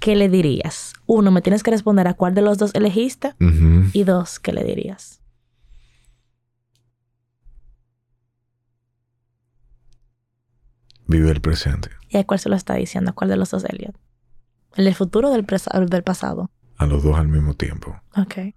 ¿qué 0.00 0.16
le 0.16 0.28
dirías? 0.28 0.94
Uno, 1.06 1.30
me 1.30 1.42
tienes 1.42 1.62
que 1.62 1.70
responder 1.70 2.08
a 2.08 2.14
cuál 2.14 2.34
de 2.34 2.42
los 2.42 2.58
dos 2.58 2.74
elegiste. 2.74 3.34
Y 3.92 4.04
dos, 4.04 4.40
¿qué 4.40 4.52
le 4.52 4.64
dirías? 4.64 5.20
Vive 11.06 11.30
el 11.30 11.40
presente. 11.40 11.90
¿Y 12.08 12.16
a 12.16 12.24
cuál 12.24 12.40
se 12.40 12.48
lo 12.48 12.56
está 12.56 12.74
diciendo? 12.74 13.10
¿A 13.10 13.14
cuál 13.14 13.30
de 13.30 13.36
los 13.36 13.50
dos 13.50 13.64
Elliot? 13.64 13.96
¿El 14.76 14.84
del 14.84 14.94
futuro 14.94 15.28
o 15.28 15.32
del, 15.32 15.44
del 15.88 16.02
pasado? 16.02 16.50
A 16.76 16.86
los 16.86 17.02
dos 17.02 17.18
al 17.18 17.28
mismo 17.28 17.54
tiempo. 17.54 18.00
Ok. 18.16 18.54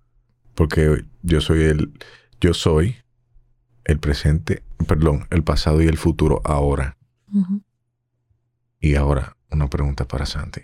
Porque 0.53 1.03
yo 1.23 1.41
soy 1.41 1.63
el, 1.63 1.93
yo 2.39 2.53
soy 2.53 2.97
el 3.85 3.99
presente, 3.99 4.63
perdón, 4.87 5.27
el 5.31 5.43
pasado 5.43 5.81
y 5.81 5.87
el 5.87 5.97
futuro 5.97 6.41
ahora. 6.45 6.97
Y 8.79 8.95
ahora, 8.95 9.35
una 9.49 9.67
pregunta 9.67 10.07
para 10.07 10.25
Santi. 10.27 10.61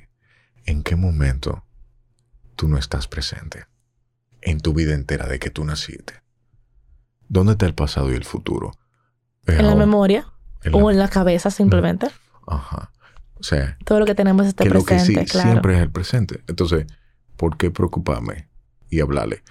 ¿En 0.69 0.83
qué 0.83 0.95
momento 0.95 1.63
tú 2.55 2.67
no 2.67 2.77
estás 2.77 3.07
presente? 3.07 3.65
En 4.41 4.59
tu 4.59 4.71
vida 4.73 4.93
entera 4.93 5.25
de 5.25 5.39
que 5.39 5.49
tú 5.49 5.65
naciste. 5.65 6.13
¿Dónde 7.27 7.53
está 7.53 7.65
el 7.65 7.73
pasado 7.73 8.11
y 8.11 8.15
el 8.15 8.23
futuro? 8.23 8.71
¿En 9.47 9.65
la 9.65 9.73
memoria? 9.75 10.27
en 10.63 10.73
la- 10.73 10.77
¿O 10.77 10.91
en 10.91 10.99
la 10.99 11.07
cabeza 11.07 11.49
simplemente? 11.49 12.07
Ajá. 12.45 12.91
O 13.39 13.43
sea, 13.43 13.77
Todo 13.83 13.99
lo 13.99 14.05
que 14.05 14.13
tenemos 14.13 14.45
está 14.45 14.63
que 14.63 14.69
lo 14.69 14.81
que 14.81 14.93
presente, 14.95 15.21
sí 15.21 15.25
claro. 15.31 15.49
siempre 15.49 15.75
es 15.75 15.81
el 15.81 15.89
presente. 15.89 16.43
Entonces, 16.47 16.85
¿por 17.35 17.57
qué 17.57 17.71
preocuparme 17.71 18.47
y 18.91 18.99
hablarle? 19.01 19.41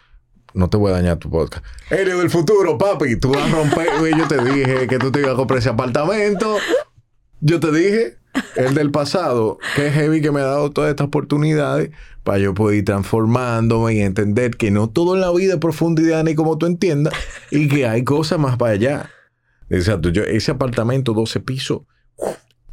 no 0.54 0.70
te 0.70 0.76
voy 0.76 0.90
a 0.90 0.94
dañar 0.94 1.18
tu 1.18 1.30
podcast. 1.30 1.64
Helio 1.90 2.18
del 2.18 2.30
futuro, 2.30 2.78
papi, 2.78 3.16
tú 3.16 3.30
vas 3.32 3.42
a 3.42 3.54
romper. 3.54 3.88
Yo 4.16 4.26
te 4.28 4.42
dije 4.42 4.86
que 4.88 4.98
tú 4.98 5.12
te 5.12 5.20
ibas 5.20 5.32
a 5.32 5.36
comprar 5.36 5.58
ese 5.58 5.68
apartamento. 5.68 6.56
Yo 7.40 7.60
te 7.60 7.70
dije, 7.70 8.18
el 8.56 8.74
del 8.74 8.90
pasado, 8.90 9.58
que 9.74 9.88
es 9.88 9.94
heavy 9.94 10.20
que 10.20 10.30
me 10.30 10.40
ha 10.40 10.44
dado 10.44 10.70
todas 10.70 10.90
estas 10.90 11.06
oportunidades 11.06 11.90
para 12.24 12.38
yo 12.38 12.54
poder 12.54 12.78
ir 12.78 12.84
transformándome 12.84 13.94
y 13.94 14.00
entender 14.00 14.56
que 14.56 14.70
no 14.70 14.88
todo 14.88 15.14
en 15.14 15.20
la 15.20 15.30
vida 15.32 15.54
es 15.54 15.60
profundidad 15.60 16.24
ni 16.24 16.34
como 16.34 16.58
tú 16.58 16.66
entiendas 16.66 17.14
y 17.50 17.68
que 17.68 17.86
hay 17.86 18.04
cosas 18.04 18.38
más 18.38 18.56
para 18.56 18.72
allá. 18.72 19.10
Exacto, 19.70 20.08
yo, 20.10 20.24
ese 20.24 20.50
apartamento, 20.50 21.12
12 21.12 21.40
pisos, 21.40 21.82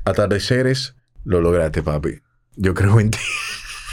atardeceres, 0.04 0.96
lo 1.24 1.42
lograste, 1.42 1.84
papi. 1.84 2.22
Yo 2.56 2.74
creo 2.74 3.00
en 3.00 3.12
ti. 3.12 3.20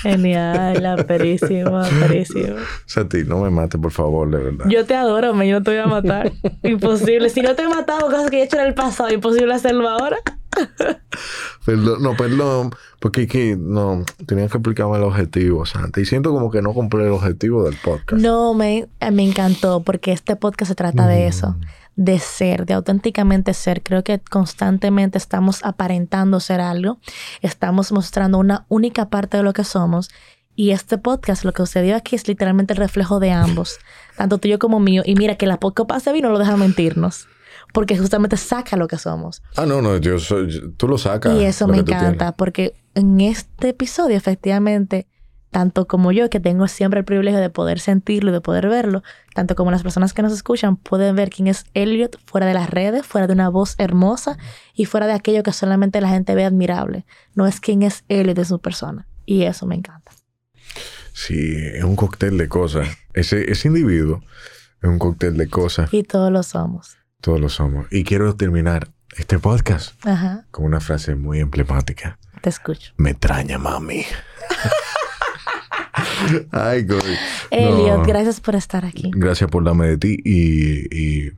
Genial, 0.03 0.85
aperísimo, 0.85 1.79
aperísimo. 1.79 2.57
Sati, 2.87 3.23
no 3.25 3.41
me 3.41 3.51
mates, 3.51 3.81
por 3.81 3.93
favor, 3.93 4.29
de 4.31 4.39
verdad. 4.43 4.66
Yo 4.68 4.85
te 4.85 4.97
adoro, 4.97 5.33
me 5.33 5.47
yo 5.49 5.61
no 5.61 5.62
te 5.64 5.70
voy 5.70 5.81
a 5.81 5.87
matar. 5.87 6.33
imposible. 6.64 7.31
Si 7.31 7.41
no 7.41 7.55
te 7.55 7.62
he 7.62 7.68
matado, 7.68 8.11
cosas 8.11 8.29
que 8.29 8.41
he 8.41 8.43
hecho 8.43 8.59
en 8.59 8.66
el 8.66 8.75
pasado, 8.75 9.12
imposible 9.12 9.55
hacerlo 9.55 9.89
ahora. 9.89 10.18
Perdón, 11.64 12.03
no, 12.03 12.16
perdón, 12.16 12.74
porque 12.98 13.26
que 13.26 13.57
no, 13.57 14.05
tenía 14.26 14.48
que 14.48 14.59
explicarme 14.59 14.96
el 14.96 15.05
objetivo, 15.05 15.64
Santi. 15.64 16.00
Y 16.00 16.05
siento 16.05 16.32
como 16.32 16.50
que 16.50 16.61
no 16.61 16.72
cumplí 16.72 17.03
el 17.05 17.11
objetivo 17.11 17.64
del 17.64 17.76
podcast. 17.76 18.20
No, 18.20 18.55
me, 18.55 18.88
me 19.12 19.22
encantó, 19.22 19.82
porque 19.82 20.12
este 20.12 20.34
podcast 20.34 20.70
se 20.70 20.74
trata 20.74 21.07
de 21.07 21.28
eso, 21.28 21.57
de 21.94 22.18
ser, 22.18 22.66
de 22.66 22.74
auténticamente 22.74 23.55
ser. 23.55 23.82
Creo 23.82 24.03
que 24.03 24.18
constantemente 24.18 25.18
estamos 25.18 25.64
aparentando 25.64 26.40
ser 26.40 26.61
algo, 26.61 26.98
estamos 27.42 27.92
mostrando 27.92 28.38
una 28.38 28.66
única 28.68 29.09
parte 29.09 29.36
de 29.36 29.42
lo 29.44 29.53
que 29.53 29.64
somos. 29.64 30.11
Y 30.55 30.72
este 30.72 30.98
podcast, 30.98 31.44
lo 31.44 31.53
que 31.53 31.62
sucedió 31.62 31.96
aquí 31.96 32.16
es 32.16 32.28
literalmente 32.28 32.74
el 32.74 32.78
reflejo 32.78 33.20
de 33.20 33.30
ambos, 33.30 33.78
tanto 34.16 34.38
tuyo 34.38 34.59
como 34.59 34.80
mío. 34.80 35.03
Y 35.07 35.14
mira 35.14 35.36
que 35.36 35.46
la 35.46 35.59
copa 35.59 36.00
se 36.00 36.12
vino 36.12 36.28
no 36.28 36.34
lo 36.34 36.38
deja 36.40 36.57
mentirnos 36.57 37.28
porque 37.73 37.97
justamente 37.97 38.37
saca 38.37 38.77
lo 38.77 38.87
que 38.87 38.99
somos. 38.99 39.43
Ah, 39.57 39.66
no, 39.66 39.83
no, 39.83 39.97
yo 39.97 40.18
soy, 40.18 40.75
tú 40.77 40.87
lo 40.87 40.99
sacas. 40.99 41.35
Y 41.37 41.45
eso 41.45 41.66
me 41.66 41.79
encanta, 41.79 42.33
porque 42.33 42.75
en 42.95 43.20
este 43.20 43.70
episodio, 43.70 44.16
efectivamente, 44.16 45.07
tanto 45.51 45.87
como 45.87 46.12
yo, 46.12 46.31
que 46.31 46.41
tengo 46.41 46.68
siempre 46.68 47.01
el 47.01 47.05
privilegio 47.05 47.41
de 47.41 47.51
poder 47.51 47.79
sentirlo 47.79 48.31
y 48.31 48.33
de 48.33 48.41
poder 48.41 48.68
verlo, 48.68 49.03
tanto 49.35 49.55
como 49.55 49.70
las 49.70 49.83
personas 49.83 50.12
que 50.14 50.23
nos 50.23 50.33
escuchan 50.33 50.77
pueden 50.77 51.14
ver 51.16 51.31
quién 51.31 51.47
es 51.47 51.64
Elliot 51.75 52.18
fuera 52.25 52.47
de 52.47 52.55
las 52.55 52.70
redes, 52.70 53.07
fuera 53.07 53.27
de 53.27 53.35
una 53.35 53.49
voz 53.49 53.75
hermosa 53.79 54.39
y 54.75 54.87
fuera 54.87 55.07
de 55.07 55.12
aquello 55.12 55.43
que 55.43 55.53
solamente 55.53 56.01
la 56.01 56.09
gente 56.09 56.35
ve 56.35 56.45
admirable. 56.45 57.05
No 57.35 57.47
es 57.47 57.61
quién 57.61 57.83
es 57.83 58.05
Elliot 58.09 58.37
de 58.37 58.45
su 58.45 58.61
persona. 58.61 59.07
Y 59.27 59.43
eso 59.43 59.66
me 59.66 59.77
encanta. 59.77 60.12
Sí, 61.12 61.55
es 61.75 61.85
un 61.85 61.97
cóctel 61.97 62.39
de 62.39 62.49
cosas. 62.49 62.89
Ese, 63.12 63.51
ese 63.51 63.68
individuo 63.68 64.23
es 64.83 64.89
un 64.89 64.99
cóctel 64.99 65.37
de 65.37 65.49
cosas. 65.49 65.93
Y 65.93 66.03
todos 66.03 66.33
lo 66.33 66.43
somos. 66.43 66.97
Todos 67.23 67.41
lo 67.41 67.49
somos. 67.49 67.87
Y 67.93 68.03
quiero 68.03 68.35
terminar 68.35 68.89
este 69.16 69.39
podcast 69.39 69.95
con 70.51 70.64
una 70.64 70.81
frase 70.81 71.14
muy 71.14 71.39
emblemática. 71.39 72.18
Te 72.41 72.49
escucho. 72.49 72.93
Me 72.97 73.11
extraña, 73.11 73.59
mami. 73.59 74.05
Ay, 76.51 76.83
God. 76.83 77.05
Elliot, 77.53 78.05
gracias 78.05 78.41
por 78.41 78.57
estar 78.57 78.85
aquí. 78.85 79.12
Gracias 79.14 79.49
por 79.49 79.62
darme 79.62 79.87
de 79.87 79.99
ti 79.99 80.16
y, 80.25 81.31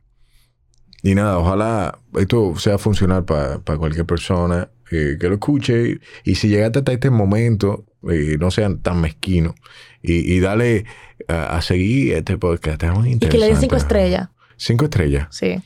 y, 1.03 1.13
nada, 1.13 1.37
ojalá 1.37 1.99
esto 2.17 2.55
sea 2.57 2.79
funcional 2.79 3.23
para 3.23 3.59
cualquier 3.59 4.07
persona 4.07 4.71
eh, 4.89 5.17
que 5.19 5.27
lo 5.27 5.35
escuche 5.35 5.99
y, 6.23 6.33
si 6.33 6.47
llegaste 6.47 6.79
hasta 6.79 6.93
este 6.93 7.11
momento, 7.11 7.85
eh, 8.09 8.37
no 8.39 8.49
sean 8.49 8.81
tan 8.81 9.01
mezquinos 9.01 9.53
y, 10.01 10.39
dale 10.39 10.85
a, 11.27 11.61
seguir 11.61 12.13
este 12.13 12.39
podcast. 12.39 12.81
y 13.05 13.19
que 13.19 13.37
le 13.37 13.49
den 13.49 13.57
cinco 13.57 13.75
estrellas. 13.75 14.29
¿Cinco 14.57 14.85
estrellas? 14.85 15.27
Sí. 15.31 15.61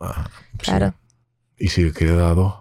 Ah, 0.00 0.28
claro. 0.58 0.94
¿Y 1.56 1.68
si 1.68 1.90
quiere 1.90 2.14
dar 2.14 2.36
dos? 2.36 2.54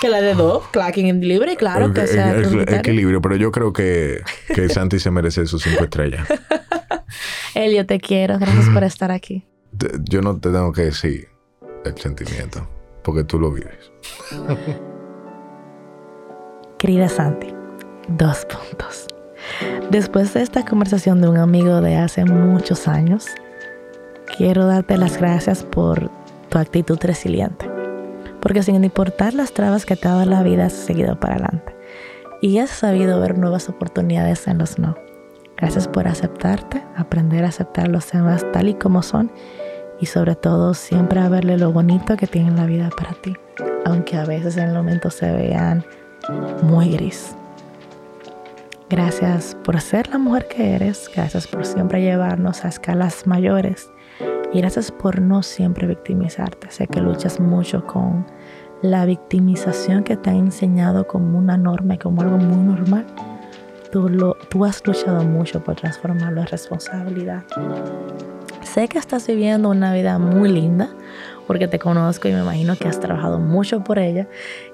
Que 0.00 0.08
la 0.08 0.22
de 0.22 0.34
dos, 0.34 0.66
clacking 0.68 1.20
libre, 1.20 1.56
claro 1.56 1.92
que 1.92 2.06
sea. 2.06 2.38
equilibrio, 2.38 3.20
pero 3.20 3.36
yo 3.36 3.52
creo 3.52 3.72
que, 3.72 4.22
que 4.54 4.68
Santi 4.70 4.98
se 4.98 5.10
merece 5.10 5.46
sus 5.46 5.62
cinco 5.62 5.84
estrellas. 5.84 6.26
Elio, 7.54 7.84
te 7.84 8.00
quiero. 8.00 8.38
Gracias 8.38 8.68
por 8.70 8.82
estar 8.84 9.10
aquí. 9.10 9.46
yo 10.04 10.22
no 10.22 10.38
te 10.38 10.50
tengo 10.50 10.72
que 10.72 10.82
decir 10.82 11.28
el 11.84 11.96
sentimiento, 11.98 12.66
porque 13.02 13.24
tú 13.24 13.38
lo 13.38 13.52
vives. 13.52 13.92
Querida 16.78 17.10
Santi, 17.10 17.48
dos 18.08 18.46
puntos. 18.46 19.06
Después 19.90 20.32
de 20.32 20.42
esta 20.42 20.64
conversación 20.64 21.20
de 21.20 21.28
un 21.28 21.36
amigo 21.36 21.82
de 21.82 21.96
hace 21.96 22.24
muchos 22.24 22.88
años, 22.88 23.26
quiero 24.36 24.66
darte 24.66 24.96
las 24.96 25.18
gracias 25.18 25.62
por 25.64 26.10
tu 26.48 26.58
actitud 26.58 26.98
resiliente. 27.02 27.70
Porque 28.40 28.62
sin 28.62 28.82
importar 28.84 29.34
las 29.34 29.52
trabas 29.52 29.84
que 29.84 29.96
te 29.96 30.08
ha 30.08 30.12
dado 30.12 30.24
la 30.24 30.42
vida, 30.42 30.66
has 30.66 30.72
seguido 30.72 31.18
para 31.18 31.34
adelante. 31.34 31.74
Y 32.40 32.58
has 32.58 32.70
sabido 32.70 33.20
ver 33.20 33.36
nuevas 33.36 33.68
oportunidades 33.68 34.46
en 34.46 34.58
los 34.58 34.78
no. 34.78 34.96
Gracias 35.56 35.88
por 35.88 36.08
aceptarte, 36.08 36.82
aprender 36.96 37.44
a 37.44 37.48
aceptar 37.48 37.88
los 37.88 38.10
demás 38.10 38.46
tal 38.52 38.68
y 38.68 38.74
como 38.74 39.02
son 39.02 39.30
y 40.00 40.06
sobre 40.06 40.34
todo 40.34 40.72
siempre 40.72 41.20
a 41.20 41.28
verle 41.28 41.58
lo 41.58 41.70
bonito 41.70 42.16
que 42.16 42.26
tiene 42.26 42.52
la 42.52 42.64
vida 42.64 42.88
para 42.96 43.12
ti, 43.20 43.34
aunque 43.84 44.16
a 44.16 44.24
veces 44.24 44.56
en 44.56 44.70
el 44.70 44.74
momento 44.74 45.10
se 45.10 45.30
vean 45.30 45.84
muy 46.62 46.92
gris. 46.92 47.36
Gracias 48.88 49.54
por 49.62 49.78
ser 49.82 50.08
la 50.08 50.16
mujer 50.16 50.48
que 50.48 50.74
eres, 50.74 51.10
gracias 51.14 51.46
por 51.46 51.66
siempre 51.66 52.00
llevarnos 52.00 52.64
a 52.64 52.68
escalas 52.68 53.26
mayores 53.26 53.90
y 54.52 54.60
gracias 54.60 54.90
por 54.90 55.20
no 55.20 55.42
siempre 55.42 55.86
victimizarte. 55.86 56.70
Sé 56.70 56.86
que 56.86 57.00
luchas 57.00 57.40
mucho 57.40 57.86
con 57.86 58.26
la 58.82 59.04
victimización 59.04 60.04
que 60.04 60.16
te 60.16 60.30
ha 60.30 60.34
enseñado 60.34 61.06
como 61.06 61.38
una 61.38 61.56
norma 61.56 61.98
como 61.98 62.22
algo 62.22 62.38
muy 62.38 62.56
normal. 62.56 63.06
Tú, 63.92 64.08
lo, 64.08 64.34
tú 64.48 64.64
has 64.64 64.86
luchado 64.86 65.24
mucho 65.24 65.62
por 65.62 65.76
transformarlo 65.76 66.40
en 66.40 66.46
responsabilidad. 66.46 67.44
Sé 68.62 68.88
que 68.88 68.98
estás 68.98 69.26
viviendo 69.26 69.68
una 69.68 69.92
vida 69.92 70.18
muy 70.18 70.50
linda 70.50 70.88
porque 71.46 71.68
te 71.68 71.78
conozco 71.78 72.28
y 72.28 72.32
me 72.32 72.40
imagino 72.40 72.76
que 72.76 72.88
has 72.88 73.00
trabajado 73.00 73.38
mucho 73.38 73.82
por 73.82 73.98
ella. 73.98 74.28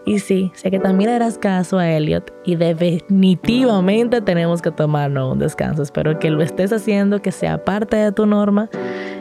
Y 0.05 0.19
sí, 0.19 0.53
sé 0.55 0.71
que 0.71 0.79
también 0.79 1.09
le 1.11 1.19
darás 1.19 1.39
caso 1.39 1.79
a 1.79 1.89
Elliot 1.89 2.33
y 2.45 2.57
definitivamente 2.57 4.21
tenemos 4.21 4.63
que 4.63 4.71
tomarnos 4.71 5.33
un 5.33 5.39
descanso. 5.39 5.83
Espero 5.83 6.19
que 6.19 6.31
lo 6.31 6.43
estés 6.43 6.73
haciendo, 6.73 7.23
que 7.23 7.33
sea 7.33 7.65
parte 7.65 7.97
de 7.97 8.13
tu 8.13 8.27
norma 8.27 8.69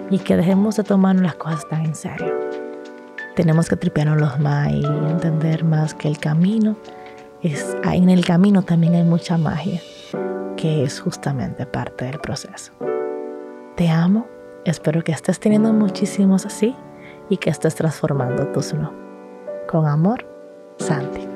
y 0.10 0.20
que 0.20 0.36
dejemos 0.36 0.76
de 0.78 0.84
tomarnos 0.84 1.24
las 1.24 1.36
cosas 1.36 1.68
tan 1.70 1.86
en 1.86 1.96
serio. 1.96 2.34
Tenemos 3.36 3.68
que 3.68 3.76
tripearnos 3.76 4.40
más 4.40 4.72
y 4.72 4.86
entender 4.86 5.64
más 5.64 5.94
que 5.94 6.08
el 6.08 6.18
camino 6.18 6.76
es, 7.42 7.76
en 7.84 8.10
el 8.10 8.26
camino 8.26 8.64
también 8.64 8.96
hay 8.96 9.04
mucha 9.04 9.38
magia, 9.38 9.80
que 10.58 10.84
es 10.84 11.00
justamente 11.00 11.66
parte 11.66 12.06
del 12.06 12.20
proceso. 12.20 12.72
Te 13.76 13.90
amo, 13.90 14.28
espero 14.64 15.04
que 15.04 15.12
estés 15.12 15.40
teniendo 15.40 15.72
muchísimos 15.74 16.46
así 16.46 16.76
y 17.30 17.38
que 17.38 17.50
estés 17.50 17.76
transformando 17.76 18.48
tus 18.48 18.74
no. 18.74 18.94
Con 19.68 19.88
amor, 19.88 20.26
Santi. 20.78 21.35